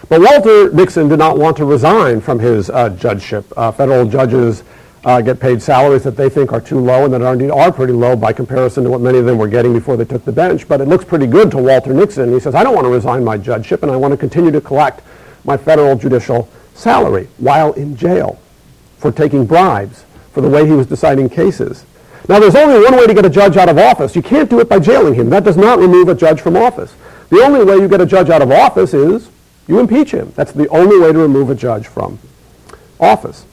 But 0.08 0.22
Walter 0.22 0.72
Nixon 0.72 1.08
did 1.08 1.20
not 1.20 1.38
want 1.38 1.58
to 1.58 1.66
resign 1.66 2.22
from 2.22 2.40
his 2.40 2.70
uh, 2.70 2.90
judgeship. 2.90 3.46
Uh, 3.56 3.72
federal 3.72 4.06
judges 4.08 4.64
uh, 5.06 5.22
get 5.22 5.40
paid 5.40 5.62
salaries 5.62 6.04
that 6.04 6.18
they 6.18 6.30
think 6.30 6.52
are 6.52 6.60
too 6.62 6.80
low 6.80 7.06
and 7.06 7.14
that 7.14 7.22
are 7.22 7.34
indeed 7.34 7.52
are 7.52 7.72
pretty 7.72 7.94
low 7.94 8.16
by 8.16 8.34
comparison 8.34 8.84
to 8.84 8.90
what 8.90 9.02
many 9.02 9.18
of 9.18 9.26
them 9.26 9.38
were 9.38 9.48
getting 9.48 9.74
before 9.74 9.96
they 9.96 10.06
took 10.06 10.26
the 10.26 10.32
bench. 10.32 10.68
But 10.68 10.82
it 10.82 10.88
looks 10.88 11.06
pretty 11.06 11.28
good 11.28 11.52
to 11.52 11.58
Walter 11.58 11.94
Nixon. 11.94 12.34
He 12.34 12.40
says, 12.40 12.56
I 12.56 12.64
don't 12.64 12.76
want 12.76 12.86
to 12.86 12.92
resign 12.92 13.24
my 13.24 13.38
judgeship 13.38 13.84
and 13.84 13.92
I 13.92 13.96
want 13.96 14.12
to 14.12 14.18
continue 14.18 14.52
to 14.52 14.62
collect 14.62 15.02
my 15.46 15.56
federal 15.56 15.96
judicial 15.96 16.50
salary 16.74 17.28
while 17.38 17.74
in 17.74 17.96
jail 17.96 18.40
for 18.98 19.12
taking 19.12 19.46
bribes 19.46 20.04
for 20.32 20.42
the 20.42 20.50
way 20.50 20.66
he 20.66 20.74
was 20.74 20.88
deciding 20.88 21.30
cases. 21.30 21.86
Now, 22.28 22.40
there's 22.40 22.56
only 22.56 22.80
one 22.80 22.96
way 22.96 23.08
to 23.08 23.14
get 23.14 23.26
a 23.26 23.30
judge 23.30 23.58
out 23.58 23.70
of 23.70 23.78
office. 23.78 24.16
You 24.16 24.22
can't 24.22 24.50
do 24.50 24.60
it 24.60 24.70
by 24.70 24.80
jailing 24.80 25.16
him. 25.16 25.30
That 25.30 25.44
does 25.44 25.58
not 25.58 25.80
remove 25.80 26.10
a 26.10 26.16
judge 26.16 26.42
from 26.42 26.56
office. 26.56 26.94
The 27.30 27.42
only 27.42 27.64
way 27.64 27.76
you 27.76 27.88
get 27.88 28.02
a 28.02 28.06
judge 28.06 28.30
out 28.30 28.42
of 28.42 28.52
office 28.52 28.94
is 28.94 29.30
you 29.68 29.80
impeach 29.80 30.12
him. 30.12 30.32
That's 30.36 30.52
the 30.52 30.68
only 30.70 31.00
way 31.00 31.12
to 31.12 31.18
remove 31.18 31.50
a 31.50 31.56
judge 31.56 31.88
from 31.88 32.20
office. 33.00 33.46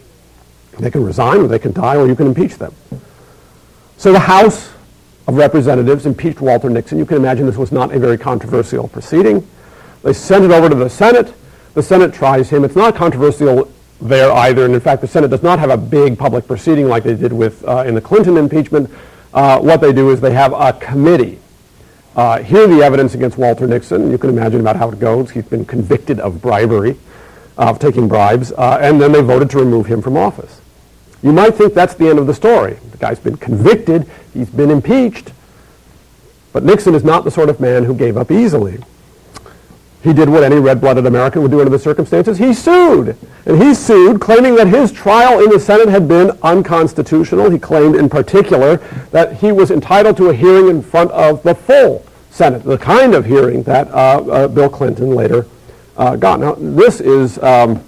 They 0.79 0.91
can 0.91 1.05
resign 1.05 1.39
or 1.39 1.49
they 1.49 1.59
can 1.59 1.73
die 1.73 1.97
or 1.97 2.07
you 2.07 2.17
can 2.17 2.27
impeach 2.27 2.57
them. 2.57 2.75
So 3.97 4.13
the 4.13 4.21
House 4.21 4.73
of 5.27 5.37
Representatives 5.37 6.07
impeached 6.07 6.41
Walter 6.41 6.69
Nixon. 6.69 6.99
You 6.99 7.07
can 7.07 7.17
imagine 7.17 7.47
this 7.47 7.57
was 7.57 7.73
not 7.73 7.95
a 7.95 7.99
very 7.99 8.19
controversial 8.19 8.89
proceeding. 8.89 9.47
They 10.03 10.13
sent 10.13 10.45
it 10.45 10.51
over 10.51 10.69
to 10.69 10.75
the 10.75 10.91
Senate. 10.91 11.33
The 11.75 11.83
Senate 11.83 12.13
tries 12.13 12.51
him. 12.51 12.65
It's 12.65 12.77
not 12.77 12.95
controversial 12.95 13.73
there 14.01 14.31
either. 14.31 14.65
And 14.65 14.75
in 14.75 14.81
fact, 14.81 15.01
the 15.01 15.09
Senate 15.09 15.31
does 15.31 15.43
not 15.43 15.59
have 15.59 15.71
a 15.71 15.77
big 15.77 16.19
public 16.19 16.47
proceeding 16.47 16.89
like 16.89 17.05
they 17.05 17.15
did 17.15 17.33
with 17.33 17.67
uh, 17.67 17.85
in 17.87 17.95
the 17.95 18.01
Clinton 18.01 18.37
impeachment. 18.37 18.91
Uh, 19.33 19.59
what 19.59 19.81
they 19.81 19.93
do 19.93 20.11
is 20.11 20.21
they 20.21 20.33
have 20.33 20.53
a 20.53 20.73
committee. 20.75 21.39
Uh, 22.15 22.43
hear 22.43 22.67
the 22.67 22.83
evidence 22.83 23.15
against 23.15 23.37
Walter 23.37 23.67
Nixon. 23.67 24.11
You 24.11 24.19
can 24.19 24.31
imagine 24.31 24.61
about 24.61 24.77
how 24.77 24.91
it 24.91 24.99
goes. 24.99 25.31
He's 25.31 25.45
been 25.45 25.65
convicted 25.65 26.21
of 26.21 26.41
bribery, 26.41 26.97
of 27.59 27.79
taking 27.79 28.09
bribes, 28.09 28.53
uh, 28.53 28.79
and 28.81 29.01
then 29.01 29.13
they 29.13 29.21
voted 29.21 29.51
to 29.51 29.59
remove 29.59 29.87
him 29.87 30.01
from 30.01 30.17
office. 30.17 30.61
You 31.23 31.33
might 31.33 31.55
think 31.55 31.75
that's 31.75 31.95
the 31.95 32.09
end 32.09 32.19
of 32.19 32.27
the 32.27 32.35
story. 32.35 32.79
The 32.91 32.99
guy's 32.99 33.19
been 33.19 33.37
convicted, 33.37 34.09
he's 34.33 34.51
been 34.51 34.71
impeached. 34.71 35.33
But 36.53 36.65
Nixon 36.65 36.95
is 36.95 37.05
not 37.05 37.25
the 37.25 37.31
sort 37.31 37.49
of 37.49 37.61
man 37.61 37.85
who 37.85 37.95
gave 37.95 38.17
up 38.17 38.31
easily. 38.31 38.79
He 40.03 40.13
did 40.13 40.29
what 40.29 40.45
any 40.45 40.57
red-blooded 40.57 41.05
American 41.05 41.43
would 41.43 41.51
do 41.51 41.59
under 41.59 41.71
the 41.71 41.79
circumstances. 41.79 42.39
He 42.39 42.55
sued. 42.55 43.17
And 43.45 43.61
he 43.61 43.75
sued, 43.75 44.21
claiming 44.21 44.55
that 44.55 44.69
his 44.69 44.93
trial 44.93 45.43
in 45.43 45.51
the 45.51 45.59
Senate 45.59 45.89
had 45.89 46.07
been 46.07 46.31
unconstitutional. 46.43 47.51
He 47.51 47.59
claimed 47.59 47.97
in 47.97 48.09
particular 48.09 48.77
that 49.11 49.39
he 49.39 49.51
was 49.51 49.71
entitled 49.71 50.17
to 50.19 50.29
a 50.29 50.35
hearing 50.35 50.69
in 50.69 50.81
front 50.81 51.11
of 51.11 51.43
the 51.43 51.55
full 51.55 52.07
Senate, 52.31 52.63
the 52.63 52.79
kind 52.79 53.15
of 53.15 53.25
hearing 53.25 53.65
that 53.65 53.89
uh, 53.89 54.21
uh, 54.21 54.49
Bill 54.49 54.69
Clinton 54.69 55.11
later 55.15 55.47
uh, 55.97 56.15
got. 56.15 56.41
Now, 56.41 56.55
this 56.55 57.01
is... 57.01 57.39
Um, 57.39 57.83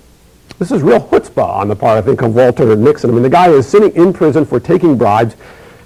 this 0.58 0.72
is 0.72 0.82
real 0.82 1.00
chutzpah 1.00 1.56
on 1.56 1.68
the 1.68 1.76
part, 1.76 1.98
I 1.98 2.02
think, 2.02 2.20
of 2.22 2.34
Walter 2.34 2.74
Nixon. 2.74 3.10
I 3.10 3.12
mean, 3.12 3.22
the 3.22 3.30
guy 3.30 3.48
is 3.48 3.68
sitting 3.68 3.94
in 3.94 4.12
prison 4.12 4.44
for 4.44 4.58
taking 4.58 4.98
bribes, 4.98 5.36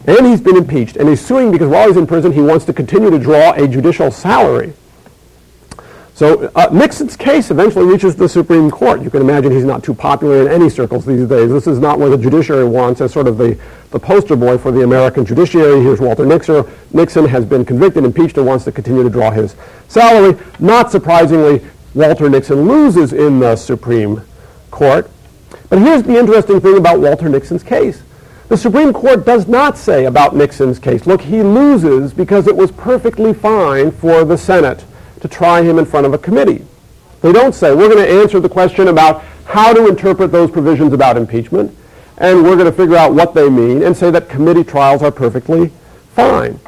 and 0.07 0.27
he's 0.27 0.41
been 0.41 0.57
impeached, 0.57 0.97
and 0.97 1.09
he's 1.09 1.21
suing 1.21 1.53
because 1.53 1.69
while 1.69 1.87
he's 1.89 1.97
in 1.97 2.07
prison, 2.07 2.33
he 2.33 2.41
wants 2.41 2.65
to 2.65 2.73
continue 2.73 3.11
to 3.11 3.19
draw 3.19 3.53
a 3.53 3.69
judicial 3.69 4.11
salary. 4.11 4.73
So 6.15 6.51
uh, 6.55 6.69
Nixon's 6.73 7.17
case 7.17 7.51
eventually 7.51 7.87
reaches 7.87 8.15
the 8.17 8.29
Supreme 8.29 8.71
Court. 8.71 9.03
You 9.03 9.11
can 9.11 9.23
imagine 9.23 9.51
he's 9.51 9.65
not 9.65 9.83
too 9.83 9.95
popular 9.95 10.43
in 10.43 10.49
any 10.49 10.69
circles 10.69 11.07
these 11.07 11.27
days. 11.27 11.51
This 11.51 11.67
is 11.67 11.79
not 11.79 11.99
what 11.99 12.11
the 12.11 12.19
judiciary 12.19 12.65
wants 12.65 13.01
as 13.01 13.13
sort 13.13 13.27
of 13.27 13.39
the, 13.39 13.59
the 13.91 13.99
poster 13.99 14.37
boy 14.37 14.59
for 14.59 14.71
the 14.71 14.83
American 14.83 15.25
judiciary. 15.25 15.81
Here's 15.83 16.01
Walter 16.01 16.27
Nixon. 16.27 16.65
Nixon 16.93 17.27
has 17.27 17.47
been 17.47 17.65
convicted, 17.65 18.05
impeached, 18.05 18.37
and 18.37 18.47
wants 18.47 18.65
to 18.67 18.73
continue 18.73 19.03
to 19.03 19.11
draw 19.11 19.31
his 19.31 19.57
salary. 19.89 20.39
Not 20.59 20.91
surprisingly, 20.91 21.65
Walter 21.95 22.29
Nixon 22.29 22.69
loses 22.69 23.13
in 23.15 23.41
the 23.41 23.57
Supreme 23.57 24.23
Court. 24.73 25.09
But 25.69 25.79
here's 25.79 26.03
the 26.03 26.19
interesting 26.19 26.61
thing 26.61 26.77
about 26.77 26.99
Walter 26.99 27.29
Nixon's 27.29 27.63
case. 27.63 28.03
The 28.49 28.57
Supreme 28.57 28.93
Court 28.93 29.25
does 29.25 29.47
not 29.47 29.79
say 29.79 30.07
about 30.07 30.35
Nixon's 30.35 30.81
case, 30.81 31.07
look, 31.07 31.21
he 31.21 31.43
loses 31.43 32.13
because 32.13 32.49
it 32.49 32.57
was 32.57 32.73
perfectly 32.73 33.33
fine 33.33 33.93
for 33.93 34.25
the 34.25 34.37
Senate 34.37 34.85
to 35.21 35.29
try 35.29 35.63
him 35.63 35.79
in 35.79 35.87
front 35.87 36.05
of 36.05 36.13
a 36.13 36.19
committee. 36.19 36.65
They 37.23 37.33
don't 37.33 37.55
say, 37.55 37.75
we're 37.75 37.89
going 37.89 38.05
to 38.05 38.21
answer 38.21 38.41
the 38.41 38.49
question 38.49 38.89
about 38.89 39.23
how 39.47 39.73
to 39.73 39.87
interpret 39.87 40.33
those 40.33 40.51
provisions 40.51 40.93
about 40.93 41.17
impeachment, 41.17 41.75
and 42.19 42.43
we're 42.43 42.57
going 42.57 42.71
to 42.71 42.77
figure 42.77 42.97
out 42.97 43.15
what 43.15 43.33
they 43.33 43.49
mean 43.49 43.83
and 43.83 43.97
say 43.97 44.11
that 44.11 44.29
committee 44.29 44.65
trials 44.65 45.03
are 45.03 45.13
perfectly 45.13 45.73
fine. 46.15 46.59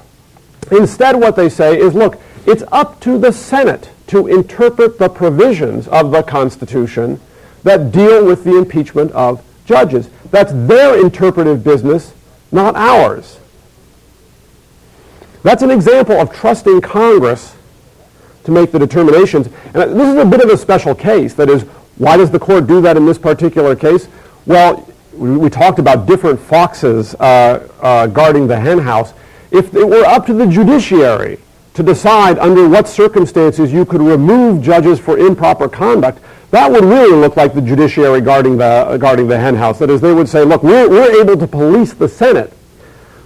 Instead, 0.70 1.16
what 1.16 1.36
they 1.36 1.48
say 1.48 1.78
is, 1.78 1.94
look, 1.94 2.18
it's 2.46 2.62
up 2.72 3.00
to 3.00 3.18
the 3.18 3.32
Senate 3.32 3.90
to 4.06 4.26
interpret 4.26 4.98
the 4.98 5.08
provisions 5.08 5.88
of 5.88 6.10
the 6.12 6.22
Constitution 6.22 7.20
that 7.64 7.90
deal 7.90 8.24
with 8.24 8.44
the 8.44 8.56
impeachment 8.56 9.10
of 9.12 9.42
judges. 9.66 10.08
That's 10.30 10.52
their 10.52 11.02
interpretive 11.02 11.64
business, 11.64 12.14
not 12.52 12.76
ours. 12.76 13.38
That's 15.42 15.62
an 15.62 15.70
example 15.70 16.18
of 16.18 16.32
trusting 16.32 16.80
Congress 16.80 17.54
to 18.44 18.50
make 18.50 18.72
the 18.72 18.78
determinations. 18.78 19.48
And 19.74 19.98
this 19.98 20.08
is 20.08 20.16
a 20.16 20.24
bit 20.24 20.42
of 20.42 20.50
a 20.50 20.56
special 20.56 20.94
case. 20.94 21.34
That 21.34 21.50
is, 21.50 21.62
why 21.96 22.16
does 22.16 22.30
the 22.30 22.38
court 22.38 22.66
do 22.66 22.80
that 22.82 22.96
in 22.96 23.06
this 23.06 23.18
particular 23.18 23.74
case? 23.74 24.08
Well, 24.46 24.88
we, 25.14 25.48
talked 25.48 25.78
about 25.78 26.06
different 26.06 26.40
foxes 26.40 27.14
uh, 27.14 27.68
uh, 27.80 28.06
guarding 28.08 28.46
the 28.46 28.58
henhouse. 28.58 29.12
If 29.50 29.74
it 29.74 29.86
were 29.86 30.04
up 30.04 30.26
to 30.26 30.34
the 30.34 30.46
judiciary 30.46 31.38
to 31.74 31.82
decide 31.82 32.38
under 32.38 32.68
what 32.68 32.88
circumstances 32.88 33.72
you 33.72 33.84
could 33.84 34.00
remove 34.00 34.62
judges 34.62 34.98
for 34.98 35.18
improper 35.18 35.68
conduct, 35.68 36.18
that 36.54 36.70
would 36.70 36.84
really 36.84 37.16
look 37.16 37.36
like 37.36 37.52
the 37.52 37.60
judiciary 37.60 38.20
guarding 38.20 38.56
the, 38.56 38.96
guarding 39.00 39.26
the 39.26 39.36
henhouse. 39.36 39.80
That 39.80 39.90
is, 39.90 40.00
they 40.00 40.14
would 40.14 40.28
say, 40.28 40.44
look, 40.44 40.62
we're, 40.62 40.88
we're 40.88 41.20
able 41.20 41.36
to 41.36 41.48
police 41.48 41.92
the 41.94 42.08
Senate 42.08 42.52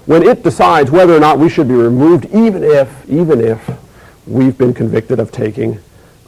when 0.07 0.23
it 0.23 0.43
decides 0.43 0.91
whether 0.91 1.15
or 1.15 1.21
not 1.21 1.39
we 1.39 1.51
should 1.51 1.69
be 1.69 1.75
removed, 1.75 2.25
even 2.33 2.65
if, 2.65 2.89
even 3.07 3.43
if 3.43 3.71
we've 4.27 4.57
been 4.57 4.73
convicted 4.73 5.21
of 5.21 5.31
taking 5.31 5.79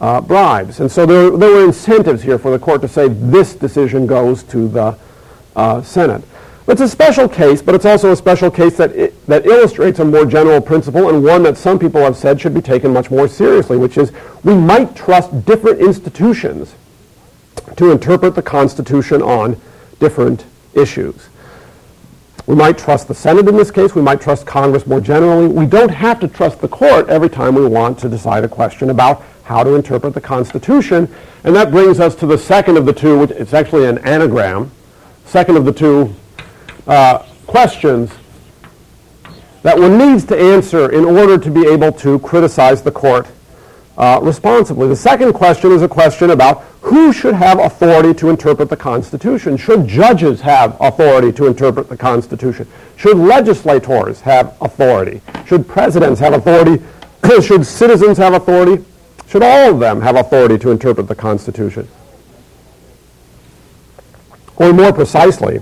uh, 0.02 0.20
bribes. 0.20 0.80
And 0.80 0.92
so 0.92 1.06
there, 1.06 1.30
there 1.30 1.50
were 1.50 1.64
incentives 1.64 2.22
here 2.22 2.38
for 2.38 2.50
the 2.50 2.58
court 2.58 2.82
to 2.82 2.88
say 2.88 3.08
this 3.08 3.54
decision 3.54 4.06
goes 4.06 4.42
to 4.44 4.68
the 4.68 4.98
uh, 5.56 5.80
Senate. 5.80 6.22
It's 6.68 6.82
a 6.82 6.88
special 6.88 7.30
case, 7.30 7.62
but 7.62 7.74
it's 7.74 7.86
also 7.86 8.12
a 8.12 8.16
special 8.16 8.50
case 8.50 8.76
that, 8.76 8.92
it, 8.92 9.26
that 9.26 9.46
illustrates 9.46 10.00
a 10.00 10.04
more 10.04 10.26
general 10.26 10.60
principle 10.60 11.08
and 11.08 11.24
one 11.24 11.44
that 11.44 11.56
some 11.56 11.78
people 11.78 12.02
have 12.02 12.16
said 12.18 12.38
should 12.38 12.52
be 12.52 12.60
taken 12.60 12.92
much 12.92 13.10
more 13.10 13.26
seriously, 13.26 13.78
which 13.78 13.96
is 13.96 14.12
we 14.44 14.54
might 14.54 14.94
trust 14.94 15.46
different 15.46 15.80
institutions 15.80 16.74
to 17.76 17.90
interpret 17.90 18.34
the 18.34 18.42
Constitution 18.42 19.22
on 19.22 19.60
different 19.98 20.44
issues. 20.74 21.28
We 22.46 22.56
might 22.56 22.78
trust 22.78 23.06
the 23.06 23.14
Senate 23.14 23.46
in 23.48 23.56
this 23.56 23.70
case. 23.70 23.94
We 23.94 24.02
might 24.02 24.20
trust 24.20 24.46
Congress 24.46 24.86
more 24.86 25.00
generally. 25.00 25.46
We 25.46 25.66
don't 25.66 25.90
have 25.90 26.18
to 26.20 26.28
trust 26.28 26.60
the 26.60 26.68
court 26.68 27.08
every 27.08 27.28
time 27.28 27.54
we 27.54 27.66
want 27.66 27.98
to 28.00 28.08
decide 28.08 28.42
a 28.44 28.48
question 28.48 28.90
about 28.90 29.22
how 29.44 29.62
to 29.62 29.74
interpret 29.74 30.14
the 30.14 30.20
Constitution. 30.20 31.12
And 31.44 31.54
that 31.54 31.70
brings 31.70 32.00
us 32.00 32.14
to 32.16 32.26
the 32.26 32.38
second 32.38 32.76
of 32.76 32.86
the 32.86 32.92
two, 32.92 33.18
which 33.18 33.30
it's 33.30 33.54
actually 33.54 33.86
an 33.86 33.98
anagram, 33.98 34.70
second 35.26 35.56
of 35.56 35.64
the 35.64 35.72
two 35.72 36.14
uh, 36.86 37.18
questions 37.46 38.10
that 39.62 39.78
one 39.78 39.98
needs 39.98 40.24
to 40.24 40.38
answer 40.38 40.90
in 40.90 41.04
order 41.04 41.36
to 41.36 41.50
be 41.50 41.66
able 41.66 41.92
to 41.92 42.18
criticize 42.20 42.82
the 42.82 42.90
court 42.90 43.28
uh, 44.00 44.18
responsibly. 44.22 44.88
The 44.88 44.96
second 44.96 45.34
question 45.34 45.72
is 45.72 45.82
a 45.82 45.88
question 45.88 46.30
about 46.30 46.62
who 46.80 47.12
should 47.12 47.34
have 47.34 47.58
authority 47.58 48.14
to 48.14 48.30
interpret 48.30 48.70
the 48.70 48.76
Constitution? 48.76 49.58
Should 49.58 49.86
judges 49.86 50.40
have 50.40 50.74
authority 50.80 51.30
to 51.32 51.46
interpret 51.46 51.90
the 51.90 51.98
Constitution? 51.98 52.66
Should 52.96 53.18
legislators 53.18 54.22
have 54.22 54.56
authority? 54.62 55.20
Should 55.44 55.68
presidents 55.68 56.18
have 56.18 56.32
authority? 56.32 56.82
should 57.42 57.66
citizens 57.66 58.16
have 58.16 58.32
authority? 58.32 58.82
Should 59.28 59.42
all 59.42 59.74
of 59.74 59.80
them 59.80 60.00
have 60.00 60.16
authority 60.16 60.56
to 60.60 60.70
interpret 60.70 61.06
the 61.06 61.14
Constitution? 61.14 61.86
Or 64.56 64.72
more 64.72 64.94
precisely, 64.94 65.60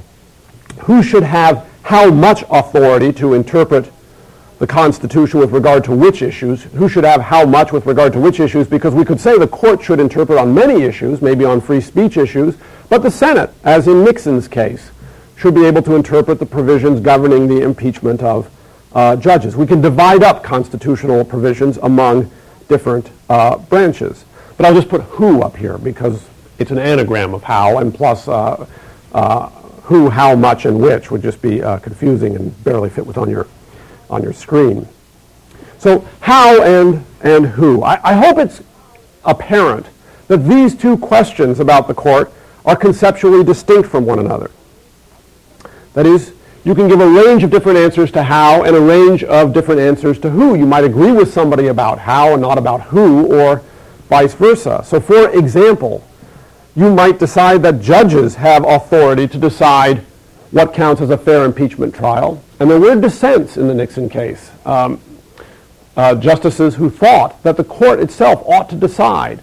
who 0.82 1.03
should 1.03 1.24
have 1.24 1.68
how 1.82 2.11
much 2.11 2.45
authority 2.51 3.12
to 3.14 3.34
interpret 3.34 3.91
the 4.59 4.67
Constitution 4.67 5.39
with 5.39 5.53
regard 5.53 5.85
to 5.85 5.93
which 5.93 6.21
issues, 6.21 6.65
who 6.65 6.89
should 6.89 7.05
have 7.05 7.21
how 7.21 7.47
much 7.47 7.71
with 7.73 7.87
regard 7.87 8.13
to 8.13 8.19
which 8.19 8.41
issues, 8.41 8.67
because 8.67 8.95
we 8.95 9.05
could 9.05 9.21
say 9.21 9.39
the 9.39 9.47
court 9.47 9.83
should 9.83 10.01
interpret 10.01 10.39
on 10.39 10.53
many 10.53 10.83
issues, 10.83 11.23
maybe 11.23 11.45
on 11.45 11.61
free 11.61 11.81
speech 11.81 12.17
issues, 12.17 12.57
but 12.89 13.03
the 13.03 13.11
Senate, 13.11 13.51
as 13.63 13.87
in 13.87 14.05
Nixon's 14.05 14.49
case, 14.49 14.91
should 15.37 15.55
be 15.55 15.65
able 15.65 15.83
to 15.83 15.95
interpret 15.95 16.41
the 16.41 16.47
provisions 16.47 16.99
governing 16.99 17.47
the 17.47 17.63
impeachment 17.63 18.23
of 18.23 18.51
uh, 18.93 19.15
judges. 19.15 19.57
We 19.57 19.67
can 19.67 19.81
divide 19.81 20.25
up 20.25 20.43
constitutional 20.43 21.25
provisions 21.25 21.77
among 21.79 22.31
different 22.69 23.11
uh, 23.29 23.59
branches. 23.59 24.25
But 24.57 24.67
I'll 24.67 24.75
just 24.75 24.89
put 24.89 25.03
who 25.03 25.43
up 25.43 25.57
here 25.57 25.79
because 25.79 26.27
it's 26.59 26.73
an 26.73 26.79
anagram 26.79 27.33
of 27.33 27.45
how, 27.45 27.79
and 27.79 27.95
plus 27.95 28.27
uh, 28.27 28.67
uh 29.13 29.49
who, 29.89 30.11
how 30.11 30.35
much, 30.35 30.67
and 30.67 30.79
which 30.81 31.11
would 31.11 31.23
just 31.23 31.41
be 31.41 31.63
uh, 31.63 31.79
confusing 31.79 32.37
and 32.37 32.63
barely 32.63 32.91
fit 32.91 33.07
with 33.07 33.17
on 33.17 33.31
your 33.31 33.47
on 34.11 34.23
your 34.23 34.33
screen. 34.33 34.89
So 35.79 36.07
how 36.21 36.63
and, 36.63 37.05
and 37.23 37.47
who? 37.47 37.83
I, 37.83 38.01
I 38.03 38.15
hope 38.15 38.39
it's 38.39 38.63
apparent 39.25 39.87
that 40.29 40.39
these 40.39 40.75
two 40.75 40.97
questions 40.99 41.61
about 41.61 41.89
the 41.89 41.95
court 41.95 42.33
are 42.65 42.77
conceptually 42.77 43.45
distinct 43.45 43.89
from 43.89 44.05
one 44.05 44.19
another. 44.19 44.51
That 45.95 46.07
is, 46.07 46.33
you 46.65 46.75
can 46.75 46.89
give 46.89 47.01
a 47.01 47.09
range 47.09 47.45
of 47.45 47.51
different 47.51 47.79
answers 47.79 48.11
to 48.13 48.23
how 48.23 48.65
and 48.65 48.77
a 48.77 48.81
range 48.81 49.25
of 49.25 49.53
different 49.53 49.81
answers 49.81 50.19
to 50.21 50.31
who. 50.31 50.55
You 50.55 50.67
might 50.67 50.85
agree 50.85 51.13
with 51.13 51.33
somebody 51.33 51.69
about 51.69 51.99
how 51.99 52.33
and 52.35 52.43
not 52.43 52.59
about 52.59 52.83
who, 52.83 53.33
or 53.33 53.63
vice 54.09 54.35
versa. 54.35 54.83
So 54.85 55.01
for 55.01 55.31
example, 55.31 56.05
you 56.77 56.93
might 56.95 57.19
decide 57.19 57.63
that 57.63 57.81
judges 57.81 58.35
have 58.37 58.65
authority 58.67 59.27
to 59.29 59.39
decide 59.39 60.05
what 60.51 60.73
counts 60.73 61.01
as 61.01 61.11
a 61.11 61.19
fair 61.19 61.45
impeachment 61.45 61.95
trial. 61.95 62.43
And 62.61 62.71
there 62.71 62.81
were 62.81 62.97
dissents 63.01 63.57
in 63.57 63.69
the 63.69 63.75
Nixon 63.75 64.09
case. 64.09 64.51
Um, 64.65 65.01
uh, 65.97 66.15
justices 66.15 66.77
who 66.77 66.91
thought 66.91 67.43
that 67.43 67.57
the 67.57 67.65
court 67.65 68.01
itself 68.01 68.43
ought 68.47 68.69
to 68.71 68.77
decide 68.77 69.41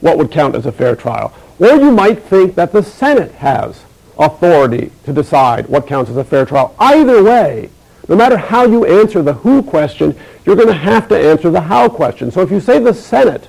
what 0.00 0.18
would 0.18 0.30
count 0.30 0.54
as 0.54 0.66
a 0.66 0.72
fair 0.72 0.94
trial. 0.94 1.32
Or 1.58 1.74
you 1.74 1.90
might 1.90 2.22
think 2.22 2.54
that 2.54 2.72
the 2.72 2.82
Senate 2.82 3.32
has 3.32 3.82
authority 4.18 4.92
to 5.04 5.12
decide 5.12 5.68
what 5.68 5.86
counts 5.86 6.10
as 6.10 6.16
a 6.16 6.24
fair 6.24 6.46
trial. 6.46 6.74
Either 6.78 7.22
way, 7.22 7.70
no 8.08 8.16
matter 8.16 8.36
how 8.36 8.64
you 8.64 8.84
answer 8.84 9.22
the 9.22 9.32
who 9.32 9.62
question, 9.62 10.16
you're 10.44 10.56
going 10.56 10.68
to 10.68 10.74
have 10.74 11.08
to 11.08 11.18
answer 11.18 11.50
the 11.50 11.60
how 11.60 11.88
question. 11.88 12.30
So 12.30 12.40
if 12.40 12.50
you 12.50 12.60
say 12.60 12.78
the 12.78 12.94
Senate 12.94 13.48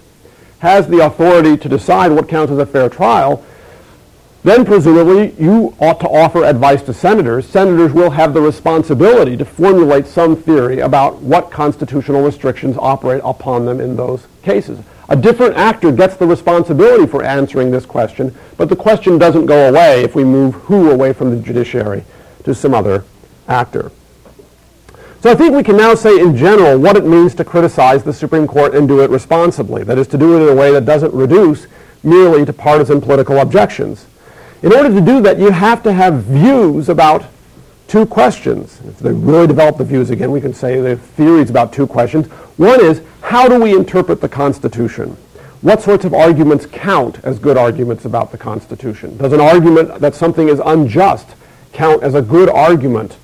has 0.59 0.87
the 0.87 1.05
authority 1.05 1.57
to 1.57 1.69
decide 1.69 2.11
what 2.11 2.27
counts 2.27 2.51
as 2.51 2.57
a 2.57 2.65
fair 2.65 2.89
trial, 2.89 3.45
then 4.47 4.63
presumably 4.63 5.33
you 5.37 5.75
ought 5.79 5.99
to 5.99 6.07
offer 6.07 6.45
advice 6.45 6.81
to 6.83 6.93
senators. 6.93 7.45
Senators 7.45 7.91
will 7.91 8.11
have 8.11 8.33
the 8.33 8.39
responsibility 8.39 9.35
to 9.35 9.43
formulate 9.43 10.07
some 10.07 10.37
theory 10.37 10.79
about 10.79 11.17
what 11.21 11.51
constitutional 11.51 12.23
restrictions 12.23 12.77
operate 12.77 13.21
upon 13.25 13.65
them 13.65 13.81
in 13.81 13.97
those 13.97 14.25
cases. 14.43 14.79
A 15.09 15.17
different 15.17 15.57
actor 15.57 15.91
gets 15.91 16.15
the 16.15 16.25
responsibility 16.25 17.05
for 17.07 17.23
answering 17.23 17.71
this 17.71 17.85
question, 17.85 18.33
but 18.55 18.69
the 18.69 18.75
question 18.75 19.17
doesn't 19.17 19.47
go 19.47 19.67
away 19.67 20.03
if 20.03 20.15
we 20.15 20.23
move 20.23 20.55
who 20.55 20.91
away 20.91 21.11
from 21.11 21.29
the 21.29 21.41
judiciary 21.41 22.05
to 22.45 22.55
some 22.55 22.73
other 22.73 23.03
actor. 23.49 23.91
So 25.21 25.29
I 25.29 25.35
think 25.35 25.55
we 25.55 25.63
can 25.63 25.75
now 25.75 25.93
say 25.93 26.19
in 26.19 26.37
general 26.37 26.79
what 26.79 26.95
it 26.95 27.05
means 27.05 27.35
to 27.35 27.43
criticize 27.43 28.03
the 28.03 28.13
Supreme 28.13 28.47
Court 28.47 28.75
and 28.75 28.87
do 28.87 29.01
it 29.01 29.09
responsibly. 29.09 29.83
That 29.83 29.97
is 29.97 30.07
to 30.07 30.17
do 30.17 30.37
it 30.37 30.43
in 30.43 30.57
a 30.57 30.59
way 30.59 30.71
that 30.71 30.85
doesn't 30.85 31.13
reduce 31.13 31.67
merely 32.01 32.45
to 32.45 32.53
partisan 32.53 33.01
political 33.01 33.39
objections. 33.39 34.05
In 34.63 34.73
order 34.73 34.89
to 34.89 35.01
do 35.01 35.21
that, 35.21 35.37
you 35.37 35.51
have 35.51 35.83
to 35.83 35.93
have 35.93 36.23
views 36.23 36.89
about 36.89 37.25
two 37.87 38.05
questions. 38.05 38.81
If 38.87 38.99
they 38.99 39.11
really 39.11 39.47
develop 39.47 39.77
the 39.77 39.83
views 39.83 40.09
again, 40.09 40.31
we 40.31 40.41
can 40.41 40.53
say 40.53 40.81
the 40.81 40.97
theories 40.97 41.49
about 41.49 41.71
two 41.71 41.85
questions. 41.85 42.27
One 42.57 42.83
is, 42.83 43.01
how 43.21 43.47
do 43.47 43.61
we 43.61 43.75
interpret 43.75 44.19
the 44.19 44.29
Constitution? 44.29 45.15
What 45.61 45.81
sorts 45.81 46.05
of 46.05 46.13
arguments 46.13 46.65
count 46.65 47.19
as 47.23 47.39
good 47.39 47.57
arguments 47.57 48.05
about 48.05 48.31
the 48.31 48.37
Constitution? 48.37 49.17
Does 49.17 49.33
an 49.33 49.41
argument 49.41 49.99
that 49.99 50.15
something 50.15 50.49
is 50.49 50.59
unjust 50.63 51.27
count 51.71 52.03
as 52.03 52.15
a 52.15 52.21
good 52.21 52.49
argument 52.49 53.17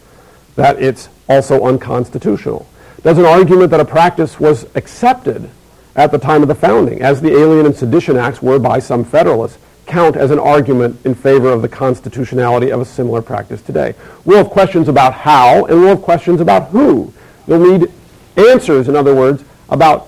that 0.55 0.81
it's 0.81 1.09
also 1.27 1.65
unconstitutional? 1.65 2.67
Does 3.01 3.17
an 3.17 3.25
argument 3.25 3.71
that 3.71 3.79
a 3.79 3.85
practice 3.85 4.39
was 4.39 4.65
accepted 4.75 5.49
at 5.95 6.11
the 6.11 6.17
time 6.17 6.41
of 6.41 6.47
the 6.47 6.55
founding, 6.55 7.01
as 7.01 7.21
the 7.21 7.31
Alien 7.31 7.65
and 7.65 7.75
Sedition 7.75 8.17
Acts 8.17 8.41
were 8.41 8.59
by 8.59 8.79
some 8.79 9.03
Federalists, 9.03 9.57
count 9.85 10.15
as 10.15 10.31
an 10.31 10.39
argument 10.39 10.99
in 11.05 11.13
favor 11.13 11.49
of 11.49 11.61
the 11.61 11.69
constitutionality 11.69 12.71
of 12.71 12.81
a 12.81 12.85
similar 12.85 13.21
practice 13.21 13.61
today. 13.61 13.93
We'll 14.25 14.37
have 14.37 14.49
questions 14.49 14.87
about 14.87 15.13
how, 15.13 15.65
and 15.65 15.79
we'll 15.79 15.89
have 15.89 16.01
questions 16.01 16.41
about 16.41 16.69
who. 16.69 17.13
You'll 17.47 17.79
need 17.79 17.91
answers, 18.37 18.87
in 18.87 18.95
other 18.95 19.13
words, 19.13 19.43
about 19.69 20.07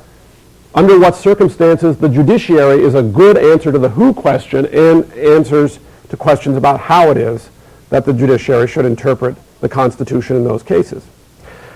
under 0.73 0.99
what 0.99 1.15
circumstances 1.15 1.97
the 1.97 2.09
judiciary 2.09 2.81
is 2.83 2.95
a 2.95 3.01
good 3.01 3.37
answer 3.37 3.71
to 3.71 3.79
the 3.79 3.89
who 3.89 4.13
question 4.13 4.65
and 4.67 5.11
answers 5.13 5.79
to 6.09 6.17
questions 6.17 6.57
about 6.57 6.79
how 6.79 7.11
it 7.11 7.17
is 7.17 7.49
that 7.89 8.05
the 8.05 8.13
judiciary 8.13 8.67
should 8.67 8.85
interpret 8.85 9.35
the 9.61 9.69
Constitution 9.69 10.35
in 10.35 10.43
those 10.43 10.63
cases. 10.63 11.05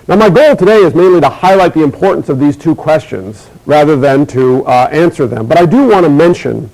Now 0.07 0.15
my 0.15 0.29
goal 0.29 0.55
today 0.55 0.77
is 0.77 0.95
mainly 0.95 1.21
to 1.21 1.29
highlight 1.29 1.73
the 1.73 1.83
importance 1.83 2.29
of 2.29 2.39
these 2.39 2.57
two 2.57 2.75
questions 2.75 3.49
rather 3.65 3.95
than 3.95 4.25
to 4.27 4.65
uh, 4.65 4.89
answer 4.91 5.27
them. 5.27 5.47
But 5.47 5.57
I 5.57 5.65
do 5.65 5.87
want 5.87 6.03
to 6.03 6.09
mention 6.09 6.69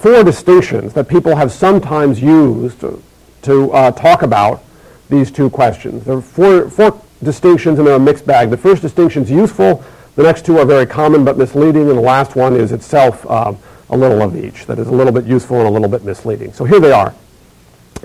four 0.00 0.24
distinctions 0.24 0.94
that 0.94 1.08
people 1.08 1.36
have 1.36 1.52
sometimes 1.52 2.22
used 2.22 2.80
to, 2.80 3.72
uh, 3.72 3.90
talk 3.92 4.22
about 4.22 4.64
these 5.10 5.30
two 5.30 5.50
questions. 5.50 6.04
There 6.04 6.16
are 6.16 6.22
four, 6.22 6.70
four 6.70 7.00
distinctions 7.22 7.78
and 7.78 7.86
they're 7.86 7.96
a 7.96 8.00
mixed 8.00 8.26
bag. 8.26 8.48
The 8.48 8.56
first 8.56 8.80
distinction 8.80 9.24
is 9.24 9.30
useful. 9.30 9.84
The 10.16 10.22
next 10.22 10.46
two 10.46 10.58
are 10.58 10.64
very 10.64 10.86
common 10.86 11.24
but 11.24 11.36
misleading. 11.36 11.88
And 11.88 11.98
the 11.98 12.02
last 12.02 12.34
one 12.34 12.56
is 12.56 12.72
itself 12.72 13.26
uh, 13.26 13.52
a 13.90 13.96
little 13.96 14.22
of 14.22 14.36
each. 14.36 14.66
That 14.66 14.78
is 14.78 14.88
a 14.88 14.92
little 14.92 15.12
bit 15.12 15.26
useful 15.26 15.58
and 15.58 15.66
a 15.66 15.70
little 15.70 15.88
bit 15.88 16.04
misleading. 16.04 16.52
So 16.52 16.64
here 16.64 16.80
they 16.80 16.92
are. 16.92 17.14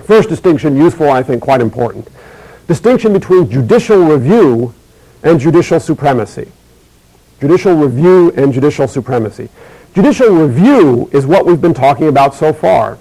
First 0.02 0.28
distinction, 0.28 0.76
useful, 0.76 1.08
I 1.08 1.22
think 1.22 1.42
quite 1.42 1.62
important. 1.62 2.08
Distinction 2.66 3.12
between 3.12 3.50
judicial 3.50 4.04
review 4.04 4.74
and 5.22 5.40
judicial 5.40 5.80
supremacy. 5.80 6.50
Judicial 7.40 7.74
review 7.74 8.32
and 8.36 8.52
judicial 8.52 8.86
supremacy. 8.86 9.48
Judicial 9.96 10.28
review 10.28 11.08
is 11.10 11.24
what 11.24 11.46
we've 11.46 11.62
been 11.62 11.72
talking 11.72 12.06
about 12.06 12.34
so 12.34 12.52
far. 12.52 12.98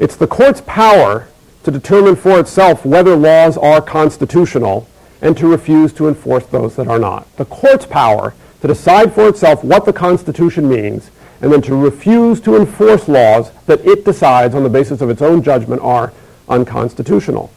It's 0.00 0.16
the 0.16 0.26
court's 0.26 0.60
power 0.62 1.28
to 1.62 1.70
determine 1.70 2.16
for 2.16 2.40
itself 2.40 2.84
whether 2.84 3.14
laws 3.14 3.56
are 3.56 3.80
constitutional 3.80 4.88
and 5.20 5.36
to 5.36 5.46
refuse 5.46 5.92
to 5.92 6.08
enforce 6.08 6.44
those 6.46 6.74
that 6.74 6.88
are 6.88 6.98
not. 6.98 7.32
The 7.36 7.44
court's 7.44 7.86
power 7.86 8.34
to 8.62 8.66
decide 8.66 9.14
for 9.14 9.28
itself 9.28 9.62
what 9.62 9.84
the 9.84 9.92
Constitution 9.92 10.68
means 10.68 11.12
and 11.40 11.52
then 11.52 11.62
to 11.62 11.76
refuse 11.76 12.40
to 12.40 12.56
enforce 12.56 13.06
laws 13.06 13.52
that 13.66 13.86
it 13.86 14.04
decides 14.04 14.56
on 14.56 14.64
the 14.64 14.68
basis 14.68 15.02
of 15.02 15.08
its 15.08 15.22
own 15.22 15.40
judgment 15.40 15.82
are 15.82 16.12
unconstitutional. 16.48 17.52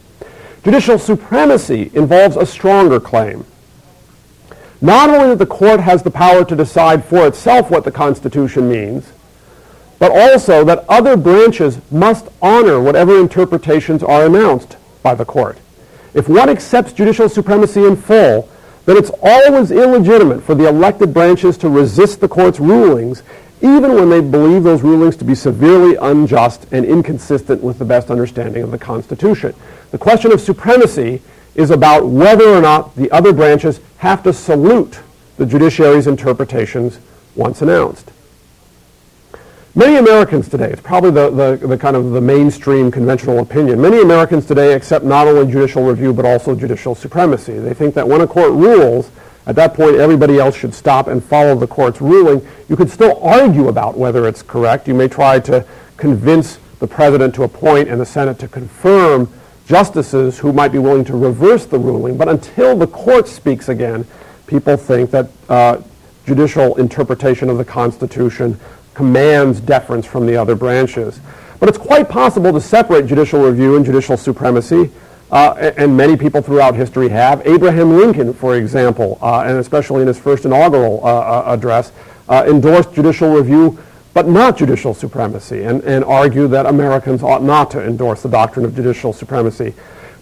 Judicial 0.62 1.00
supremacy 1.00 1.90
involves 1.94 2.36
a 2.36 2.46
stronger 2.46 3.00
claim. 3.00 3.44
Not 4.80 5.08
only 5.08 5.28
that 5.28 5.38
the 5.38 5.46
court 5.46 5.80
has 5.80 6.02
the 6.02 6.10
power 6.10 6.44
to 6.44 6.56
decide 6.56 7.04
for 7.04 7.26
itself 7.26 7.70
what 7.70 7.84
the 7.84 7.90
Constitution 7.90 8.68
means, 8.68 9.12
but 9.98 10.12
also 10.12 10.64
that 10.64 10.84
other 10.88 11.16
branches 11.16 11.78
must 11.90 12.28
honor 12.42 12.80
whatever 12.80 13.18
interpretations 13.18 14.02
are 14.02 14.26
announced 14.26 14.76
by 15.02 15.14
the 15.14 15.24
court. 15.24 15.58
If 16.12 16.28
one 16.28 16.48
accepts 16.48 16.92
judicial 16.92 17.28
supremacy 17.28 17.84
in 17.84 17.96
full, 17.96 18.48
then 18.84 18.96
it's 18.96 19.10
always 19.22 19.70
illegitimate 19.70 20.42
for 20.42 20.54
the 20.54 20.68
elected 20.68 21.12
branches 21.12 21.56
to 21.58 21.68
resist 21.68 22.20
the 22.20 22.28
court's 22.28 22.60
rulings, 22.60 23.22
even 23.62 23.94
when 23.94 24.10
they 24.10 24.20
believe 24.20 24.62
those 24.62 24.82
rulings 24.82 25.16
to 25.16 25.24
be 25.24 25.34
severely 25.34 25.96
unjust 25.96 26.66
and 26.72 26.84
inconsistent 26.84 27.62
with 27.62 27.78
the 27.78 27.84
best 27.84 28.10
understanding 28.10 28.62
of 28.62 28.70
the 28.70 28.78
Constitution. 28.78 29.54
The 29.90 29.98
question 29.98 30.30
of 30.32 30.40
supremacy 30.40 31.22
is 31.56 31.70
about 31.70 32.06
whether 32.06 32.48
or 32.48 32.60
not 32.60 32.94
the 32.96 33.10
other 33.10 33.32
branches 33.32 33.80
have 33.98 34.22
to 34.22 34.32
salute 34.32 35.00
the 35.38 35.46
judiciary's 35.46 36.06
interpretations 36.06 37.00
once 37.34 37.62
announced. 37.62 38.12
Many 39.74 39.96
Americans 39.96 40.48
today, 40.48 40.70
it's 40.70 40.80
probably 40.80 41.10
the, 41.10 41.30
the, 41.30 41.66
the, 41.66 41.76
kind 41.76 41.96
of 41.96 42.12
the 42.12 42.20
mainstream 42.20 42.90
conventional 42.90 43.40
opinion, 43.40 43.80
many 43.80 44.00
Americans 44.00 44.46
today 44.46 44.72
accept 44.72 45.04
not 45.04 45.26
only 45.26 45.50
judicial 45.50 45.84
review 45.84 46.12
but 46.12 46.24
also 46.24 46.54
judicial 46.54 46.94
supremacy. 46.94 47.58
They 47.58 47.74
think 47.74 47.94
that 47.94 48.06
when 48.06 48.20
a 48.22 48.26
court 48.26 48.52
rules, 48.52 49.10
at 49.46 49.54
that 49.56 49.74
point 49.74 49.96
everybody 49.96 50.38
else 50.38 50.56
should 50.56 50.74
stop 50.74 51.08
and 51.08 51.22
follow 51.22 51.54
the 51.54 51.66
court's 51.66 52.00
ruling. 52.00 52.46
You 52.68 52.76
could 52.76 52.90
still 52.90 53.18
argue 53.22 53.68
about 53.68 53.96
whether 53.96 54.26
it's 54.26 54.42
correct. 54.42 54.88
You 54.88 54.94
may 54.94 55.08
try 55.08 55.40
to 55.40 55.64
convince 55.96 56.58
the 56.78 56.86
president 56.86 57.34
to 57.36 57.44
appoint 57.44 57.88
and 57.88 58.00
the 58.00 58.06
Senate 58.06 58.38
to 58.40 58.48
confirm 58.48 59.30
justices 59.66 60.38
who 60.38 60.52
might 60.52 60.72
be 60.72 60.78
willing 60.78 61.04
to 61.04 61.16
reverse 61.16 61.66
the 61.66 61.78
ruling. 61.78 62.16
But 62.16 62.28
until 62.28 62.76
the 62.76 62.86
court 62.86 63.28
speaks 63.28 63.68
again, 63.68 64.06
people 64.46 64.76
think 64.76 65.10
that 65.10 65.28
uh, 65.48 65.82
judicial 66.24 66.76
interpretation 66.76 67.50
of 67.50 67.58
the 67.58 67.64
Constitution 67.64 68.58
commands 68.94 69.60
deference 69.60 70.06
from 70.06 70.26
the 70.26 70.36
other 70.36 70.54
branches. 70.54 71.20
But 71.58 71.68
it's 71.68 71.78
quite 71.78 72.08
possible 72.08 72.52
to 72.52 72.60
separate 72.60 73.06
judicial 73.06 73.42
review 73.42 73.76
and 73.76 73.84
judicial 73.84 74.16
supremacy, 74.16 74.90
uh, 75.30 75.72
and 75.76 75.96
many 75.96 76.16
people 76.16 76.42
throughout 76.42 76.74
history 76.74 77.08
have. 77.08 77.44
Abraham 77.46 77.96
Lincoln, 77.96 78.32
for 78.32 78.56
example, 78.56 79.18
uh, 79.20 79.40
and 79.40 79.58
especially 79.58 80.02
in 80.02 80.08
his 80.08 80.18
first 80.18 80.44
inaugural 80.44 81.00
uh, 81.04 81.08
uh 81.08 81.44
address, 81.46 81.92
uh, 82.28 82.44
endorsed 82.46 82.92
judicial 82.92 83.34
review 83.34 83.78
but 84.16 84.26
not 84.26 84.56
judicial 84.56 84.94
supremacy, 84.94 85.64
and, 85.64 85.82
and 85.84 86.02
argued 86.02 86.50
that 86.50 86.64
Americans 86.64 87.22
ought 87.22 87.42
not 87.42 87.70
to 87.70 87.86
endorse 87.86 88.22
the 88.22 88.28
doctrine 88.30 88.64
of 88.64 88.74
judicial 88.74 89.12
supremacy. 89.12 89.74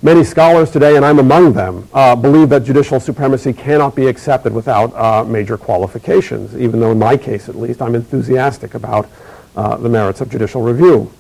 Many 0.03 0.25
scholars 0.25 0.73
today, 0.73 0.97
and 0.97 1.05
I'm 1.05 1.21
among 1.21 1.53
them, 1.53 1.89
uh, 1.95 2.17
believe 2.17 2.49
that 2.49 2.65
judicial 2.65 2.99
supremacy 2.99 3.53
cannot 3.53 3.95
be 3.95 4.09
accepted 4.09 4.53
without 4.53 4.93
uh, 4.97 5.23
major 5.23 5.57
qualifications, 5.57 6.57
even 6.57 6.81
though 6.81 6.91
in 6.91 6.99
my 6.99 7.17
case 7.17 7.49
at 7.49 7.55
least 7.55 7.81
I'm 7.81 7.95
enthusiastic 7.95 8.75
about 8.75 9.09
uh, 9.55 9.77
the 9.77 9.89
merits 9.89 10.21
of 10.21 10.29
judicial 10.29 10.61
review. 10.61 11.13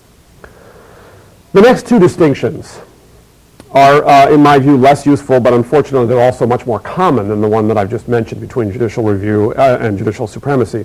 The 1.52 1.60
next 1.60 1.86
two 1.86 2.00
distinctions 2.00 2.80
are, 3.70 4.04
uh, 4.04 4.30
in 4.30 4.42
my 4.42 4.58
view, 4.58 4.76
less 4.76 5.06
useful, 5.06 5.38
but 5.38 5.52
unfortunately 5.52 6.08
they're 6.08 6.26
also 6.26 6.44
much 6.44 6.66
more 6.66 6.80
common 6.80 7.28
than 7.28 7.40
the 7.40 7.48
one 7.48 7.68
that 7.68 7.78
I've 7.78 7.90
just 7.90 8.08
mentioned 8.08 8.40
between 8.40 8.72
judicial 8.72 9.04
review 9.04 9.52
uh, 9.52 9.78
and 9.80 9.96
judicial 9.96 10.26
supremacy. 10.26 10.84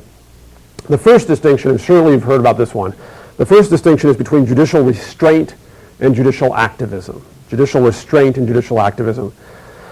The 0.89 0.97
first 0.97 1.27
distinction, 1.27 1.71
and 1.71 1.79
surely 1.79 2.13
you've 2.13 2.23
heard 2.23 2.39
about 2.39 2.57
this 2.57 2.73
one, 2.73 2.93
the 3.37 3.45
first 3.45 3.69
distinction 3.69 4.09
is 4.09 4.17
between 4.17 4.45
judicial 4.45 4.83
restraint 4.83 5.55
and 5.99 6.15
judicial 6.15 6.55
activism 6.55 7.23
judicial 7.49 7.81
restraint 7.81 8.37
and 8.37 8.47
judicial 8.47 8.79
activism. 8.79 9.33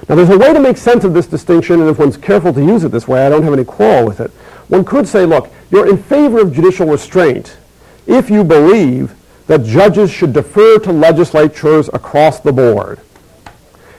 Now, 0.08 0.16
there's 0.16 0.30
a 0.30 0.38
way 0.38 0.54
to 0.54 0.60
make 0.60 0.78
sense 0.78 1.04
of 1.04 1.14
this 1.14 1.28
distinction, 1.28 1.82
and 1.82 1.90
if 1.90 1.98
one's 1.98 2.16
careful 2.16 2.54
to 2.54 2.64
use 2.64 2.84
it 2.84 2.92
this 2.92 3.08
way, 3.08 3.26
I 3.26 3.30
don't 3.30 3.44
have 3.44 3.54
any 3.54 3.66
quarrel 3.66 4.06
with 4.06 4.20
it. 4.20 4.30
One 4.68 4.86
could 4.86 5.08
say, 5.08 5.26
look, 5.26 5.52
you're 5.72 5.90
in 5.90 5.98
favor 5.98 6.40
of 6.40 6.54
judicial 6.54 6.88
restraint 6.88 7.58
if 8.06 8.30
you 8.30 8.44
believe 8.44 9.16
that 9.48 9.64
judges 9.64 10.12
should 10.12 10.34
defer 10.34 10.78
to 10.80 10.92
legislatures 10.94 11.90
across 11.94 12.40
the 12.40 12.54
board. 12.54 13.00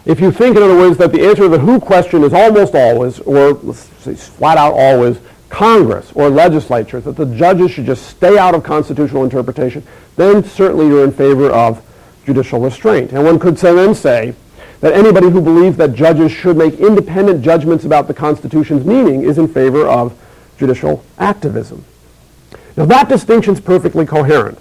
If 0.04 0.20
you 0.20 0.30
think, 0.30 0.56
in 0.56 0.62
other 0.62 0.76
words, 0.76 0.98
that 0.98 1.12
the 1.12 1.26
answer 1.26 1.42
to 1.42 1.48
the 1.48 1.58
who 1.58 1.80
question 1.80 2.22
is 2.22 2.32
almost 2.32 2.74
always, 2.74 3.18
or 3.20 3.54
let's 3.54 3.90
say 4.00 4.14
flat 4.14 4.56
out 4.56 4.72
always, 4.74 5.18
Congress 5.48 6.12
or 6.14 6.28
legislatures, 6.28 7.04
that 7.04 7.16
the 7.16 7.26
judges 7.26 7.70
should 7.70 7.86
just 7.86 8.06
stay 8.06 8.36
out 8.36 8.54
of 8.54 8.62
constitutional 8.62 9.24
interpretation, 9.24 9.82
then 10.16 10.44
certainly 10.44 10.86
you're 10.86 11.04
in 11.04 11.12
favor 11.12 11.50
of 11.50 11.82
judicial 12.26 12.60
restraint. 12.60 13.12
And 13.12 13.24
one 13.24 13.38
could 13.38 13.56
then 13.56 13.94
say 13.94 14.34
that 14.80 14.92
anybody 14.92 15.30
who 15.30 15.40
believes 15.40 15.76
that 15.78 15.94
judges 15.94 16.30
should 16.30 16.56
make 16.56 16.74
independent 16.74 17.42
judgments 17.42 17.84
about 17.84 18.06
the 18.06 18.14
Constitution's 18.14 18.84
meaning 18.84 19.22
is 19.22 19.38
in 19.38 19.48
favor 19.48 19.86
of 19.86 20.16
judicial 20.58 21.04
activism. 21.18 21.84
Now 22.76 22.84
that 22.84 23.08
distinction 23.08 23.54
is 23.54 23.60
perfectly 23.60 24.06
coherent. 24.06 24.58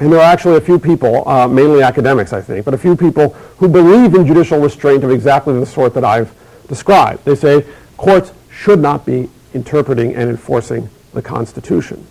And 0.00 0.12
there 0.12 0.18
are 0.18 0.32
actually 0.32 0.56
a 0.56 0.60
few 0.60 0.78
people, 0.78 1.26
uh, 1.28 1.46
mainly 1.46 1.82
academics 1.82 2.32
I 2.32 2.40
think, 2.40 2.64
but 2.64 2.74
a 2.74 2.78
few 2.78 2.96
people 2.96 3.30
who 3.58 3.68
believe 3.68 4.14
in 4.14 4.26
judicial 4.26 4.58
restraint 4.58 5.04
of 5.04 5.10
exactly 5.10 5.58
the 5.58 5.64
sort 5.64 5.94
that 5.94 6.04
I've 6.04 6.34
described. 6.66 7.24
They 7.24 7.36
say 7.36 7.64
courts 7.96 8.32
should 8.50 8.80
not 8.80 9.06
be 9.06 9.30
interpreting 9.54 10.14
and 10.14 10.30
enforcing 10.30 10.88
the 11.12 11.22
Constitution. 11.22 12.06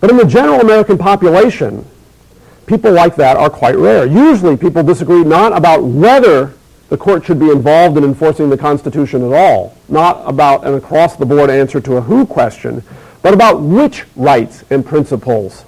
But 0.00 0.10
in 0.10 0.16
the 0.16 0.24
general 0.24 0.60
American 0.60 0.98
population, 0.98 1.84
people 2.66 2.92
like 2.92 3.16
that 3.16 3.36
are 3.36 3.50
quite 3.50 3.76
rare. 3.76 4.06
Usually 4.06 4.56
people 4.56 4.82
disagree 4.82 5.24
not 5.24 5.56
about 5.56 5.84
whether 5.84 6.54
the 6.88 6.96
court 6.96 7.24
should 7.24 7.38
be 7.38 7.50
involved 7.50 7.96
in 7.96 8.04
enforcing 8.04 8.50
the 8.50 8.58
Constitution 8.58 9.22
at 9.22 9.32
all, 9.32 9.76
not 9.88 10.22
about 10.26 10.66
an 10.66 10.74
across-the-board 10.74 11.50
answer 11.50 11.80
to 11.80 11.96
a 11.96 12.00
who 12.00 12.26
question, 12.26 12.82
but 13.22 13.32
about 13.32 13.60
which 13.60 14.04
rights 14.16 14.64
and 14.70 14.84
principles 14.84 15.64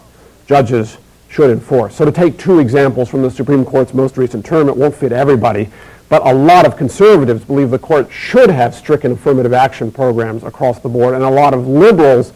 judges 0.47 0.99
should 1.29 1.51
enforce. 1.51 1.97
So 1.97 2.05
to 2.05 2.13
take 2.13 2.39
two 2.39 2.59
examples 2.59 3.09
from 3.09 3.23
the 3.23 3.31
Supreme 3.31 3.65
Court's 3.65 3.95
most 3.95 4.19
recent 4.19 4.45
term, 4.45 4.69
it 4.69 4.77
won't 4.77 4.95
fit 4.95 5.13
everybody, 5.13 5.71
but 6.09 6.27
a 6.27 6.33
lot 6.33 6.67
of 6.67 6.77
conservatives 6.77 7.45
believe 7.45 7.71
the 7.71 7.79
court 7.79 8.11
should 8.11 8.51
have 8.51 8.75
strict 8.75 9.05
affirmative 9.05 9.53
action 9.53 9.91
programs 9.91 10.45
across 10.45 10.81
the 10.81 10.89
board, 10.89 11.15
and 11.15 11.25
a 11.25 11.31
lot 11.31 11.55
of 11.55 11.67
liberals 11.67 12.33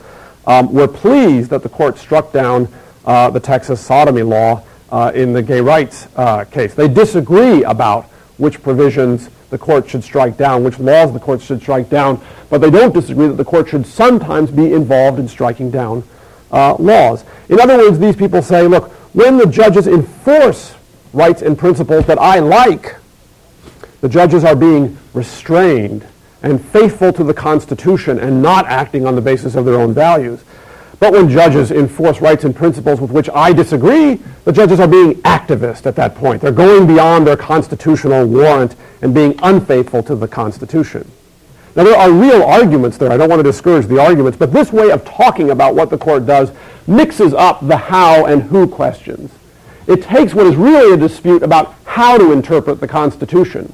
um, 0.46 0.72
were 0.72 0.88
pleased 0.88 1.50
that 1.50 1.62
the 1.62 1.68
court 1.68 1.98
struck 1.98 2.32
down 2.32 2.68
uh, 3.04 3.30
the 3.30 3.40
Texas 3.40 3.80
sodomy 3.80 4.22
law 4.22 4.62
uh, 4.90 5.12
in 5.14 5.32
the 5.32 5.42
gay 5.42 5.60
rights 5.60 6.08
uh, 6.16 6.44
case. 6.44 6.74
They 6.74 6.88
disagree 6.88 7.62
about 7.64 8.04
which 8.38 8.62
provisions 8.62 9.30
the 9.50 9.58
court 9.58 9.88
should 9.88 10.04
strike 10.04 10.36
down, 10.36 10.64
which 10.64 10.78
laws 10.78 11.12
the 11.12 11.20
court 11.20 11.40
should 11.40 11.60
strike 11.60 11.88
down, 11.88 12.20
but 12.50 12.60
they 12.60 12.70
don't 12.70 12.92
disagree 12.94 13.26
that 13.26 13.36
the 13.36 13.44
court 13.44 13.68
should 13.68 13.86
sometimes 13.86 14.50
be 14.50 14.72
involved 14.72 15.18
in 15.18 15.28
striking 15.28 15.70
down 15.70 16.02
uh, 16.50 16.74
laws. 16.78 17.24
In 17.48 17.60
other 17.60 17.76
words, 17.76 17.98
these 17.98 18.16
people 18.16 18.42
say, 18.42 18.66
look, 18.66 18.90
when 19.14 19.38
the 19.38 19.46
judges 19.46 19.86
enforce 19.86 20.74
rights 21.12 21.42
and 21.42 21.58
principles 21.58 22.06
that 22.06 22.18
I 22.18 22.38
like, 22.38 22.96
the 24.00 24.08
judges 24.08 24.44
are 24.44 24.56
being 24.56 24.96
restrained 25.14 26.06
and 26.42 26.64
faithful 26.64 27.12
to 27.12 27.24
the 27.24 27.34
Constitution 27.34 28.18
and 28.18 28.42
not 28.42 28.66
acting 28.66 29.06
on 29.06 29.14
the 29.14 29.20
basis 29.20 29.54
of 29.54 29.64
their 29.64 29.74
own 29.74 29.92
values. 29.92 30.42
But 31.00 31.12
when 31.12 31.28
judges 31.28 31.70
enforce 31.70 32.20
rights 32.20 32.44
and 32.44 32.54
principles 32.54 33.00
with 33.00 33.10
which 33.10 33.30
I 33.32 33.52
disagree, 33.52 34.20
the 34.44 34.52
judges 34.52 34.80
are 34.80 34.88
being 34.88 35.14
activist 35.22 35.86
at 35.86 35.94
that 35.96 36.16
point. 36.16 36.42
They're 36.42 36.50
going 36.50 36.86
beyond 36.86 37.26
their 37.26 37.36
constitutional 37.36 38.26
warrant 38.26 38.74
and 39.02 39.14
being 39.14 39.38
unfaithful 39.42 40.02
to 40.04 40.16
the 40.16 40.26
Constitution. 40.26 41.08
Now, 41.76 41.84
there 41.84 41.96
are 41.96 42.10
real 42.10 42.42
arguments 42.42 42.98
there. 42.98 43.12
I 43.12 43.16
don't 43.16 43.28
want 43.28 43.38
to 43.38 43.44
discourage 43.44 43.86
the 43.86 44.00
arguments, 44.00 44.36
but 44.36 44.52
this 44.52 44.72
way 44.72 44.90
of 44.90 45.04
talking 45.04 45.50
about 45.50 45.76
what 45.76 45.90
the 45.90 45.98
court 45.98 46.26
does 46.26 46.50
mixes 46.88 47.32
up 47.34 47.66
the 47.66 47.76
how 47.76 48.26
and 48.26 48.42
who 48.42 48.66
questions. 48.66 49.30
It 49.86 50.02
takes 50.02 50.34
what 50.34 50.46
is 50.46 50.56
really 50.56 50.94
a 50.94 50.96
dispute 50.96 51.42
about 51.44 51.74
how 51.84 52.18
to 52.18 52.32
interpret 52.32 52.80
the 52.80 52.88
Constitution, 52.88 53.72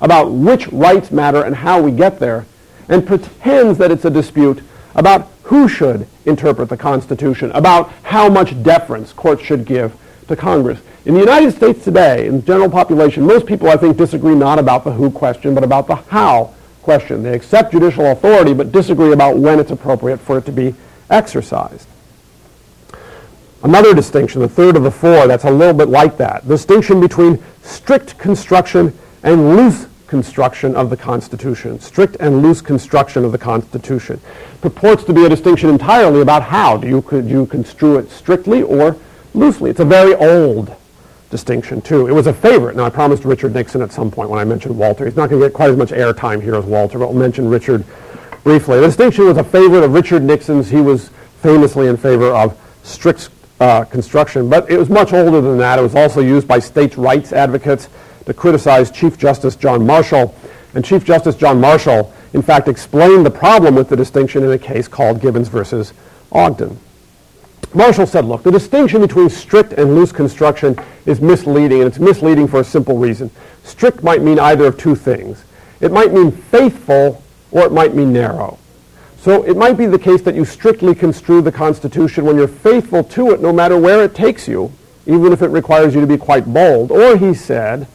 about 0.00 0.30
which 0.30 0.68
rights 0.68 1.10
matter 1.10 1.42
and 1.42 1.56
how 1.56 1.80
we 1.80 1.90
get 1.90 2.18
there, 2.18 2.46
and 2.88 3.06
pretends 3.06 3.78
that 3.78 3.90
it's 3.90 4.04
a 4.04 4.10
dispute 4.10 4.62
about 4.94 5.30
who 5.44 5.68
should 5.68 6.06
interpret 6.24 6.68
the 6.68 6.76
Constitution, 6.76 7.50
about 7.52 7.90
how 8.02 8.28
much 8.28 8.62
deference 8.62 9.12
courts 9.12 9.42
should 9.42 9.64
give 9.64 9.96
to 10.28 10.36
Congress. 10.36 10.80
In 11.04 11.14
the 11.14 11.20
United 11.20 11.52
States 11.52 11.84
today, 11.84 12.26
in 12.26 12.40
the 12.40 12.42
general 12.42 12.70
population, 12.70 13.24
most 13.24 13.46
people, 13.46 13.68
I 13.68 13.76
think, 13.76 13.96
disagree 13.96 14.34
not 14.34 14.58
about 14.58 14.84
the 14.84 14.90
who 14.90 15.10
question, 15.10 15.54
but 15.54 15.62
about 15.62 15.86
the 15.86 15.94
how 15.96 16.52
question. 16.82 17.22
They 17.22 17.34
accept 17.34 17.72
judicial 17.72 18.06
authority, 18.06 18.54
but 18.54 18.72
disagree 18.72 19.12
about 19.12 19.38
when 19.38 19.60
it's 19.60 19.70
appropriate 19.70 20.18
for 20.18 20.38
it 20.38 20.46
to 20.46 20.52
be 20.52 20.74
exercised. 21.10 21.86
Another 23.62 23.94
distinction, 23.94 24.40
the 24.40 24.48
third 24.48 24.76
of 24.76 24.82
the 24.82 24.90
four, 24.90 25.26
that's 25.26 25.44
a 25.44 25.50
little 25.50 25.74
bit 25.74 25.88
like 25.88 26.16
that. 26.18 26.42
The 26.42 26.54
distinction 26.54 27.00
between 27.00 27.42
strict 27.62 28.18
construction 28.18 28.96
and 29.26 29.56
loose 29.56 29.86
construction 30.06 30.76
of 30.76 30.88
the 30.88 30.96
Constitution. 30.96 31.80
Strict 31.80 32.16
and 32.20 32.42
loose 32.42 32.62
construction 32.62 33.24
of 33.24 33.32
the 33.32 33.38
Constitution. 33.38 34.20
Purports 34.60 35.02
to 35.04 35.12
be 35.12 35.24
a 35.24 35.28
distinction 35.28 35.68
entirely 35.68 36.20
about 36.20 36.44
how. 36.44 36.76
Do 36.76 36.86
you, 36.86 37.02
could 37.02 37.28
you 37.28 37.46
construe 37.46 37.98
it 37.98 38.08
strictly 38.08 38.62
or 38.62 38.96
loosely? 39.34 39.68
It's 39.68 39.80
a 39.80 39.84
very 39.84 40.14
old 40.14 40.74
distinction, 41.28 41.82
too. 41.82 42.06
It 42.06 42.12
was 42.12 42.28
a 42.28 42.32
favorite. 42.32 42.76
Now, 42.76 42.84
I 42.84 42.90
promised 42.90 43.24
Richard 43.24 43.52
Nixon 43.52 43.82
at 43.82 43.90
some 43.90 44.12
point 44.12 44.30
when 44.30 44.38
I 44.38 44.44
mentioned 44.44 44.78
Walter. 44.78 45.04
He's 45.04 45.16
not 45.16 45.28
going 45.28 45.42
to 45.42 45.48
get 45.48 45.54
quite 45.54 45.70
as 45.70 45.76
much 45.76 45.90
airtime 45.90 46.40
here 46.40 46.54
as 46.54 46.64
Walter, 46.64 47.00
but 47.00 47.08
we'll 47.08 47.18
mention 47.18 47.48
Richard 47.48 47.84
briefly. 48.44 48.78
The 48.78 48.86
distinction 48.86 49.26
was 49.26 49.38
a 49.38 49.44
favorite 49.44 49.82
of 49.82 49.92
Richard 49.92 50.22
Nixon's. 50.22 50.70
He 50.70 50.80
was 50.80 51.10
famously 51.42 51.88
in 51.88 51.96
favor 51.96 52.30
of 52.30 52.56
strict 52.84 53.30
uh, 53.58 53.82
construction, 53.82 54.48
but 54.48 54.70
it 54.70 54.78
was 54.78 54.88
much 54.88 55.12
older 55.12 55.40
than 55.40 55.58
that. 55.58 55.80
It 55.80 55.82
was 55.82 55.96
also 55.96 56.20
used 56.20 56.46
by 56.46 56.60
states' 56.60 56.96
rights 56.96 57.32
advocates 57.32 57.88
to 58.26 58.34
criticize 58.34 58.90
Chief 58.90 59.16
Justice 59.16 59.56
John 59.56 59.86
Marshall. 59.86 60.34
And 60.74 60.84
Chief 60.84 61.04
Justice 61.04 61.36
John 61.36 61.60
Marshall, 61.60 62.12
in 62.34 62.42
fact, 62.42 62.68
explained 62.68 63.24
the 63.24 63.30
problem 63.30 63.74
with 63.74 63.88
the 63.88 63.96
distinction 63.96 64.42
in 64.42 64.50
a 64.50 64.58
case 64.58 64.88
called 64.88 65.20
Gibbons 65.20 65.48
versus 65.48 65.94
Ogden. 66.30 66.78
Marshall 67.72 68.06
said, 68.06 68.24
look, 68.24 68.42
the 68.42 68.50
distinction 68.50 69.00
between 69.00 69.28
strict 69.28 69.72
and 69.72 69.94
loose 69.94 70.12
construction 70.12 70.78
is 71.04 71.20
misleading, 71.20 71.80
and 71.80 71.88
it's 71.88 71.98
misleading 71.98 72.46
for 72.46 72.60
a 72.60 72.64
simple 72.64 72.98
reason. 72.98 73.30
Strict 73.64 74.02
might 74.02 74.22
mean 74.22 74.38
either 74.38 74.66
of 74.66 74.76
two 74.76 74.94
things. 74.94 75.44
It 75.80 75.92
might 75.92 76.12
mean 76.12 76.30
faithful, 76.30 77.22
or 77.50 77.66
it 77.66 77.72
might 77.72 77.94
mean 77.94 78.12
narrow. 78.12 78.58
So 79.18 79.42
it 79.42 79.56
might 79.56 79.76
be 79.76 79.86
the 79.86 79.98
case 79.98 80.22
that 80.22 80.34
you 80.34 80.44
strictly 80.44 80.94
construe 80.94 81.42
the 81.42 81.52
Constitution 81.52 82.24
when 82.24 82.36
you're 82.36 82.48
faithful 82.48 83.02
to 83.04 83.32
it 83.32 83.40
no 83.40 83.52
matter 83.52 83.78
where 83.78 84.02
it 84.04 84.14
takes 84.14 84.46
you, 84.46 84.72
even 85.06 85.32
if 85.32 85.42
it 85.42 85.48
requires 85.48 85.94
you 85.94 86.00
to 86.00 86.06
be 86.06 86.16
quite 86.16 86.46
bold. 86.46 86.90
Or, 86.90 87.16
he 87.16 87.34
said, 87.34 87.86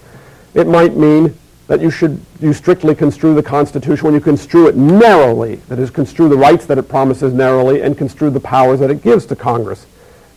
it 0.54 0.68
might 0.68 0.96
mean 0.96 1.38
that 1.68 1.80
you 1.80 1.90
should 1.90 2.20
you 2.42 2.52
strictly 2.52 2.94
construe 2.94 3.34
the 3.34 3.44
Constitution 3.44 4.06
when 4.06 4.14
you 4.14 4.20
construe 4.20 4.68
it 4.68 4.76
narrowly, 4.76 5.56
that 5.70 5.80
is, 5.80 5.90
construe 5.90 6.28
the 6.28 6.36
rights 6.36 6.66
that 6.66 6.78
it 6.78 6.90
promises 6.90 7.34
narrowly 7.34 7.82
and 7.82 7.98
construe 7.98 8.30
the 8.30 8.40
powers 8.40 8.80
that 8.80 8.92
it 8.92 9.02
gives 9.02 9.26
to 9.28 9.36
Congress 9.36 9.86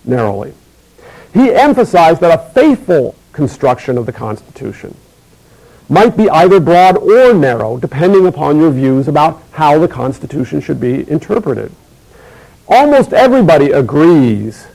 narrowly. 0.05 0.53
He 1.33 1.53
emphasized 1.53 2.21
that 2.21 2.39
a 2.39 2.51
faithful 2.53 3.17
construction 3.33 3.99
of 3.99 4.07
the 4.07 4.13
Constitution 4.13 4.97
might 5.89 6.17
be 6.17 6.31
either 6.31 6.61
broad 6.61 6.97
or 6.97 7.35
narrow, 7.35 7.77
depending 7.77 8.27
upon 8.27 8.59
your 8.59 8.71
views 8.71 9.09
about 9.09 9.43
how 9.51 9.79
the 9.79 9.89
Constitution 9.89 10.61
should 10.61 10.81
be 10.81 11.09
interpreted. 11.11 11.73
Almost 12.69 13.13
everybody 13.13 13.73
agrees 13.73 14.67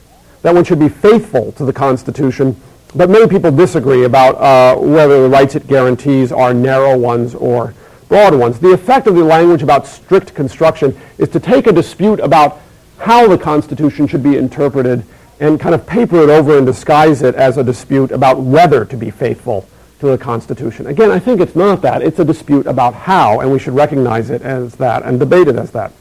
that 0.41 0.53
one 0.53 0.63
should 0.63 0.79
be 0.79 0.89
faithful 0.89 1.51
to 1.53 1.65
the 1.65 1.73
Constitution, 1.73 2.59
but 2.95 3.09
many 3.09 3.27
people 3.27 3.51
disagree 3.51 4.03
about 4.03 4.35
uh, 4.35 4.79
whether 4.79 5.21
the 5.21 5.29
rights 5.29 5.55
it 5.55 5.67
guarantees 5.67 6.31
are 6.31 6.53
narrow 6.53 6.97
ones 6.97 7.35
or 7.35 7.73
broad 8.07 8.33
ones. 8.33 8.59
The 8.59 8.71
effect 8.71 9.07
of 9.07 9.15
the 9.15 9.23
language 9.23 9.61
about 9.61 9.85
strict 9.85 10.33
construction 10.33 10.99
is 11.17 11.29
to 11.29 11.39
take 11.39 11.67
a 11.67 11.71
dispute 11.71 12.19
about 12.19 12.59
how 12.97 13.27
the 13.27 13.37
Constitution 13.37 14.07
should 14.07 14.23
be 14.23 14.37
interpreted 14.37 15.05
and 15.39 15.59
kind 15.59 15.73
of 15.73 15.85
paper 15.87 16.21
it 16.21 16.29
over 16.29 16.57
and 16.57 16.65
disguise 16.65 17.21
it 17.21 17.35
as 17.35 17.57
a 17.57 17.63
dispute 17.63 18.11
about 18.11 18.41
whether 18.41 18.83
to 18.85 18.97
be 18.97 19.09
faithful 19.09 19.67
to 19.99 20.07
the 20.07 20.17
Constitution. 20.17 20.87
Again, 20.87 21.11
I 21.11 21.19
think 21.19 21.39
it's 21.39 21.55
not 21.55 21.81
that. 21.83 22.01
It's 22.01 22.19
a 22.19 22.25
dispute 22.25 22.65
about 22.65 22.93
how, 22.93 23.39
and 23.39 23.51
we 23.51 23.59
should 23.59 23.75
recognize 23.75 24.29
it 24.29 24.41
as 24.41 24.75
that 24.75 25.03
and 25.03 25.19
debate 25.19 25.47
it 25.47 25.55
as 25.55 25.71
that. 25.71 25.91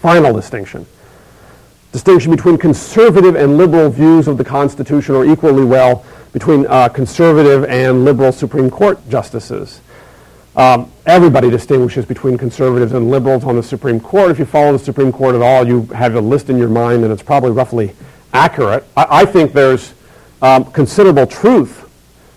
Final 0.00 0.32
distinction. 0.32 0.86
Distinction 1.92 2.30
between 2.30 2.56
conservative 2.56 3.36
and 3.36 3.58
liberal 3.58 3.90
views 3.90 4.26
of 4.26 4.38
the 4.38 4.44
Constitution, 4.44 5.14
or 5.14 5.26
equally 5.26 5.64
well 5.64 6.04
between 6.32 6.66
uh, 6.66 6.88
conservative 6.88 7.66
and 7.66 8.04
liberal 8.04 8.32
Supreme 8.32 8.70
Court 8.70 8.98
justices. 9.10 9.82
Um, 10.56 10.90
everybody 11.04 11.50
distinguishes 11.50 12.06
between 12.06 12.38
conservatives 12.38 12.92
and 12.92 13.10
liberals 13.10 13.44
on 13.44 13.56
the 13.56 13.62
Supreme 13.62 14.00
Court. 14.00 14.30
If 14.30 14.38
you 14.38 14.46
follow 14.46 14.72
the 14.72 14.78
Supreme 14.78 15.12
Court 15.12 15.34
at 15.34 15.42
all, 15.42 15.66
you 15.66 15.82
have 15.86 16.14
a 16.14 16.20
list 16.20 16.48
in 16.48 16.56
your 16.56 16.70
mind, 16.70 17.04
and 17.04 17.12
it's 17.12 17.22
probably 17.22 17.50
roughly 17.50 17.94
accurate. 18.32 18.84
I, 18.96 19.06
I 19.10 19.24
think 19.26 19.52
there's 19.52 19.92
um, 20.40 20.64
considerable 20.72 21.26
truth 21.26 21.90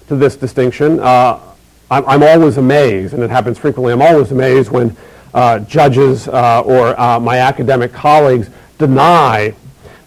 to 0.09 0.17
this 0.17 0.35
distinction. 0.35 0.99
Uh, 0.99 1.39
I'm, 1.89 2.05
I'm, 2.05 2.23
always 2.23 2.57
amazed, 2.57 3.13
and 3.13 3.23
it 3.23 3.29
happens 3.29 3.57
frequently, 3.57 3.93
I'm 3.93 4.01
always 4.01 4.31
amazed 4.31 4.69
when 4.69 4.95
uh, 5.33 5.59
judges 5.59 6.27
uh, 6.27 6.61
or 6.61 6.99
uh, 6.99 7.19
my 7.19 7.37
academic 7.37 7.93
colleagues 7.93 8.49
deny 8.77 9.53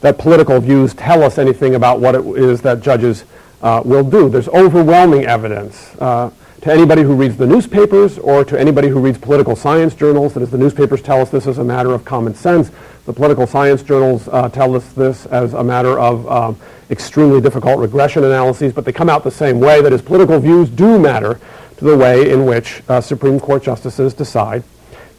that 0.00 0.18
political 0.18 0.60
views 0.60 0.94
tell 0.94 1.22
us 1.22 1.38
anything 1.38 1.74
about 1.74 2.00
what 2.00 2.14
it 2.14 2.24
is 2.24 2.62
that 2.62 2.80
judges 2.80 3.24
uh, 3.62 3.82
will 3.84 4.08
do. 4.08 4.28
There's 4.28 4.48
overwhelming 4.48 5.24
evidence 5.24 5.94
uh, 6.00 6.30
to 6.60 6.72
anybody 6.72 7.02
who 7.02 7.14
reads 7.14 7.36
the 7.36 7.46
newspapers 7.46 8.18
or 8.18 8.44
to 8.44 8.58
anybody 8.58 8.88
who 8.88 9.00
reads 9.00 9.18
political 9.18 9.56
science 9.56 9.94
journals 9.94 10.34
that 10.34 10.42
as 10.42 10.50
the 10.50 10.58
newspapers 10.58 11.02
tell 11.02 11.20
us 11.20 11.30
this 11.30 11.46
is 11.46 11.58
a 11.58 11.64
matter 11.64 11.92
of 11.92 12.04
common 12.04 12.34
sense, 12.34 12.70
the 13.06 13.12
political 13.12 13.46
science 13.46 13.82
journals 13.82 14.28
uh, 14.28 14.48
tell 14.48 14.74
us 14.74 14.92
this 14.92 15.26
as 15.26 15.54
a 15.54 15.64
matter 15.64 15.98
of 15.98 16.28
um, 16.28 16.56
extremely 16.90 17.40
difficult 17.40 17.78
regression 17.78 18.24
analyses, 18.24 18.72
but 18.72 18.84
they 18.84 18.92
come 18.92 19.08
out 19.08 19.24
the 19.24 19.30
same 19.30 19.60
way, 19.60 19.80
that 19.80 19.92
is 19.92 20.02
political 20.02 20.38
views 20.38 20.68
do 20.68 20.98
matter 20.98 21.40
to 21.76 21.84
the 21.84 21.96
way 21.96 22.30
in 22.30 22.44
which 22.44 22.82
uh, 22.88 23.00
Supreme 23.00 23.38
Court 23.38 23.62
justices 23.62 24.12
decide 24.14 24.62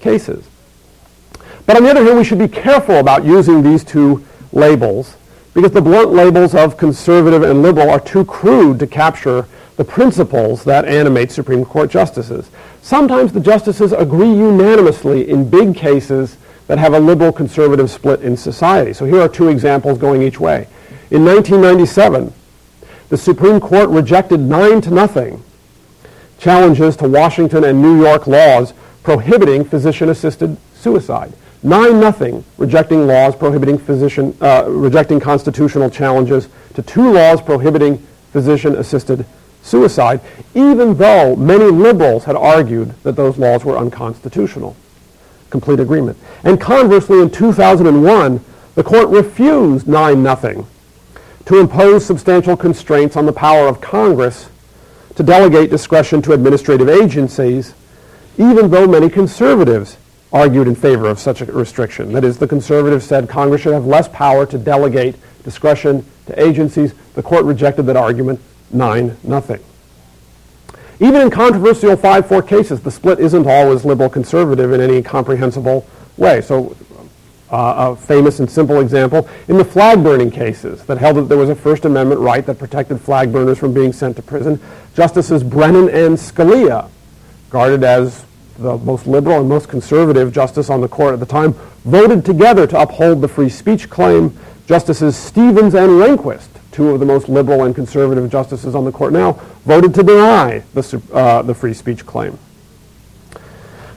cases. 0.01 0.45
But 1.69 1.77
on 1.77 1.83
the 1.83 1.91
other 1.91 2.03
hand, 2.03 2.17
we 2.17 2.23
should 2.23 2.39
be 2.39 2.47
careful 2.47 2.95
about 2.95 3.23
using 3.23 3.61
these 3.61 3.83
two 3.83 4.25
labels 4.51 5.15
because 5.53 5.69
the 5.69 5.83
blunt 5.83 6.09
labels 6.11 6.55
of 6.55 6.77
conservative 6.77 7.43
and 7.43 7.61
liberal 7.61 7.91
are 7.91 7.99
too 7.99 8.25
crude 8.25 8.79
to 8.79 8.87
capture 8.87 9.45
the 9.77 9.83
principles 9.83 10.63
that 10.63 10.85
animate 10.85 11.31
Supreme 11.31 11.63
Court 11.63 11.91
justices. 11.91 12.49
Sometimes 12.81 13.31
the 13.31 13.39
justices 13.39 13.91
agree 13.91 14.31
unanimously 14.31 15.29
in 15.29 15.47
big 15.47 15.75
cases 15.75 16.37
that 16.65 16.79
have 16.79 16.95
a 16.95 16.99
liberal 16.99 17.31
conservative 17.31 17.91
split 17.91 18.21
in 18.21 18.35
society. 18.35 18.91
So 18.91 19.05
here 19.05 19.21
are 19.21 19.29
two 19.29 19.49
examples 19.49 19.99
going 19.99 20.23
each 20.23 20.39
way. 20.39 20.67
In 21.11 21.23
1997, 21.23 22.33
the 23.09 23.17
Supreme 23.17 23.59
Court 23.59 23.89
rejected 23.89 24.39
nine 24.39 24.81
to 24.81 24.89
nothing 24.89 25.43
challenges 26.39 26.95
to 26.95 27.07
Washington 27.07 27.63
and 27.63 27.79
New 27.79 28.01
York 28.01 28.25
laws 28.25 28.73
prohibiting 29.03 29.63
physician-assisted 29.63 30.57
suicide. 30.73 31.31
Nine 31.61 31.99
nothing 31.99 32.43
rejecting 32.57 33.05
laws 33.05 33.35
prohibiting 33.35 33.77
physician, 33.77 34.35
uh, 34.39 34.65
rejecting 34.67 35.19
constitutional 35.19 35.89
challenges 35.89 36.47
to 36.75 36.81
two 36.81 37.11
laws 37.11 37.41
prohibiting 37.41 37.97
physician-assisted 38.31 39.25
suicide, 39.61 40.21
even 40.55 40.95
though 40.95 41.35
many 41.35 41.65
liberals 41.65 42.23
had 42.23 42.35
argued 42.35 42.93
that 43.03 43.15
those 43.15 43.37
laws 43.37 43.65
were 43.65 43.77
unconstitutional. 43.77 44.75
Complete 45.49 45.79
agreement. 45.79 46.17
And 46.43 46.61
conversely, 46.61 47.19
in 47.21 47.29
2001, 47.29 48.43
the 48.75 48.83
court 48.83 49.09
refused 49.09 49.87
9 49.87 50.23
nothing 50.23 50.65
to 51.45 51.59
impose 51.59 52.05
substantial 52.05 52.55
constraints 52.55 53.17
on 53.17 53.25
the 53.25 53.33
power 53.33 53.67
of 53.67 53.81
Congress 53.81 54.49
to 55.15 55.23
delegate 55.23 55.69
discretion 55.69 56.21
to 56.21 56.31
administrative 56.31 56.87
agencies, 56.87 57.73
even 58.37 58.69
though 58.69 58.87
many 58.87 59.09
conservatives 59.09 59.97
argued 60.31 60.67
in 60.67 60.75
favor 60.75 61.07
of 61.07 61.19
such 61.19 61.41
a 61.41 61.45
restriction. 61.45 62.13
That 62.13 62.23
is, 62.23 62.37
the 62.37 62.47
conservatives 62.47 63.05
said 63.05 63.27
Congress 63.29 63.61
should 63.61 63.73
have 63.73 63.85
less 63.85 64.07
power 64.09 64.45
to 64.45 64.57
delegate 64.57 65.15
discretion 65.43 66.05
to 66.27 66.41
agencies. 66.41 66.93
The 67.15 67.23
court 67.23 67.45
rejected 67.45 67.83
that 67.83 67.97
argument 67.97 68.39
9 68.71 69.17
nothing. 69.23 69.59
Even 70.99 71.21
in 71.21 71.31
controversial 71.31 71.95
5-4 71.95 72.47
cases, 72.47 72.81
the 72.81 72.91
split 72.91 73.19
isn't 73.19 73.47
always 73.47 73.85
liberal-conservative 73.85 74.73
in 74.73 74.81
any 74.81 75.01
comprehensible 75.01 75.87
way. 76.17 76.41
So 76.41 76.75
uh, 77.51 77.91
a 77.91 77.95
famous 77.95 78.39
and 78.39 78.51
simple 78.51 78.79
example 78.79 79.27
in 79.47 79.57
the 79.57 79.65
flag 79.65 80.03
burning 80.03 80.29
cases 80.29 80.83
that 80.85 80.97
held 80.97 81.17
that 81.17 81.23
there 81.23 81.37
was 81.37 81.49
a 81.49 81.55
First 81.55 81.85
Amendment 81.85 82.21
right 82.21 82.45
that 82.45 82.59
protected 82.59 83.01
flag 83.01 83.31
burners 83.31 83.57
from 83.57 83.73
being 83.73 83.93
sent 83.93 84.17
to 84.17 84.21
prison. 84.21 84.59
Justices 84.93 85.43
Brennan 85.43 85.89
and 85.89 86.15
Scalia, 86.17 86.89
guarded 87.49 87.83
as 87.83 88.25
the 88.59 88.77
most 88.77 89.07
liberal 89.07 89.39
and 89.39 89.49
most 89.49 89.67
conservative 89.69 90.33
justice 90.33 90.69
on 90.69 90.81
the 90.81 90.87
court 90.87 91.13
at 91.13 91.19
the 91.19 91.25
time, 91.25 91.53
voted 91.85 92.25
together 92.25 92.67
to 92.67 92.79
uphold 92.79 93.21
the 93.21 93.27
free 93.27 93.49
speech 93.49 93.89
claim. 93.89 94.37
Justices 94.67 95.15
Stevens 95.15 95.73
and 95.73 95.91
Rehnquist, 95.91 96.47
two 96.71 96.89
of 96.89 96.99
the 96.99 97.05
most 97.05 97.29
liberal 97.29 97.63
and 97.63 97.73
conservative 97.73 98.29
justices 98.29 98.75
on 98.75 98.85
the 98.85 98.91
court 98.91 99.13
now, 99.13 99.33
voted 99.65 99.93
to 99.95 100.03
deny 100.03 100.63
the, 100.73 101.01
uh, 101.13 101.41
the 101.41 101.53
free 101.53 101.73
speech 101.73 102.05
claim. 102.05 102.37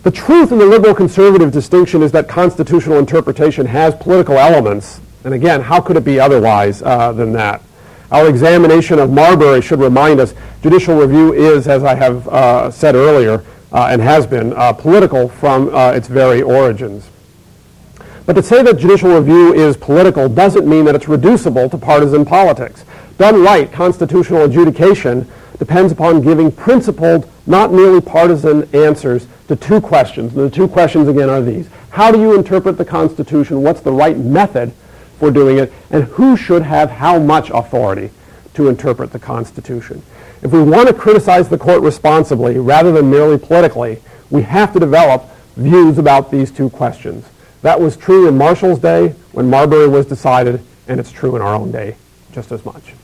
The 0.02 0.10
truth 0.10 0.50
in 0.50 0.58
the 0.58 0.66
liberal 0.66 0.94
conservative 0.94 1.52
distinction 1.52 2.02
is 2.02 2.10
that 2.12 2.28
constitutional 2.28 2.98
interpretation 2.98 3.66
has 3.66 3.94
political 3.94 4.36
elements. 4.36 5.00
And 5.24 5.34
again, 5.34 5.60
how 5.60 5.80
could 5.80 5.96
it 5.96 6.04
be 6.04 6.18
otherwise 6.18 6.82
uh, 6.82 7.12
than 7.12 7.32
that? 7.34 7.62
Our 8.10 8.28
examination 8.28 8.98
of 8.98 9.10
Marbury 9.10 9.62
should 9.62 9.80
remind 9.80 10.20
us 10.20 10.34
judicial 10.62 10.96
review 10.96 11.32
is, 11.32 11.68
as 11.68 11.84
I 11.84 11.94
have 11.94 12.28
uh, 12.28 12.70
said 12.70 12.94
earlier, 12.94 13.44
and 13.72 14.02
has 14.02 14.26
been, 14.26 14.52
uh, 14.52 14.72
political 14.72 15.28
from 15.28 15.74
uh, 15.74 15.92
its 15.92 16.08
very 16.08 16.42
origins. 16.42 17.08
But 18.26 18.34
to 18.34 18.42
say 18.42 18.62
that 18.62 18.78
judicial 18.78 19.18
review 19.18 19.52
is 19.52 19.76
political 19.76 20.28
doesn't 20.28 20.68
mean 20.68 20.84
that 20.84 20.94
it's 20.94 21.08
reducible 21.08 21.68
to 21.70 21.78
partisan 21.78 22.24
politics. 22.24 22.84
Done 23.18 23.42
right, 23.42 23.70
constitutional 23.72 24.44
adjudication 24.44 25.28
depends 25.58 25.92
upon 25.92 26.22
giving 26.22 26.50
principled, 26.52 27.28
not 27.46 27.72
merely 27.72 28.00
partisan 28.00 28.68
answers 28.74 29.26
to 29.48 29.56
two 29.56 29.80
questions. 29.80 30.34
And 30.34 30.50
the 30.50 30.54
two 30.54 30.68
questions, 30.68 31.08
again, 31.08 31.30
are 31.30 31.42
these. 31.42 31.68
How 31.90 32.10
do 32.10 32.20
you 32.20 32.34
interpret 32.34 32.78
the 32.78 32.84
Constitution? 32.84 33.62
What's 33.62 33.80
the 33.80 33.92
right 33.92 34.16
method 34.16 34.72
for 35.18 35.30
doing 35.30 35.58
it? 35.58 35.72
And 35.90 36.04
who 36.04 36.36
should 36.36 36.62
have 36.62 36.90
how 36.90 37.18
much 37.18 37.50
authority 37.50 38.10
to 38.54 38.68
interpret 38.68 39.12
the 39.12 39.18
Constitution? 39.18 40.02
If 40.42 40.52
we 40.52 40.60
want 40.60 40.88
to 40.88 40.94
criticize 40.94 41.48
the 41.48 41.56
court 41.56 41.82
responsibly 41.82 42.58
rather 42.58 42.90
than 42.90 43.10
merely 43.10 43.38
politically, 43.38 44.02
we 44.28 44.42
have 44.42 44.72
to 44.72 44.80
develop 44.80 45.28
views 45.56 45.98
about 45.98 46.30
these 46.32 46.50
two 46.50 46.68
questions. 46.68 47.24
That 47.62 47.80
was 47.80 47.96
true 47.96 48.26
in 48.26 48.36
Marshall's 48.36 48.80
day 48.80 49.14
when 49.30 49.48
Marbury 49.48 49.86
was 49.86 50.04
decided, 50.04 50.60
and 50.88 50.98
it's 50.98 51.12
true 51.12 51.36
in 51.36 51.42
our 51.42 51.54
own 51.54 51.70
day 51.70 51.96
just 52.32 52.50
as 52.50 52.64
much. 52.64 52.94